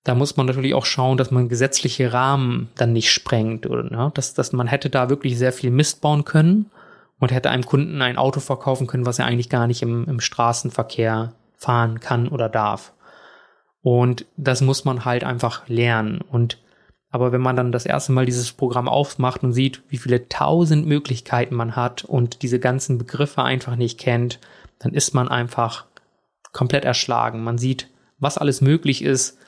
da 0.04 0.14
muss 0.14 0.36
man 0.36 0.46
natürlich 0.46 0.74
auch 0.74 0.86
schauen, 0.86 1.16
dass 1.16 1.30
man 1.30 1.48
gesetzliche 1.48 2.12
Rahmen 2.12 2.70
dann 2.76 2.92
nicht 2.92 3.12
sprengt 3.12 3.66
oder 3.66 3.84
ne? 3.84 4.10
dass, 4.14 4.34
dass 4.34 4.52
man 4.52 4.66
hätte 4.66 4.90
da 4.90 5.10
wirklich 5.10 5.38
sehr 5.38 5.52
viel 5.52 5.70
Mist 5.70 6.00
bauen 6.00 6.24
können 6.24 6.70
und 7.18 7.32
hätte 7.32 7.50
einem 7.50 7.66
Kunden 7.66 8.02
ein 8.02 8.18
Auto 8.18 8.40
verkaufen 8.40 8.86
können, 8.86 9.06
was 9.06 9.18
er 9.18 9.26
eigentlich 9.26 9.50
gar 9.50 9.66
nicht 9.66 9.82
im, 9.82 10.06
im 10.06 10.20
Straßenverkehr 10.20 11.34
fahren 11.56 12.00
kann 12.00 12.28
oder 12.28 12.48
darf. 12.48 12.92
Und 13.82 14.26
das 14.36 14.60
muss 14.60 14.84
man 14.84 15.04
halt 15.04 15.24
einfach 15.24 15.68
lernen. 15.68 16.20
Und 16.20 16.58
aber 17.10 17.32
wenn 17.32 17.40
man 17.40 17.56
dann 17.56 17.72
das 17.72 17.86
erste 17.86 18.12
Mal 18.12 18.24
dieses 18.24 18.52
Programm 18.52 18.88
aufmacht 18.88 19.42
und 19.42 19.52
sieht, 19.52 19.82
wie 19.88 19.98
viele 19.98 20.28
tausend 20.28 20.86
Möglichkeiten 20.86 21.56
man 21.56 21.74
hat 21.74 22.04
und 22.04 22.42
diese 22.42 22.60
ganzen 22.60 22.98
Begriffe 22.98 23.42
einfach 23.42 23.74
nicht 23.74 23.98
kennt, 23.98 24.38
dann 24.78 24.94
ist 24.94 25.12
man 25.12 25.28
einfach 25.28 25.86
komplett 26.52 26.84
erschlagen. 26.84 27.42
Man 27.42 27.58
sieht, 27.58 27.88
was 28.18 28.38
alles 28.38 28.60
möglich 28.60 29.02
ist 29.02 29.38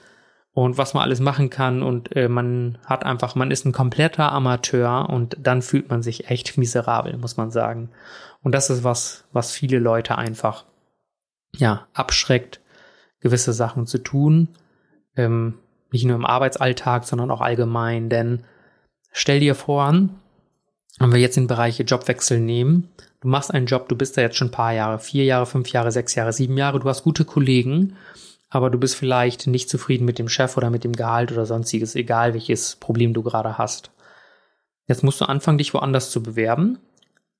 und 0.55 0.76
was 0.76 0.93
man 0.93 1.05
alles 1.05 1.20
machen 1.20 1.51
kann 1.51 1.83
und 1.83 2.14
äh, 2.16 2.28
man 2.28 2.78
hat 2.85 3.05
einfach, 3.05 3.35
man 3.35 3.51
ist 3.51 3.64
ein 3.64 3.72
kompletter 3.72 4.33
Amateur 4.33 5.09
und 5.09 5.37
dann 5.41 5.62
fühlt 5.62 5.89
man 5.89 6.03
sich 6.03 6.28
echt 6.30 6.59
miserabel, 6.59 7.16
muss 7.16 7.37
man 7.37 7.51
sagen. 7.51 7.91
Und 8.43 8.53
das 8.53 8.70
ist 8.70 8.83
was, 8.83 9.24
was 9.33 9.53
viele 9.53 9.78
Leute 9.78 10.18
einfach, 10.18 10.64
ja, 11.55 11.87
abschreckt, 11.95 12.61
gewisse 13.23 13.53
Sachen 13.53 13.87
zu 13.87 13.99
tun. 13.99 14.49
Ähm, 15.16 15.55
nicht 15.91 16.05
nur 16.05 16.16
im 16.16 16.27
Arbeitsalltag, 16.27 17.05
sondern 17.05 17.31
auch 17.31 17.41
allgemein. 17.41 18.09
Denn 18.09 18.45
stell 19.12 19.41
dir 19.41 19.55
vor, 19.55 19.93
wenn 20.99 21.12
wir 21.12 21.20
jetzt 21.20 21.37
den 21.37 21.47
Bereich 21.47 21.79
Jobwechsel 21.79 22.41
nehmen, 22.41 22.91
du 23.20 23.29
machst 23.29 23.53
einen 23.53 23.66
Job, 23.66 23.89
du 23.89 23.97
bist 23.97 24.16
da 24.16 24.23
jetzt 24.23 24.37
schon 24.37 24.49
ein 24.49 24.53
paar 24.53 24.73
Jahre, 24.73 24.99
vier 24.99 25.25
Jahre, 25.25 25.47
fünf 25.47 25.68
Jahre, 25.68 25.93
sechs 25.93 26.14
Jahre, 26.14 26.33
sieben 26.33 26.57
Jahre, 26.57 26.81
du 26.81 26.89
hast 26.89 27.05
gute 27.05 27.25
Kollegen, 27.25 27.97
aber 28.51 28.68
du 28.68 28.79
bist 28.79 28.97
vielleicht 28.97 29.47
nicht 29.47 29.70
zufrieden 29.70 30.05
mit 30.05 30.18
dem 30.18 30.29
Chef 30.29 30.57
oder 30.57 30.70
mit 30.70 30.85
dem 30.85 30.93
Gehalt 30.93 31.33
oder 31.33 31.47
sonstiges, 31.47 31.95
egal 31.95 32.35
welches 32.35 32.77
Problem 32.77 33.14
du 33.14 33.23
gerade 33.23 33.59
hast. 33.59 33.91
Jetzt 34.87 35.03
musst 35.03 35.20
du 35.20 35.25
anfangen, 35.27 35.59
dich 35.59 35.73
woanders 35.73 36.11
zu 36.11 36.23
bewerben. 36.23 36.79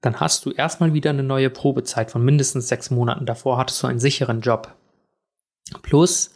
Dann 0.01 0.21
hast 0.21 0.45
du 0.45 0.51
erstmal 0.51 0.95
wieder 0.95 1.11
eine 1.11 1.23
neue 1.23 1.51
Probezeit 1.51 2.11
von 2.11 2.25
mindestens 2.25 2.69
sechs 2.69 2.91
Monaten. 2.91 3.27
Davor 3.27 3.59
hattest 3.59 3.83
du 3.83 3.87
einen 3.87 4.01
sicheren 4.01 4.41
Job. 4.41 4.75
Plus, 5.83 6.35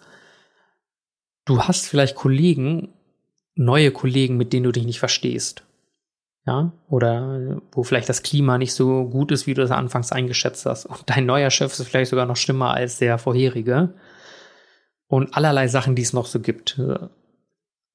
du 1.45 1.63
hast 1.63 1.87
vielleicht 1.87 2.15
Kollegen, 2.15 2.93
neue 3.55 3.91
Kollegen, 3.91 4.37
mit 4.37 4.53
denen 4.53 4.65
du 4.65 4.73
dich 4.73 4.85
nicht 4.85 4.99
verstehst. 4.99 5.63
Ja, 6.47 6.73
oder 6.89 7.61
wo 7.73 7.83
vielleicht 7.83 8.09
das 8.09 8.23
Klima 8.23 8.57
nicht 8.57 8.73
so 8.73 9.07
gut 9.07 9.33
ist, 9.33 9.49
wie 9.49 9.55
du 9.55 9.63
es 9.63 9.73
anfangs 9.73 10.13
eingeschätzt 10.13 10.65
hast. 10.65 10.87
Und 10.87 11.03
dein 11.07 11.27
neuer 11.27 11.51
Chef 11.51 11.73
ist 11.73 11.89
vielleicht 11.89 12.11
sogar 12.11 12.27
noch 12.27 12.37
schlimmer 12.37 12.73
als 12.73 12.99
der 12.99 13.19
vorherige. 13.19 13.95
Und 15.09 15.37
allerlei 15.37 15.67
Sachen, 15.67 15.97
die 15.97 16.03
es 16.03 16.13
noch 16.13 16.27
so 16.27 16.39
gibt. 16.39 16.81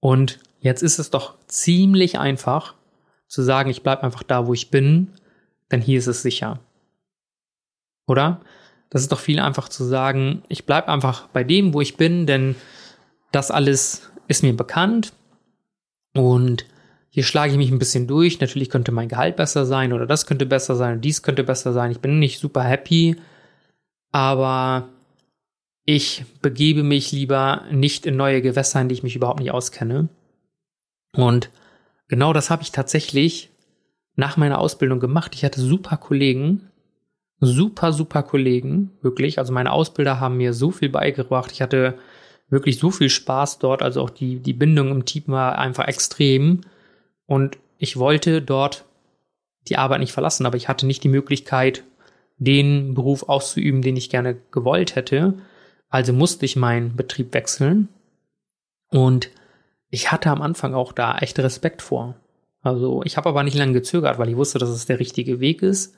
Und 0.02 0.40
jetzt 0.60 0.84
ist 0.84 1.00
es 1.00 1.12
doch 1.12 1.36
ziemlich 1.48 2.20
einfach 2.20 2.76
zu 3.28 3.42
sagen, 3.42 3.70
ich 3.70 3.84
bleib 3.84 4.04
einfach 4.04 4.24
da, 4.24 4.48
wo 4.48 4.54
ich 4.54 4.70
bin, 4.70 5.14
denn 5.72 5.82
hier 5.82 6.00
ist 6.00 6.08
es 6.08 6.22
sicher. 6.22 6.60
Oder? 8.06 8.42
Das 8.92 9.02
ist 9.02 9.12
doch 9.12 9.20
viel 9.20 9.40
einfach 9.40 9.70
zu 9.70 9.84
sagen, 9.86 10.44
ich 10.50 10.66
bleib 10.66 10.88
einfach 10.90 11.28
bei 11.30 11.44
dem, 11.44 11.74
wo 11.74 11.82
ich 11.82 11.98
bin, 11.98 12.28
denn 12.28 12.56
das 13.32 13.50
alles 13.50 14.12
ist 14.28 14.44
mir 14.44 14.56
bekannt 14.56 15.14
und 16.14 16.66
hier 17.10 17.24
schlage 17.24 17.54
ich 17.54 17.58
mich 17.58 17.72
ein 17.72 17.80
bisschen 17.80 18.06
durch. 18.06 18.40
Natürlich 18.40 18.70
könnte 18.70 18.92
mein 18.92 19.10
Gehalt 19.10 19.38
besser 19.38 19.66
sein 19.66 19.94
oder 19.94 20.06
das 20.06 20.26
könnte 20.26 20.46
besser 20.46 20.76
sein 20.76 20.96
und 20.96 21.02
dies 21.02 21.24
könnte 21.24 21.44
besser 21.44 21.74
sein. 21.74 21.92
Ich 21.92 22.00
bin 22.00 22.20
nicht 22.20 22.40
super 22.40 22.64
happy, 22.64 23.16
aber 24.12 24.90
ich 25.86 26.26
begebe 26.42 26.84
mich 26.84 27.12
lieber 27.12 27.64
nicht 27.72 28.06
in 28.06 28.18
neue 28.18 28.42
Gewässer, 28.42 28.82
in 28.82 28.90
die 28.90 28.94
ich 28.94 29.04
mich 29.04 29.16
überhaupt 29.16 29.40
nicht 29.40 29.52
auskenne. 29.52 30.10
Und 31.16 31.50
genau 32.08 32.34
das 32.34 32.50
habe 32.50 32.64
ich 32.64 32.72
tatsächlich 32.72 33.50
nach 34.16 34.36
meiner 34.38 34.60
Ausbildung 34.60 35.00
gemacht. 35.00 35.34
Ich 35.34 35.46
hatte 35.46 35.62
super 35.62 35.98
Kollegen, 35.98 36.71
super, 37.42 37.92
super 37.92 38.24
Kollegen, 38.24 38.92
wirklich. 39.02 39.40
Also 39.40 39.52
meine 39.52 39.72
Ausbilder 39.72 40.20
haben 40.20 40.38
mir 40.38 40.54
so 40.54 40.72
viel 40.72 40.90
beigebracht. 40.90 41.52
Ich 41.52 41.62
hatte 41.62 41.98
wirklich 42.50 42.78
so 42.78 42.92
viel 42.92 43.10
Spaß 43.10 43.60
dort. 43.60 43.82
Also 43.82 44.02
auch 44.02 44.12
die, 44.12 44.40
die 44.40 44.54
Bindung 44.54 44.92
im 44.92 45.06
Team 45.06 45.24
war 45.28 45.58
einfach 45.58 45.88
extrem. 45.88 46.62
Und 47.26 47.58
ich 47.80 47.98
wollte 47.98 48.42
dort 48.42 48.86
die 49.68 49.78
Arbeit 49.78 50.00
nicht 50.00 50.14
verlassen, 50.14 50.46
aber 50.46 50.58
ich 50.58 50.70
hatte 50.70 50.86
nicht 50.86 51.04
die 51.04 51.10
Möglichkeit, 51.10 51.84
den 52.38 52.94
Beruf 52.94 53.28
auszuüben, 53.28 53.82
den 53.82 53.98
ich 53.98 54.10
gerne 54.10 54.38
gewollt 54.52 54.96
hätte. 54.96 55.34
Also 55.90 56.14
musste 56.14 56.46
ich 56.46 56.56
meinen 56.56 56.96
Betrieb 56.96 57.34
wechseln. 57.34 57.90
Und 58.90 59.30
ich 59.90 60.12
hatte 60.12 60.30
am 60.30 60.42
Anfang 60.42 60.74
auch 60.74 60.92
da 60.94 61.18
echt 61.18 61.40
Respekt 61.40 61.82
vor. 61.82 62.16
Also 62.62 63.02
ich 63.04 63.18
habe 63.18 63.30
aber 63.30 63.44
nicht 63.44 63.58
lange 63.58 63.74
gezögert, 63.74 64.20
weil 64.20 64.30
ich 64.30 64.38
wusste, 64.38 64.60
dass 64.60 64.70
es 64.70 64.86
der 64.86 65.00
richtige 65.00 65.40
Weg 65.40 65.64
ist. 65.64 65.96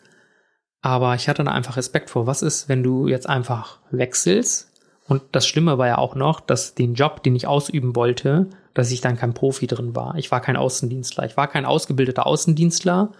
Aber 0.83 1.15
ich 1.15 1.29
hatte 1.29 1.45
da 1.45 1.51
einfach 1.51 1.77
Respekt 1.77 2.09
vor. 2.09 2.27
Was 2.27 2.41
ist, 2.41 2.67
wenn 2.67 2.83
du 2.83 3.07
jetzt 3.07 3.27
einfach 3.27 3.79
wechselst 3.89 4.69
und 5.07 5.23
das 5.31 5.47
Schlimme 5.47 5.77
war 5.77 5.87
ja 5.87 5.97
auch 5.97 6.13
noch, 6.13 6.41
dass 6.41 6.75
den 6.75 6.93
Job, 6.93 7.23
den 7.23 7.35
ich 7.35 7.47
ausüben 7.47 7.95
wollte, 7.95 8.47
dass 8.73 8.91
ich 8.91 8.99
dann 8.99 9.17
kein 9.17 9.33
Profi 9.33 9.65
drin 9.65 9.95
war. 9.95 10.15
Ich 10.17 10.29
war 10.29 10.41
kein 10.41 10.57
Außendienstler. 10.57 11.25
Ich 11.25 11.37
war 11.37 11.47
kein 11.47 11.65
ausgebildeter 11.65 12.27
Außendienstler. 12.27 13.13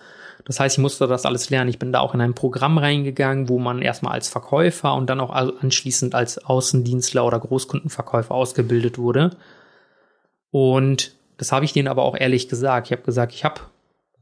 Das 0.45 0.59
heißt, 0.59 0.78
ich 0.78 0.82
musste 0.82 1.07
das 1.07 1.26
alles 1.26 1.49
lernen. 1.49 1.70
Ich 1.70 1.80
bin 1.80 1.93
da 1.93 2.01
auch 2.01 2.14
in 2.14 2.20
ein 2.20 2.34
Programm 2.34 2.78
reingegangen, 2.78 3.47
wo 3.47 3.59
man 3.59 3.82
erstmal 3.82 4.11
als 4.14 4.28
Verkäufer 4.28 4.93
und 4.95 5.09
dann 5.09 5.22
auch 5.22 5.32
anschließend 5.32 6.16
als 6.16 6.43
Außendienstler 6.43 7.26
oder 7.26 7.39
Großkundenverkäufer 7.39 8.36
ausgebildet 8.36 8.97
wurde. 8.97 9.38
Und 10.51 11.16
das 11.38 11.53
habe 11.53 11.64
ich 11.64 11.72
denen 11.72 11.88
aber 11.88 12.03
auch 12.03 12.18
ehrlich 12.18 12.49
gesagt. 12.49 12.88
Ich 12.88 12.91
habe 12.91 13.03
gesagt, 13.03 13.34
ich 13.34 13.45
habe 13.45 13.61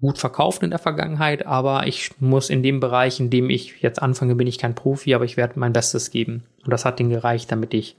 gut 0.02 0.18
verkauft 0.18 0.64
in 0.64 0.72
der 0.72 0.80
Vergangenheit, 0.80 1.46
aber 1.46 1.88
ich 1.88 2.12
muss 2.20 2.50
in 2.50 2.64
dem 2.64 2.80
Bereich, 2.80 3.20
in 3.20 3.30
dem 3.30 3.50
ich 3.50 3.82
jetzt 3.82 4.02
anfange, 4.02 4.36
bin 4.36 4.48
ich 4.48 4.58
kein 4.58 4.76
Profi, 4.76 5.14
aber 5.14 5.26
ich 5.26 5.38
werde 5.38 5.60
mein 5.60 5.74
Bestes 5.74 6.10
geben. 6.10 6.44
Und 6.66 6.72
das 6.72 6.86
hat 6.86 7.00
denen 7.00 7.12
gereicht, 7.12 7.52
damit 7.52 7.74
ich 7.76 7.96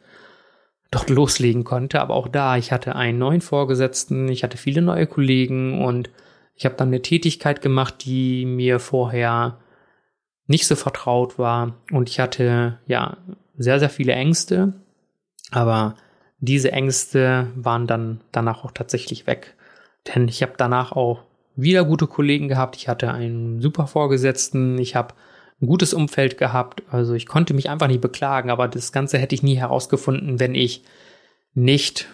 dort 0.90 1.08
loslegen 1.08 1.62
konnte. 1.62 2.00
Aber 2.00 2.14
auch 2.14 2.28
da, 2.28 2.56
ich 2.56 2.72
hatte 2.72 2.96
einen 2.96 3.18
neuen 3.18 3.40
Vorgesetzten, 3.40 4.28
ich 4.28 4.42
hatte 4.42 4.58
viele 4.58 4.82
neue 4.82 5.06
Kollegen 5.06 5.82
und 5.82 6.10
ich 6.56 6.64
habe 6.64 6.74
dann 6.74 6.88
eine 6.88 7.02
Tätigkeit 7.02 7.62
gemacht, 7.62 8.04
die 8.04 8.46
mir 8.46 8.80
vorher 8.80 9.58
nicht 10.46 10.66
so 10.66 10.74
vertraut 10.74 11.38
war. 11.38 11.76
Und 11.92 12.08
ich 12.08 12.18
hatte 12.18 12.78
ja 12.86 13.16
sehr, 13.56 13.78
sehr 13.78 13.90
viele 13.90 14.12
Ängste, 14.12 14.72
aber 15.52 15.94
diese 16.40 16.72
Ängste 16.72 17.46
waren 17.54 17.86
dann 17.86 18.20
danach 18.32 18.64
auch 18.64 18.72
tatsächlich 18.72 19.28
weg. 19.28 19.54
Denn 20.08 20.26
ich 20.26 20.42
habe 20.42 20.54
danach 20.56 20.92
auch 20.92 21.22
wieder 21.56 21.84
gute 21.84 22.06
Kollegen 22.06 22.48
gehabt, 22.48 22.76
ich 22.76 22.88
hatte 22.88 23.12
einen 23.12 23.60
super 23.60 23.86
Vorgesetzten, 23.86 24.78
ich 24.78 24.96
habe 24.96 25.14
ein 25.60 25.66
gutes 25.66 25.94
Umfeld 25.94 26.38
gehabt, 26.38 26.82
also 26.90 27.14
ich 27.14 27.26
konnte 27.26 27.54
mich 27.54 27.70
einfach 27.70 27.88
nicht 27.88 28.00
beklagen, 28.00 28.50
aber 28.50 28.68
das 28.68 28.92
Ganze 28.92 29.18
hätte 29.18 29.34
ich 29.34 29.42
nie 29.42 29.56
herausgefunden, 29.56 30.40
wenn 30.40 30.54
ich 30.54 30.82
nicht 31.54 32.08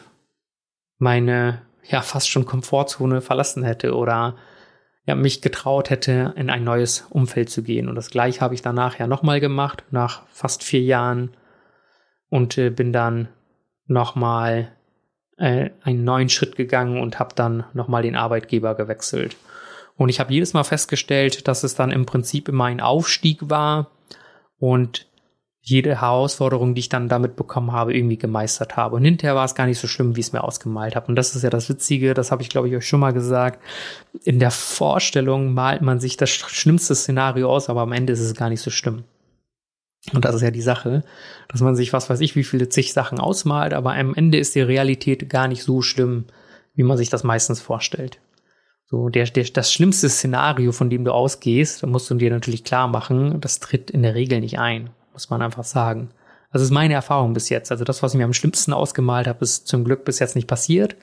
meine 0.98 1.62
ja 1.88 2.02
fast 2.02 2.28
schon 2.28 2.44
Komfortzone 2.44 3.20
verlassen 3.20 3.62
hätte 3.62 3.94
oder 3.94 4.36
ja, 5.06 5.14
mich 5.14 5.40
getraut 5.40 5.88
hätte, 5.88 6.34
in 6.36 6.50
ein 6.50 6.64
neues 6.64 7.06
Umfeld 7.08 7.48
zu 7.48 7.62
gehen. 7.62 7.88
Und 7.88 7.94
das 7.94 8.10
gleiche 8.10 8.42
habe 8.42 8.54
ich 8.54 8.60
danach 8.60 8.98
ja 8.98 9.06
nochmal 9.06 9.40
gemacht, 9.40 9.82
nach 9.90 10.26
fast 10.28 10.62
vier 10.62 10.82
Jahren. 10.82 11.34
Und 12.28 12.58
äh, 12.58 12.68
bin 12.68 12.92
dann 12.92 13.28
nochmal 13.86 14.70
äh, 15.38 15.70
einen 15.82 16.04
neuen 16.04 16.28
Schritt 16.28 16.56
gegangen 16.56 17.00
und 17.00 17.18
habe 17.18 17.34
dann 17.34 17.64
nochmal 17.72 18.02
den 18.02 18.16
Arbeitgeber 18.16 18.74
gewechselt. 18.74 19.36
Und 19.96 20.08
ich 20.08 20.20
habe 20.20 20.32
jedes 20.32 20.52
Mal 20.52 20.64
festgestellt, 20.64 21.48
dass 21.48 21.64
es 21.64 21.74
dann 21.74 21.90
im 21.90 22.06
Prinzip 22.06 22.48
immer 22.48 22.64
ein 22.64 22.80
Aufstieg 22.80 23.50
war 23.50 23.90
und 24.58 25.06
jede 25.60 26.00
Herausforderung, 26.00 26.74
die 26.74 26.80
ich 26.80 26.88
dann 26.88 27.08
damit 27.08 27.36
bekommen 27.36 27.72
habe, 27.72 27.94
irgendwie 27.94 28.16
gemeistert 28.16 28.76
habe. 28.76 28.96
Und 28.96 29.04
hinterher 29.04 29.34
war 29.34 29.44
es 29.44 29.54
gar 29.54 29.66
nicht 29.66 29.78
so 29.78 29.86
schlimm, 29.86 30.16
wie 30.16 30.20
ich 30.20 30.26
es 30.26 30.32
mir 30.32 30.42
ausgemalt 30.42 30.96
habe. 30.96 31.08
Und 31.08 31.16
das 31.16 31.36
ist 31.36 31.42
ja 31.42 31.50
das 31.50 31.68
Witzige, 31.68 32.14
das 32.14 32.30
habe 32.30 32.42
ich, 32.42 32.48
glaube 32.48 32.68
ich, 32.68 32.76
euch 32.76 32.88
schon 32.88 33.00
mal 33.00 33.12
gesagt. 33.12 33.62
In 34.24 34.38
der 34.38 34.50
Vorstellung 34.50 35.52
malt 35.52 35.82
man 35.82 36.00
sich 36.00 36.16
das 36.16 36.30
schlimmste 36.30 36.94
Szenario 36.94 37.50
aus, 37.50 37.68
aber 37.68 37.82
am 37.82 37.92
Ende 37.92 38.14
ist 38.14 38.20
es 38.20 38.34
gar 38.34 38.48
nicht 38.48 38.62
so 38.62 38.70
schlimm. 38.70 39.04
Und 40.12 40.24
das 40.24 40.34
ist 40.34 40.42
ja 40.42 40.50
die 40.50 40.62
Sache, 40.62 41.02
dass 41.48 41.60
man 41.60 41.76
sich, 41.76 41.92
was 41.92 42.08
weiß 42.08 42.20
ich, 42.20 42.36
wie 42.36 42.44
viele 42.44 42.68
zig 42.68 42.92
Sachen 42.92 43.18
ausmalt, 43.18 43.74
aber 43.74 43.94
am 43.94 44.14
Ende 44.14 44.38
ist 44.38 44.54
die 44.54 44.60
Realität 44.60 45.28
gar 45.28 45.48
nicht 45.48 45.62
so 45.62 45.82
schlimm, 45.82 46.26
wie 46.74 46.84
man 46.84 46.96
sich 46.96 47.10
das 47.10 47.24
meistens 47.24 47.60
vorstellt. 47.60 48.20
So, 48.86 49.10
der, 49.10 49.24
der, 49.26 49.44
das 49.44 49.72
schlimmste 49.72 50.08
Szenario, 50.08 50.72
von 50.72 50.88
dem 50.88 51.04
du 51.04 51.12
ausgehst, 51.12 51.82
da 51.82 51.86
musst 51.86 52.08
du 52.08 52.14
dir 52.14 52.30
natürlich 52.30 52.64
klar 52.64 52.88
machen, 52.88 53.40
das 53.40 53.60
tritt 53.60 53.90
in 53.90 54.02
der 54.02 54.14
Regel 54.14 54.40
nicht 54.40 54.58
ein, 54.58 54.90
muss 55.12 55.28
man 55.28 55.42
einfach 55.42 55.64
sagen. 55.64 56.08
Also 56.50 56.64
ist 56.64 56.70
meine 56.70 56.94
Erfahrung 56.94 57.34
bis 57.34 57.50
jetzt. 57.50 57.70
Also 57.70 57.84
das, 57.84 58.02
was 58.02 58.14
ich 58.14 58.18
mir 58.18 58.24
am 58.24 58.32
schlimmsten 58.32 58.72
ausgemalt 58.72 59.26
habe, 59.26 59.44
ist 59.44 59.66
zum 59.66 59.84
Glück 59.84 60.04
bis 60.04 60.18
jetzt 60.18 60.36
nicht 60.36 60.48
passiert. 60.48 60.96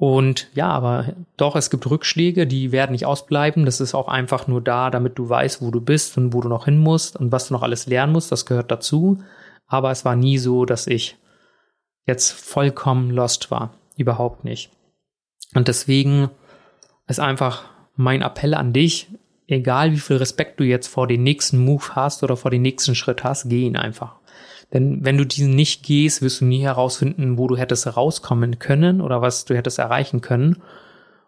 Und 0.00 0.46
ja, 0.54 0.68
aber 0.68 1.12
doch, 1.36 1.56
es 1.56 1.70
gibt 1.70 1.90
Rückschläge, 1.90 2.46
die 2.46 2.70
werden 2.70 2.92
nicht 2.92 3.04
ausbleiben. 3.04 3.64
Das 3.64 3.80
ist 3.80 3.96
auch 3.96 4.06
einfach 4.06 4.46
nur 4.46 4.60
da, 4.60 4.90
damit 4.90 5.18
du 5.18 5.28
weißt, 5.28 5.60
wo 5.60 5.72
du 5.72 5.80
bist 5.80 6.16
und 6.16 6.32
wo 6.32 6.40
du 6.40 6.48
noch 6.48 6.66
hin 6.66 6.78
musst 6.78 7.16
und 7.16 7.32
was 7.32 7.48
du 7.48 7.54
noch 7.54 7.64
alles 7.64 7.88
lernen 7.88 8.12
musst. 8.12 8.30
Das 8.30 8.46
gehört 8.46 8.70
dazu. 8.70 9.18
Aber 9.66 9.90
es 9.90 10.04
war 10.04 10.14
nie 10.14 10.38
so, 10.38 10.64
dass 10.64 10.86
ich 10.86 11.16
jetzt 12.06 12.30
vollkommen 12.30 13.10
lost 13.10 13.50
war. 13.50 13.74
Überhaupt 13.96 14.44
nicht. 14.44 14.70
Und 15.56 15.66
deswegen 15.66 16.30
ist 17.08 17.18
einfach 17.18 17.64
mein 17.96 18.22
Appell 18.22 18.54
an 18.54 18.72
dich, 18.72 19.08
egal 19.48 19.90
wie 19.90 19.98
viel 19.98 20.18
Respekt 20.18 20.60
du 20.60 20.64
jetzt 20.64 20.86
vor 20.86 21.08
den 21.08 21.24
nächsten 21.24 21.58
Move 21.58 21.96
hast 21.96 22.22
oder 22.22 22.36
vor 22.36 22.52
den 22.52 22.62
nächsten 22.62 22.94
Schritt 22.94 23.24
hast, 23.24 23.48
geh 23.48 23.66
ihn 23.66 23.76
einfach. 23.76 24.17
Denn 24.72 25.04
wenn 25.04 25.16
du 25.16 25.24
diesen 25.24 25.54
nicht 25.54 25.82
gehst, 25.82 26.20
wirst 26.20 26.40
du 26.40 26.44
nie 26.44 26.62
herausfinden, 26.62 27.38
wo 27.38 27.48
du 27.48 27.56
hättest 27.56 27.96
rauskommen 27.96 28.58
können 28.58 29.00
oder 29.00 29.22
was 29.22 29.44
du 29.44 29.56
hättest 29.56 29.78
erreichen 29.78 30.20
können. 30.20 30.62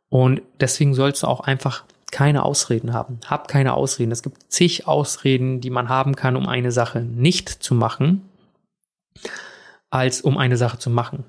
Und 0.09 0.43
deswegen 0.61 0.95
sollst 0.95 1.23
du 1.23 1.27
auch 1.27 1.41
einfach 1.41 1.85
keine 2.11 2.45
Ausreden 2.45 2.93
haben. 2.93 3.21
Hab 3.27 3.49
keine 3.49 3.75
Ausreden. 3.75 4.13
Es 4.13 4.23
gibt 4.23 4.53
zig 4.53 4.87
Ausreden, 4.87 5.61
die 5.61 5.71
man 5.71 5.89
haben 5.89 6.17
kann, 6.17 6.37
um 6.37 6.49
eine 6.49 6.73
Sache 6.73 7.01
nicht 7.01 7.49
zu 7.49 7.75
machen, 7.75 8.23
als 9.91 10.21
um 10.21 10.37
eine 10.37 10.57
Sache 10.57 10.79
zu 10.79 10.91
machen. 10.91 11.25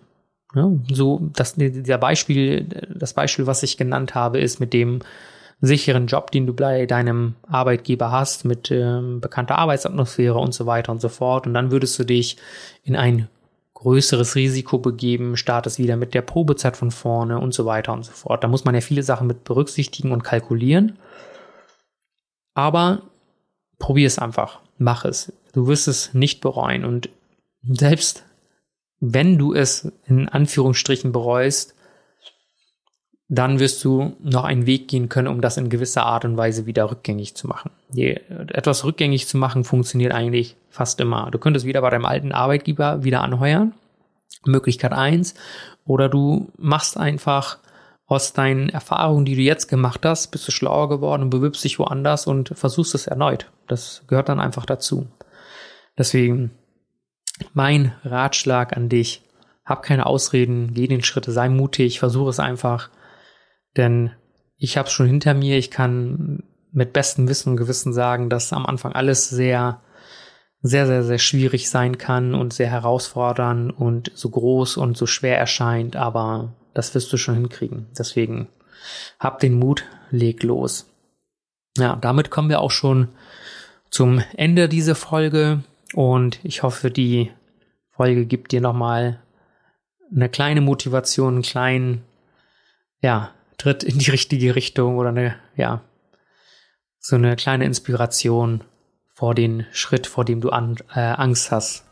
Ja, 0.53 0.69
so, 0.91 1.29
das, 1.33 1.53
der 1.55 1.97
Beispiel, 1.97 2.65
das 2.93 3.13
Beispiel, 3.13 3.47
was 3.47 3.63
ich 3.63 3.77
genannt 3.77 4.15
habe, 4.15 4.39
ist 4.39 4.59
mit 4.59 4.73
dem 4.73 4.99
sicheren 5.61 6.07
Job, 6.07 6.31
den 6.31 6.47
du 6.47 6.53
bei 6.53 6.87
deinem 6.87 7.35
Arbeitgeber 7.47 8.11
hast, 8.11 8.45
mit 8.45 8.71
ähm, 8.71 9.21
bekannter 9.21 9.57
Arbeitsatmosphäre 9.59 10.37
und 10.37 10.53
so 10.53 10.65
weiter 10.65 10.91
und 10.91 10.99
so 10.99 11.09
fort. 11.09 11.45
Und 11.45 11.53
dann 11.53 11.71
würdest 11.71 11.97
du 11.99 12.03
dich 12.03 12.37
in 12.83 12.95
ein 12.95 13.29
größeres 13.75 14.35
Risiko 14.35 14.79
begeben, 14.79 15.37
startest 15.37 15.79
wieder 15.79 15.95
mit 15.95 16.13
der 16.13 16.21
Probezeit 16.21 16.77
von 16.77 16.91
vorne 16.91 17.39
und 17.39 17.53
so 17.53 17.65
weiter 17.65 17.93
und 17.93 18.03
so 18.03 18.11
fort. 18.11 18.43
Da 18.43 18.47
muss 18.47 18.65
man 18.65 18.75
ja 18.75 18.81
viele 18.81 19.03
Sachen 19.03 19.27
mit 19.27 19.43
berücksichtigen 19.43 20.11
und 20.11 20.23
kalkulieren. 20.23 20.97
Aber 22.53 23.03
probier 23.79 24.07
es 24.07 24.19
einfach, 24.19 24.59
mach 24.77 25.05
es. 25.05 25.31
Du 25.53 25.67
wirst 25.67 25.87
es 25.87 26.13
nicht 26.13 26.41
bereuen. 26.41 26.85
Und 26.85 27.09
selbst 27.63 28.23
wenn 28.99 29.37
du 29.37 29.53
es 29.53 29.91
in 30.05 30.29
Anführungsstrichen 30.29 31.11
bereust, 31.11 31.75
dann 33.33 33.59
wirst 33.59 33.81
du 33.85 34.17
noch 34.21 34.43
einen 34.43 34.65
Weg 34.65 34.89
gehen 34.89 35.07
können, 35.07 35.29
um 35.29 35.39
das 35.39 35.55
in 35.55 35.69
gewisser 35.69 36.05
Art 36.05 36.25
und 36.25 36.35
Weise 36.35 36.65
wieder 36.65 36.91
rückgängig 36.91 37.33
zu 37.33 37.47
machen. 37.47 37.71
Etwas 37.95 38.83
rückgängig 38.83 39.25
zu 39.25 39.37
machen 39.37 39.63
funktioniert 39.63 40.13
eigentlich 40.13 40.57
fast 40.69 40.99
immer. 40.99 41.31
Du 41.31 41.39
könntest 41.39 41.65
wieder 41.65 41.79
bei 41.79 41.89
deinem 41.89 42.03
alten 42.03 42.33
Arbeitgeber 42.33 43.05
wieder 43.05 43.21
anheuern. 43.21 43.73
Möglichkeit 44.45 44.91
eins. 44.91 45.33
Oder 45.85 46.09
du 46.09 46.49
machst 46.57 46.97
einfach 46.97 47.59
aus 48.05 48.33
deinen 48.33 48.67
Erfahrungen, 48.67 49.23
die 49.23 49.35
du 49.35 49.41
jetzt 49.41 49.69
gemacht 49.69 50.01
hast, 50.05 50.31
bist 50.31 50.45
du 50.45 50.51
schlauer 50.51 50.89
geworden 50.89 51.21
und 51.21 51.29
bewirbst 51.29 51.63
dich 51.63 51.79
woanders 51.79 52.27
und 52.27 52.49
versuchst 52.49 52.95
es 52.95 53.07
erneut. 53.07 53.49
Das 53.69 54.03
gehört 54.07 54.27
dann 54.27 54.41
einfach 54.41 54.65
dazu. 54.65 55.07
Deswegen 55.97 56.51
mein 57.53 57.93
Ratschlag 58.03 58.75
an 58.75 58.89
dich. 58.89 59.21
Hab 59.63 59.83
keine 59.83 60.05
Ausreden, 60.05 60.73
geh 60.73 60.87
den 60.87 61.01
Schritte, 61.01 61.31
sei 61.31 61.47
mutig, 61.47 61.99
versuche 61.99 62.31
es 62.31 62.41
einfach 62.41 62.89
denn 63.77 64.11
ich 64.57 64.77
habe 64.77 64.87
es 64.87 64.93
schon 64.93 65.07
hinter 65.07 65.33
mir. 65.33 65.57
Ich 65.57 65.71
kann 65.71 66.43
mit 66.71 66.93
bestem 66.93 67.27
Wissen 67.27 67.49
und 67.49 67.57
Gewissen 67.57 67.93
sagen, 67.93 68.29
dass 68.29 68.53
am 68.53 68.65
Anfang 68.65 68.93
alles 68.93 69.29
sehr, 69.29 69.81
sehr, 70.61 70.87
sehr, 70.87 71.03
sehr 71.03 71.17
schwierig 71.17 71.69
sein 71.69 71.97
kann 71.97 72.33
und 72.33 72.53
sehr 72.53 72.69
herausfordernd 72.69 73.77
und 73.77 74.11
so 74.13 74.29
groß 74.29 74.77
und 74.77 74.97
so 74.97 75.05
schwer 75.05 75.37
erscheint. 75.37 75.95
Aber 75.95 76.53
das 76.73 76.93
wirst 76.95 77.11
du 77.11 77.17
schon 77.17 77.35
hinkriegen. 77.35 77.87
Deswegen 77.97 78.47
hab 79.19 79.39
den 79.39 79.53
Mut, 79.53 79.85
leg 80.11 80.43
los. 80.43 80.87
Ja, 81.77 81.95
damit 81.95 82.29
kommen 82.29 82.49
wir 82.49 82.61
auch 82.61 82.71
schon 82.71 83.09
zum 83.89 84.23
Ende 84.35 84.69
dieser 84.69 84.95
Folge 84.95 85.63
und 85.93 86.39
ich 86.43 86.63
hoffe, 86.63 86.91
die 86.91 87.31
Folge 87.91 88.25
gibt 88.25 88.51
dir 88.51 88.61
nochmal 88.61 89.21
eine 90.13 90.29
kleine 90.29 90.61
Motivation, 90.61 91.35
einen 91.35 91.43
kleinen, 91.43 92.03
ja, 93.01 93.31
Tritt 93.61 93.83
in 93.83 93.99
die 93.99 94.09
richtige 94.09 94.55
Richtung 94.55 94.97
oder 94.97 95.09
eine, 95.09 95.35
ja, 95.55 95.81
so 96.97 97.15
eine 97.15 97.35
kleine 97.35 97.65
Inspiration 97.65 98.63
vor 99.13 99.35
den 99.35 99.67
Schritt, 99.71 100.07
vor 100.07 100.25
dem 100.25 100.41
du 100.41 100.49
an, 100.49 100.77
äh, 100.95 100.99
Angst 100.99 101.51
hast, 101.51 101.85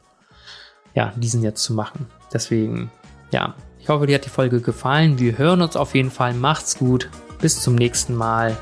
ja, 0.96 1.14
diesen 1.16 1.44
jetzt 1.44 1.62
zu 1.62 1.76
machen. 1.76 2.08
Deswegen, 2.34 2.90
ja, 3.32 3.54
ich 3.78 3.88
hoffe, 3.88 4.08
dir 4.08 4.16
hat 4.16 4.26
die 4.26 4.30
Folge 4.30 4.62
gefallen. 4.62 5.20
Wir 5.20 5.38
hören 5.38 5.62
uns 5.62 5.76
auf 5.76 5.94
jeden 5.94 6.10
Fall. 6.10 6.34
Macht's 6.34 6.80
gut. 6.80 7.08
Bis 7.40 7.62
zum 7.62 7.76
nächsten 7.76 8.16
Mal. 8.16 8.58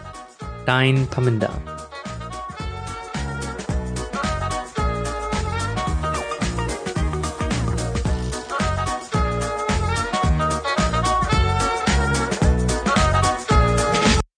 Dein 0.66 1.08
Paminda. 1.08 1.76